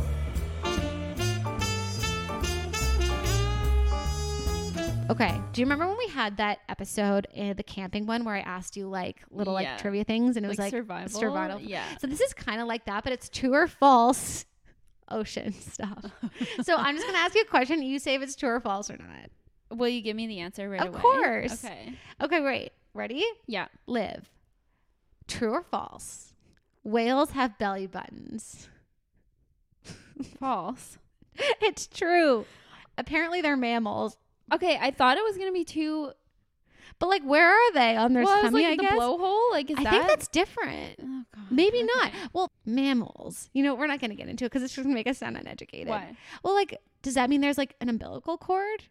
Okay. 5.10 5.38
Do 5.52 5.60
you 5.60 5.66
remember 5.66 5.86
when 5.88 5.98
we 5.98 6.06
had 6.06 6.38
that 6.38 6.60
episode, 6.68 7.26
uh, 7.36 7.52
the 7.52 7.62
camping 7.62 8.06
one, 8.06 8.24
where 8.24 8.34
I 8.34 8.40
asked 8.40 8.76
you 8.76 8.88
like 8.88 9.20
little 9.30 9.60
Yeah. 9.60 9.72
like 9.72 9.80
trivia 9.80 10.04
things, 10.04 10.36
and 10.36 10.46
it 10.46 10.48
was 10.48 10.58
like 10.58 10.70
survival. 10.70 11.20
survival. 11.20 11.60
Yeah. 11.60 11.84
So 11.98 12.06
this 12.06 12.20
is 12.20 12.32
kind 12.32 12.60
of 12.60 12.66
like 12.66 12.86
that, 12.86 13.04
but 13.04 13.12
it's 13.12 13.28
true 13.28 13.52
or 13.52 13.66
false 13.66 14.46
ocean 15.10 15.52
stuff. 15.52 16.04
so 16.62 16.76
I'm 16.76 16.96
just 16.96 17.06
gonna 17.06 17.18
ask 17.18 17.34
you 17.34 17.42
a 17.42 17.46
question. 17.46 17.82
You 17.82 17.98
say 17.98 18.14
if 18.14 18.22
it's 18.22 18.36
true 18.36 18.48
or 18.50 18.60
false 18.60 18.90
or 18.90 18.96
not. 18.96 19.28
Will 19.76 19.88
you 19.88 20.00
give 20.00 20.16
me 20.16 20.26
the 20.26 20.40
answer 20.40 20.68
right 20.68 20.80
Of 20.80 20.88
away? 20.88 20.96
Of 20.96 21.02
course. 21.02 21.64
Okay. 21.64 21.94
Okay, 22.20 22.40
wait. 22.40 22.72
Ready? 22.94 23.24
Yeah. 23.46 23.66
Live. 23.86 24.28
True 25.28 25.52
or 25.52 25.62
false? 25.62 26.34
Whales 26.84 27.30
have 27.30 27.58
belly 27.58 27.86
buttons. 27.86 28.68
False. 30.38 30.98
it's 31.60 31.86
true. 31.86 32.44
Apparently 32.98 33.40
they're 33.40 33.56
mammals. 33.56 34.16
Okay, 34.52 34.78
I 34.80 34.90
thought 34.90 35.16
it 35.16 35.24
was 35.24 35.38
gonna 35.38 35.52
be 35.52 35.64
too 35.64 36.12
But 36.98 37.08
like, 37.08 37.22
where 37.22 37.48
are 37.50 37.72
they 37.72 37.96
on 37.96 38.12
their 38.12 38.24
well, 38.24 38.42
tummy? 38.42 38.62
like 38.64 38.72
I 38.72 38.76
the 38.76 38.82
guess. 38.82 38.92
blowhole. 38.92 39.50
Like, 39.52 39.70
is 39.70 39.78
I 39.78 39.84
that? 39.84 39.90
think 39.92 40.08
that's 40.08 40.28
different. 40.28 40.96
Oh, 41.02 41.22
God. 41.34 41.44
Maybe 41.50 41.82
not. 41.82 42.12
Well, 42.32 42.50
mammals. 42.66 43.48
You 43.54 43.62
know, 43.62 43.74
we're 43.74 43.86
not 43.86 44.00
going 44.00 44.10
to 44.10 44.16
get 44.16 44.28
into 44.28 44.44
it 44.44 44.48
because 44.50 44.62
it's 44.62 44.74
just 44.74 44.84
going 44.84 44.94
to 44.94 44.98
make 44.98 45.06
us 45.06 45.18
sound 45.18 45.36
uneducated. 45.36 45.88
Why? 45.88 46.16
Well, 46.44 46.54
like, 46.54 46.76
does 47.02 47.14
that 47.14 47.30
mean 47.30 47.40
there's 47.40 47.58
like 47.58 47.74
an 47.80 47.88
umbilical 47.88 48.36
cord? 48.36 48.84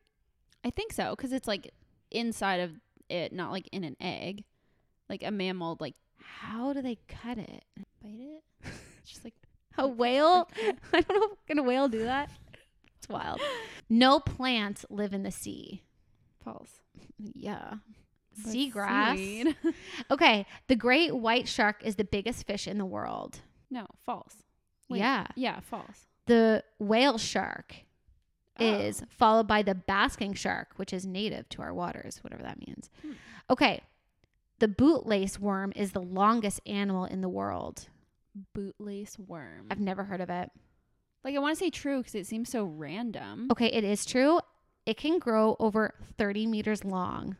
I 0.63 0.69
think 0.69 0.93
so 0.93 1.11
because 1.15 1.31
it's 1.31 1.47
like 1.47 1.71
inside 2.11 2.59
of 2.61 2.71
it, 3.09 3.33
not 3.33 3.51
like 3.51 3.67
in 3.71 3.83
an 3.83 3.95
egg. 3.99 4.43
Like 5.09 5.23
a 5.23 5.31
mammal, 5.31 5.75
like 5.79 5.95
How 6.23 6.71
do 6.73 6.81
they 6.81 6.97
cut 7.07 7.37
it? 7.37 7.63
bite 8.01 8.19
it. 8.19 8.43
It's 9.01 9.05
just 9.11 9.23
like 9.25 9.33
A 9.77 9.87
whale? 9.87 10.49
I 10.93 11.01
don't 11.01 11.09
know. 11.09 11.37
Can 11.47 11.59
a 11.59 11.63
whale 11.63 11.87
do 11.89 12.03
that? 12.03 12.29
It's 12.97 13.09
wild. 13.09 13.41
No 13.89 14.19
plants 14.19 14.85
live 14.89 15.13
in 15.13 15.23
the 15.23 15.31
sea. 15.31 15.81
false. 16.43 16.69
Yeah. 17.17 17.73
But 18.43 18.53
Seagrass. 18.53 19.55
Okay. 20.11 20.45
The 20.67 20.75
great 20.77 21.13
white 21.15 21.47
shark 21.49 21.81
is 21.83 21.95
the 21.97 22.03
biggest 22.05 22.47
fish 22.47 22.67
in 22.67 22.77
the 22.77 22.85
world. 22.85 23.39
no, 23.69 23.85
false. 24.05 24.35
Wait. 24.89 24.99
Yeah. 24.99 25.27
Yeah, 25.35 25.59
false. 25.61 26.07
The 26.27 26.63
whale 26.79 27.17
shark 27.17 27.75
Oh. 28.61 28.79
is 28.79 29.03
followed 29.09 29.47
by 29.47 29.61
the 29.63 29.75
basking 29.75 30.33
shark, 30.33 30.69
which 30.77 30.93
is 30.93 31.05
native 31.05 31.49
to 31.49 31.61
our 31.61 31.73
waters, 31.73 32.19
whatever 32.23 32.43
that 32.43 32.65
means. 32.65 32.89
Hmm. 33.01 33.11
Okay. 33.49 33.81
The 34.59 34.67
bootlace 34.67 35.39
worm 35.39 35.73
is 35.75 35.91
the 35.91 36.01
longest 36.01 36.61
animal 36.65 37.05
in 37.05 37.21
the 37.21 37.29
world. 37.29 37.87
bootlace 38.55 39.17
worm. 39.19 39.67
I've 39.71 39.79
never 39.79 40.03
heard 40.03 40.21
of 40.21 40.29
it. 40.29 40.49
like 41.23 41.35
I 41.35 41.39
want 41.39 41.57
to 41.57 41.63
say 41.63 41.69
true 41.69 41.97
because 41.99 42.15
it 42.15 42.27
seems 42.27 42.49
so 42.49 42.63
random. 42.65 43.47
Okay, 43.51 43.67
it 43.67 43.83
is 43.83 44.05
true. 44.05 44.39
It 44.85 44.97
can 44.97 45.19
grow 45.19 45.55
over 45.59 45.93
30 46.17 46.45
meters 46.47 46.83
long. 46.83 47.37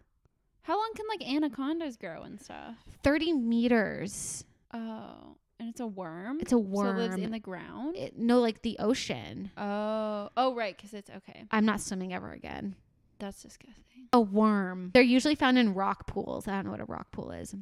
How 0.64 0.78
long 0.78 0.92
can 0.96 1.06
like 1.08 1.28
anacondas 1.28 1.98
grow 1.98 2.22
and 2.24 2.40
stuff? 2.40 2.76
30 3.04 3.34
meters. 3.34 4.44
Oh, 4.74 5.36
and 5.62 5.70
it's 5.70 5.80
a 5.80 5.88
worm. 5.88 6.40
It's 6.42 6.52
a 6.52 6.58
worm. 6.58 6.98
So 6.98 7.02
it 7.04 7.10
lives 7.10 7.24
in 7.24 7.32
the 7.32 7.40
ground. 7.40 7.96
It- 7.96 8.18
no, 8.18 8.40
like 8.40 8.62
the 8.64 8.78
ocean. 8.80 9.52
oh, 9.58 10.30
oh, 10.36 10.56
right, 10.56 10.76
because 10.76 10.94
it's 10.94 11.10
okay. 11.10 11.46
I'm 11.52 11.66
not 11.66 11.80
swimming 11.82 12.14
ever 12.14 12.32
again. 12.32 12.76
That's 13.20 13.42
disgusting. 13.44 13.76
A 14.14 14.20
worm. 14.20 14.92
They're 14.94 15.04
usually 15.04 15.36
found 15.36 15.58
in 15.58 15.74
rock 15.74 16.08
pools. 16.08 16.48
I 16.48 16.52
don't 16.52 16.66
know 16.66 16.72
what 16.72 16.82
a 16.82 16.86
rock 16.86 17.12
pool 17.12 17.32
is. 17.32 17.56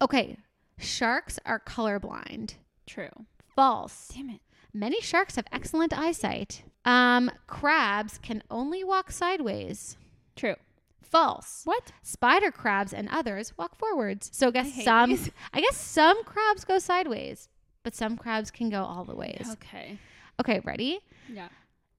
Okay, 0.00 0.38
sharks 0.78 1.38
are 1.44 1.60
colorblind. 1.60 2.54
True. 2.86 3.10
False. 3.54 4.08
Damn 4.14 4.30
it. 4.30 4.40
Many 4.72 5.00
sharks 5.00 5.36
have 5.36 5.46
excellent 5.52 5.92
eyesight. 5.96 6.62
Um, 6.84 7.30
crabs 7.46 8.18
can 8.18 8.42
only 8.50 8.82
walk 8.82 9.10
sideways. 9.12 9.96
True. 10.34 10.54
False. 11.02 11.62
What? 11.64 11.92
Spider 12.02 12.50
crabs 12.50 12.92
and 12.92 13.08
others 13.08 13.52
walk 13.56 13.76
forwards. 13.78 14.30
So 14.32 14.48
I 14.48 14.50
guess 14.50 14.70
hate 14.72 14.84
some 14.84 15.10
these. 15.10 15.30
I 15.52 15.60
guess 15.60 15.76
some 15.76 16.22
crabs 16.24 16.64
go 16.64 16.78
sideways, 16.78 17.48
but 17.82 17.94
some 17.94 18.16
crabs 18.16 18.50
can 18.50 18.70
go 18.70 18.82
all 18.82 19.04
the 19.04 19.14
ways. 19.14 19.48
Okay. 19.52 19.98
Okay, 20.40 20.60
ready? 20.64 21.00
Yeah. 21.28 21.48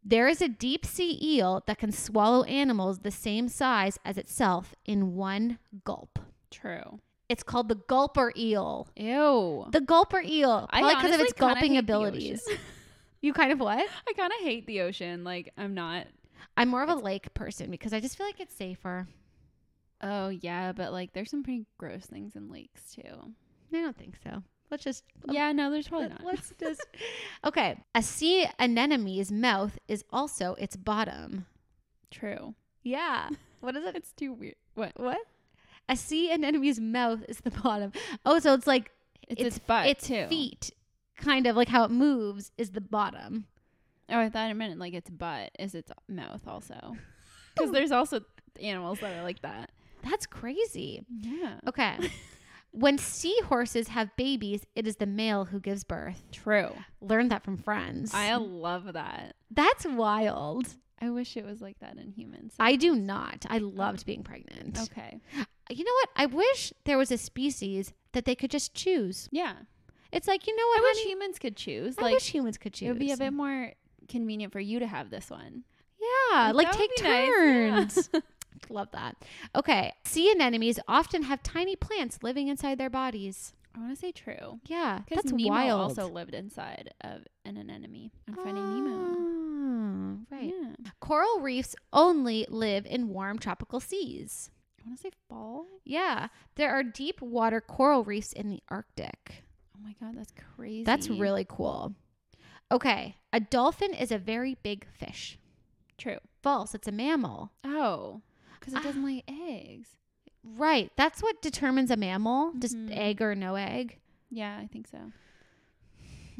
There 0.03 0.27
is 0.27 0.41
a 0.41 0.49
deep 0.49 0.85
sea 0.85 1.17
eel 1.21 1.63
that 1.65 1.77
can 1.77 1.91
swallow 1.91 2.43
animals 2.43 2.99
the 2.99 3.11
same 3.11 3.47
size 3.47 3.97
as 4.03 4.17
itself 4.17 4.75
in 4.85 5.15
one 5.15 5.59
gulp. 5.85 6.19
True. 6.51 6.99
It's 7.29 7.43
called 7.43 7.69
the 7.69 7.75
gulper 7.75 8.35
eel. 8.37 8.89
Ew. 8.97 9.65
The 9.71 9.79
gulper 9.79 10.23
eel, 10.23 10.67
I 10.71 10.81
probably 10.81 10.95
because 10.95 11.15
of 11.15 11.21
its 11.21 11.33
gulping 11.33 11.77
abilities. 11.77 12.47
You 13.23 13.31
kind 13.31 13.53
of 13.53 13.59
what? 13.61 13.79
I 13.79 14.13
kind 14.17 14.33
of 14.37 14.45
hate 14.45 14.67
the 14.67 14.81
ocean. 14.81 15.23
Like 15.23 15.53
I'm 15.57 15.73
not. 15.73 16.07
I'm 16.57 16.69
more 16.69 16.83
of 16.83 16.89
a 16.89 16.95
lake 16.95 17.33
person 17.33 17.71
because 17.71 17.93
I 17.93 17.99
just 17.99 18.17
feel 18.17 18.25
like 18.25 18.39
it's 18.39 18.55
safer. 18.55 19.07
Oh 20.01 20.29
yeah, 20.29 20.71
but 20.73 20.91
like 20.91 21.13
there's 21.13 21.29
some 21.31 21.43
pretty 21.43 21.65
gross 21.77 22.05
things 22.05 22.35
in 22.35 22.49
lakes 22.51 22.93
too. 22.95 23.33
I 23.73 23.77
don't 23.81 23.97
think 23.97 24.15
so. 24.23 24.43
Let's 24.69 24.83
just 24.83 25.03
uh, 25.27 25.31
Yeah, 25.33 25.51
no, 25.51 25.71
there's 25.71 25.87
probably 25.87 26.09
let- 26.09 26.19
not. 26.23 26.25
Let's 26.25 26.53
just 26.59 26.81
okay. 27.45 27.77
A 27.95 28.01
sea 28.03 28.47
anemone's 28.59 29.31
mouth 29.31 29.77
is 29.87 30.03
also 30.11 30.55
its 30.55 30.75
bottom. 30.75 31.45
True. 32.11 32.55
Yeah. 32.83 33.29
What 33.61 33.75
is 33.75 33.85
it? 33.85 33.95
It's 33.95 34.11
too 34.11 34.33
weird. 34.33 34.55
What? 34.75 34.91
What? 34.97 35.19
A 35.89 35.95
sea 35.95 36.31
anemone's 36.31 36.79
mouth 36.79 37.23
is 37.29 37.37
the 37.41 37.51
bottom. 37.51 37.91
Oh, 38.25 38.39
so 38.39 38.53
it's 38.53 38.67
like 38.67 38.91
It's 39.27 39.41
its 39.41 39.59
butt, 39.59 39.87
its 39.87 40.07
too. 40.07 40.27
feet, 40.27 40.71
kind 41.17 41.45
of 41.47 41.55
like 41.55 41.69
how 41.69 41.83
it 41.85 41.91
moves, 41.91 42.51
is 42.57 42.71
the 42.71 42.81
bottom. 42.81 43.45
Oh, 44.14 44.20
I 44.20 44.30
thought 44.30 44.49
it 44.49 44.53
meant 44.53 44.80
like 44.80 44.93
its 44.93 45.09
butt 45.09 45.51
is 45.59 45.76
its 45.76 45.91
mouth 46.07 46.41
also. 46.47 46.95
Because 47.55 47.72
there's 47.72 47.91
also 47.91 48.22
animals 48.59 48.99
that 49.01 49.16
are 49.16 49.22
like 49.22 49.43
that. 49.43 49.70
That's 50.01 50.26
crazy. 50.26 51.05
Yeah. 51.22 51.59
Okay. 51.68 51.97
when 52.72 52.97
seahorses 52.97 53.89
have 53.89 54.09
babies, 54.16 54.66
it 54.76 54.88
is 54.88 54.95
the 54.95 55.05
male 55.05 55.45
who 55.45 55.59
gives 55.59 55.84
birth. 55.84 56.24
True. 56.32 56.72
Learned 56.99 57.30
that 57.30 57.43
from 57.43 57.57
friends. 57.57 58.11
I 58.11 58.34
love 58.38 58.93
that. 58.93 59.36
That's 59.51 59.86
wild. 59.86 60.66
I 60.99 61.11
wish 61.11 61.38
it 61.38 61.45
was 61.45 61.61
like 61.61 61.78
that 61.80 61.97
in 61.97 62.11
humans. 62.11 62.55
I 62.59 62.76
do 62.76 62.95
not. 62.95 63.45
I 63.49 63.59
loved 63.59 64.03
being 64.07 64.24
pregnant. 64.24 64.80
okay. 64.82 65.20
Uh, 65.39 65.43
you 65.70 65.84
know 65.84 65.91
what? 65.93 66.09
I 66.16 66.26
wish 66.26 66.74
there 66.86 66.97
was 66.97 67.11
a 67.11 67.20
species 67.20 67.93
that 68.14 68.26
they 68.26 68.34
could 68.34 68.49
just 68.49 68.74
choose. 68.74 69.30
Yeah. 69.32 69.53
It's 70.11 70.28
like, 70.28 70.47
you 70.47 70.55
know 70.55 70.66
what? 70.70 70.78
I 70.80 70.82
what, 70.82 70.95
wish 70.95 71.05
humans 71.05 71.38
could 71.39 71.55
choose. 71.55 71.99
I 71.99 72.01
Like 72.03 72.14
wish 72.14 72.30
humans 72.34 72.57
could 72.57 72.74
choose. 72.74 72.88
it 72.88 72.91
would 72.93 72.99
be 72.99 73.11
a 73.11 73.18
bit 73.18 73.34
more 73.34 73.74
convenient 74.07 74.53
for 74.53 74.59
you 74.59 74.79
to 74.79 74.87
have 74.87 75.09
this 75.09 75.29
one. 75.29 75.63
Yeah, 76.31 76.51
like, 76.51 76.67
would 76.67 76.77
take 76.77 76.95
be 76.97 77.03
nice. 77.03 77.27
turns. 77.27 78.09
Yeah. 78.13 78.19
Love 78.69 78.89
that. 78.91 79.15
Okay. 79.55 79.93
Sea 80.05 80.31
anemones 80.31 80.79
often 80.87 81.23
have 81.23 81.43
tiny 81.43 81.75
plants 81.75 82.19
living 82.21 82.47
inside 82.47 82.77
their 82.77 82.89
bodies. 82.89 83.53
I 83.75 83.79
want 83.79 83.91
to 83.91 83.99
say 83.99 84.11
true. 84.11 84.59
Yeah, 84.67 84.99
that's 85.09 85.31
Nemo 85.31 85.49
wild. 85.49 85.81
also 85.81 86.07
lived 86.07 86.35
inside 86.35 86.93
of 87.01 87.21
an 87.43 87.57
anemone 87.57 88.11
on 88.27 88.35
Finding 88.35 88.63
Nemo. 88.63 89.15
Oh, 89.15 90.35
right. 90.35 90.53
Yeah. 90.55 90.91
Coral 90.99 91.39
reefs 91.39 91.75
only 91.91 92.45
live 92.49 92.85
in 92.85 93.09
warm 93.09 93.39
tropical 93.39 93.79
seas. 93.79 94.51
I 94.79 94.87
want 94.89 94.99
to 94.99 95.03
say 95.03 95.11
fall. 95.27 95.65
Yeah, 95.83 96.27
there 96.55 96.71
are 96.71 96.83
deep 96.83 97.19
water 97.21 97.61
coral 97.61 98.03
reefs 98.03 98.31
in 98.31 98.49
the 98.49 98.61
Arctic. 98.69 99.43
Oh 99.75 99.79
my 99.83 99.95
god, 99.99 100.17
that's 100.17 100.33
crazy. 100.55 100.83
That's 100.83 101.09
really 101.09 101.45
cool. 101.49 101.95
Okay, 102.72 103.18
a 103.32 103.39
dolphin 103.39 103.93
is 103.93 104.11
a 104.11 104.18
very 104.18 104.55
big 104.64 104.86
fish. 104.91 105.38
true. 105.97 106.18
False, 106.41 106.74
it's 106.76 106.88
a 106.88 106.91
mammal. 106.91 107.51
Oh, 107.64 108.22
because 108.59 108.74
it 108.74 108.80
Ah. 108.80 108.84
doesn't 108.84 109.05
lay 109.05 109.24
eggs. 109.28 109.95
Right, 110.43 110.91
that's 110.97 111.22
what 111.22 111.41
determines 111.41 111.91
a 111.91 111.95
mammal, 111.95 112.51
just 112.59 112.76
Mhm. 112.76 112.89
egg 112.97 113.22
or 113.22 113.34
no 113.36 113.55
egg. 113.55 113.99
Yeah, 114.30 114.57
I 114.57 114.68
think 114.68 114.88
so. 114.88 115.11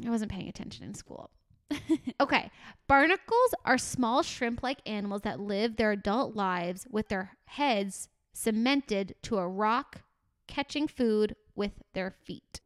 I 0.04 0.10
wasn't 0.10 0.30
paying 0.32 0.48
attention 0.48 0.84
in 0.84 0.94
school. 0.94 1.30
Okay, 2.20 2.50
barnacles 2.86 3.54
are 3.64 3.78
small 3.78 4.22
shrimp 4.22 4.62
like 4.62 4.80
animals 4.86 5.22
that 5.22 5.40
live 5.40 5.76
their 5.76 5.92
adult 5.92 6.34
lives 6.34 6.86
with 6.90 7.08
their 7.08 7.36
heads 7.46 8.08
cemented 8.32 9.14
to 9.22 9.38
a 9.38 9.48
rock, 9.48 10.02
catching 10.46 10.86
food 10.88 11.36
with 11.54 11.82
their 11.94 12.10
feet. 12.10 12.60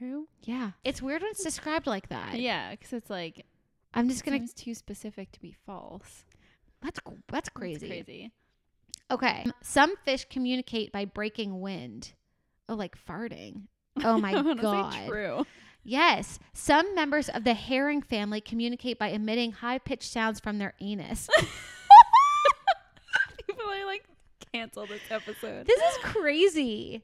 True. 0.00 0.26
Yeah. 0.44 0.70
It's 0.82 1.02
weird 1.02 1.20
when 1.20 1.30
it's 1.30 1.44
described 1.44 1.86
like 1.86 2.08
that. 2.08 2.40
Yeah, 2.40 2.70
because 2.70 2.94
it's 2.94 3.10
like 3.10 3.44
I'm 3.92 4.08
just 4.08 4.24
to 4.24 4.30
seems 4.30 4.54
too 4.54 4.74
specific 4.74 5.30
to 5.32 5.40
be 5.40 5.54
false. 5.66 6.24
That's 6.82 6.98
that's 7.04 7.20
That's 7.28 7.48
crazy. 7.50 7.86
crazy. 7.86 8.32
Okay. 9.10 9.42
Um, 9.44 9.52
some 9.62 9.94
fish 10.06 10.24
communicate 10.30 10.90
by 10.90 11.04
breaking 11.04 11.60
wind. 11.60 12.14
Oh, 12.66 12.76
like 12.76 12.96
farting. 13.06 13.64
Oh 14.02 14.16
my 14.22 14.30
I 14.30 14.34
wanna 14.36 14.54
say 14.56 14.62
god. 14.62 15.06
True. 15.08 15.46
Yes. 15.84 16.38
Some 16.54 16.94
members 16.94 17.28
of 17.28 17.44
the 17.44 17.54
herring 17.54 18.00
family 18.00 18.40
communicate 18.40 18.98
by 18.98 19.08
emitting 19.08 19.52
high-pitched 19.52 20.10
sounds 20.10 20.40
from 20.40 20.56
their 20.56 20.72
anus. 20.80 21.28
People 23.46 23.64
are 23.70 23.84
like 23.84 24.04
cancel 24.52 24.86
this 24.86 25.02
episode. 25.10 25.66
this 25.66 25.80
is 25.80 25.98
crazy. 26.04 27.02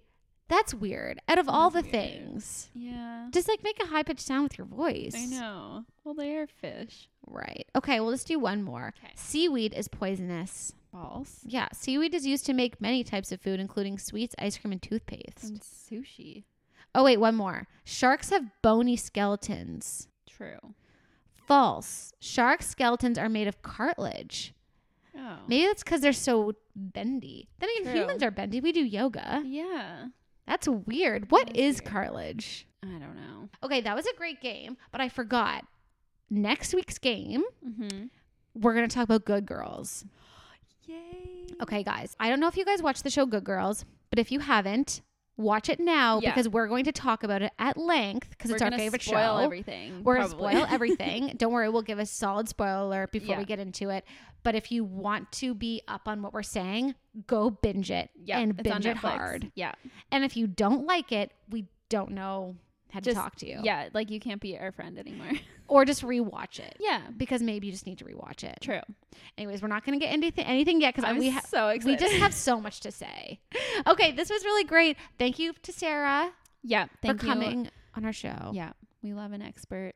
That's 0.48 0.72
weird. 0.72 1.20
Out 1.28 1.38
of 1.38 1.48
all 1.48 1.70
the 1.70 1.80
weird. 1.82 1.90
things, 1.92 2.68
yeah. 2.74 3.28
just 3.32 3.48
like 3.48 3.64
make 3.64 3.82
a 3.82 3.86
high-pitched 3.86 4.20
sound 4.20 4.44
with 4.44 4.58
your 4.58 4.66
voice. 4.66 5.14
I 5.16 5.26
know. 5.26 5.84
Well, 6.04 6.14
they 6.14 6.36
are 6.36 6.46
fish. 6.46 7.08
Right. 7.26 7.66
Okay, 7.74 7.98
well, 7.98 8.10
let's 8.10 8.22
do 8.24 8.38
one 8.38 8.62
more. 8.62 8.94
Seaweed 9.16 9.74
is 9.74 9.88
poisonous. 9.88 10.72
False. 10.92 11.40
Yeah, 11.44 11.68
seaweed 11.72 12.14
is 12.14 12.26
used 12.26 12.46
to 12.46 12.52
make 12.54 12.80
many 12.80 13.02
types 13.02 13.32
of 13.32 13.40
food, 13.40 13.58
including 13.58 13.98
sweets, 13.98 14.36
ice 14.38 14.56
cream, 14.56 14.72
and 14.72 14.80
toothpaste. 14.80 15.42
And 15.42 15.60
sushi. 15.60 16.44
Oh, 16.94 17.02
wait, 17.04 17.18
one 17.18 17.34
more. 17.34 17.66
Sharks 17.84 18.30
have 18.30 18.44
bony 18.62 18.96
skeletons. 18.96 20.08
True. 20.28 20.74
False. 21.34 22.12
Shark 22.20 22.62
skeletons 22.62 23.18
are 23.18 23.28
made 23.28 23.48
of 23.48 23.62
cartilage. 23.62 24.54
Oh. 25.18 25.38
Maybe 25.48 25.66
that's 25.66 25.82
because 25.82 26.00
they're 26.00 26.12
so 26.12 26.52
bendy. 26.74 27.48
Then 27.58 27.68
again, 27.80 27.92
True. 27.92 28.02
humans 28.02 28.22
are 28.22 28.30
bendy. 28.30 28.60
We 28.60 28.72
do 28.72 28.84
yoga. 28.84 29.42
Yeah. 29.44 30.06
That's 30.46 30.68
weird. 30.68 31.30
What 31.30 31.48
That 31.48 31.56
is 31.56 31.76
is 31.76 31.80
weird. 31.82 31.92
cartilage? 31.92 32.66
I 32.84 32.86
don't 32.98 33.16
know. 33.16 33.48
Okay, 33.64 33.80
that 33.80 33.96
was 33.96 34.06
a 34.06 34.14
great 34.16 34.40
game, 34.40 34.76
but 34.92 35.00
I 35.00 35.08
forgot. 35.08 35.64
Next 36.30 36.74
week's 36.74 36.98
game, 36.98 37.42
Mm-hmm. 37.66 38.06
we're 38.54 38.74
going 38.74 38.88
to 38.88 38.94
talk 38.94 39.04
about 39.04 39.24
good 39.24 39.46
girls. 39.46 40.04
Yay. 40.86 41.46
Okay, 41.62 41.82
guys, 41.82 42.16
I 42.20 42.28
don't 42.28 42.40
know 42.40 42.48
if 42.48 42.56
you 42.56 42.64
guys 42.64 42.82
watch 42.82 43.02
the 43.02 43.10
show 43.10 43.26
Good 43.26 43.44
Girls, 43.44 43.84
but 44.10 44.18
if 44.18 44.30
you 44.30 44.40
haven't, 44.40 45.00
watch 45.36 45.68
it 45.68 45.80
now 45.80 46.20
Yeah. 46.22 46.30
because 46.30 46.48
we're 46.48 46.68
going 46.68 46.84
to 46.84 46.92
talk 46.92 47.22
about 47.24 47.42
it 47.42 47.52
at 47.58 47.76
length 47.76 48.30
because 48.30 48.50
it's 48.50 48.60
We're 48.60 48.66
our 48.66 48.70
gonna 48.70 48.82
favorite 48.82 49.02
spoil 49.02 49.38
show. 49.38 49.44
everything. 49.44 50.04
We're 50.04 50.16
going 50.16 50.26
to 50.26 50.30
spoil 50.30 50.66
everything. 50.70 51.34
Don't 51.36 51.52
worry, 51.52 51.68
we'll 51.68 51.82
give 51.82 51.98
a 51.98 52.06
solid 52.06 52.48
spoiler 52.48 52.82
alert 52.82 53.12
before 53.12 53.30
Yeah. 53.34 53.38
we 53.38 53.44
get 53.44 53.58
into 53.58 53.90
it. 53.90 54.04
But 54.46 54.54
if 54.54 54.70
you 54.70 54.84
want 54.84 55.32
to 55.32 55.54
be 55.54 55.82
up 55.88 56.02
on 56.06 56.22
what 56.22 56.32
we're 56.32 56.44
saying, 56.44 56.94
go 57.26 57.50
binge 57.50 57.90
it 57.90 58.10
yeah, 58.24 58.38
and 58.38 58.56
binge 58.56 58.86
it 58.86 58.96
hard. 58.96 59.50
Yeah, 59.56 59.72
And 60.12 60.24
if 60.24 60.36
you 60.36 60.46
don't 60.46 60.86
like 60.86 61.10
it, 61.10 61.32
we 61.50 61.66
don't 61.88 62.12
know 62.12 62.54
how 62.92 63.00
to 63.00 63.12
talk 63.12 63.34
to 63.36 63.48
you. 63.48 63.58
yeah, 63.64 63.88
like 63.92 64.08
you 64.08 64.20
can't 64.20 64.40
be 64.40 64.56
our 64.56 64.70
friend 64.72 64.98
anymore. 64.98 65.32
Or 65.68 65.84
just 65.84 66.02
rewatch 66.04 66.60
it. 66.60 66.76
yeah, 66.78 67.00
Because 67.16 67.42
maybe 67.42 67.66
you 67.66 67.72
just 67.72 67.86
need 67.86 67.98
to 67.98 68.04
rewatch 68.04 68.44
it. 68.44 68.56
true. 68.60 68.78
Anyways, 69.36 69.62
we're 69.62 69.66
not 69.66 69.84
going 69.84 69.98
to 69.98 70.04
get 70.06 70.14
into 70.14 70.30
th- 70.30 70.46
anything 70.46 70.80
yet 70.80 70.94
because 70.94 71.18
we 71.18 71.28
ha- 71.30 71.40
so 71.48 71.76
we 71.84 71.96
just 71.96 72.14
have 72.14 72.32
so 72.32 72.60
much 72.60 72.78
to 72.82 72.92
say. 72.92 73.40
Okay, 73.88 74.12
this 74.12 74.30
was 74.30 74.44
really 74.44 74.62
great. 74.62 74.96
Thank 75.18 75.40
you 75.40 75.54
to 75.64 75.72
Sarah 75.72 76.30
yeah. 76.62 76.86
Thank 77.02 77.18
for 77.20 77.26
you. 77.26 77.32
coming 77.32 77.68
on 77.96 78.04
our 78.04 78.12
show. 78.12 78.52
Yeah, 78.54 78.74
we 79.02 79.12
love 79.12 79.32
an 79.32 79.42
expert. 79.42 79.94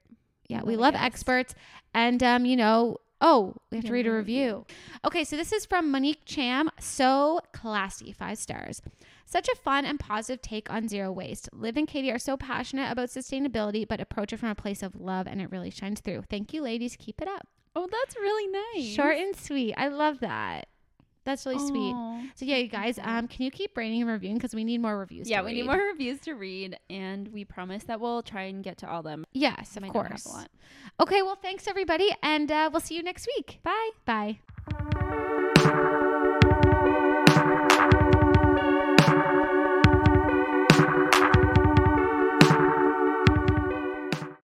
Yeah, 0.49 0.63
We 0.63 0.71
we 0.71 0.77
love 0.77 0.81
love 0.81 0.95
a 0.95 0.97
guest. 0.99 1.07
experts. 1.07 1.55
And 1.95 2.21
um, 2.25 2.45
you 2.45 2.57
know, 2.57 2.97
oh, 3.21 3.55
we 3.71 3.79
have 3.79 3.85
to 3.85 3.93
read 3.93 4.07
a 4.07 4.13
review. 4.13 4.67
Okay, 5.05 5.25
so 5.25 5.37
this 5.37 5.53
is 5.53 5.67
from 5.67 5.91
Monique 5.91 6.23
Cham. 6.25 6.71
So 6.79 7.41
classy, 7.53 8.13
five 8.13 8.39
stars. 8.39 8.83
Such 9.27 9.49
a 9.49 9.57
fun 9.57 9.85
and 9.85 10.01
positive 10.01 10.43
take 10.43 10.71
on 10.71 10.89
zero 10.89 11.13
waste. 11.13 11.49
Liv 11.53 11.77
and 11.77 11.87
Katie 11.87 12.11
are 12.11 12.19
so 12.19 12.37
passionate 12.37 12.91
about 12.91 13.11
sustainability, 13.11 13.87
but 13.87 14.01
approach 14.01 14.33
it 14.33 14.39
from 14.39 14.49
a 14.49 14.55
place 14.55 14.83
of 14.83 14.97
love, 14.97 15.27
and 15.27 15.41
it 15.41 15.51
really 15.51 15.71
shines 15.71 16.01
through. 16.01 16.25
Thank 16.29 16.53
you, 16.53 16.63
ladies. 16.63 16.97
Keep 16.99 17.23
it 17.23 17.29
up. 17.29 17.47
Oh, 17.77 17.89
that's 17.91 18.17
really 18.17 18.51
nice. 18.75 18.93
Short 18.93 19.17
and 19.17 19.37
sweet. 19.37 19.75
I 19.77 19.89
love 19.89 20.19
that. 20.21 20.67
That's 21.25 21.45
really 21.45 21.59
sweet. 21.59 21.95
So 22.35 22.45
yeah, 22.45 22.57
you 22.57 22.69
guys, 22.69 22.99
um, 23.03 23.29
can 23.29 23.45
you 23.45 23.51
keep 23.51 23.77
rating 23.77 24.01
and 24.01 24.11
reviewing 24.11 24.37
because 24.37 24.55
we 24.55 24.65
need 24.65 24.81
more 24.81 24.99
reviews. 24.99 25.29
Yeah, 25.29 25.43
we 25.43 25.53
need 25.53 25.67
more 25.67 25.77
reviews 25.77 26.21
to 26.21 26.35
read, 26.35 26.79
and 26.89 27.29
we 27.29 27.45
promise 27.45 27.85
that 27.85 28.01
we'll 28.01 28.23
try 28.23 28.43
and 28.45 28.65
get 28.65 28.79
to 28.79 28.91
all 28.91 29.03
them. 29.03 29.27
Yes, 29.33 29.77
of 29.77 29.83
Might 29.83 29.95
not 29.95 30.11
have 30.11 30.25
course. 30.25 30.49
Okay, 30.99 31.23
well, 31.23 31.37
thanks 31.37 31.67
everybody, 31.69 32.15
and 32.23 32.51
uh, 32.51 32.71
we'll 32.73 32.81
see 32.81 32.97
you 32.97 33.03
next 33.03 33.29
week. 33.37 33.59
Bye. 33.63 33.91
Bye. 34.07 34.39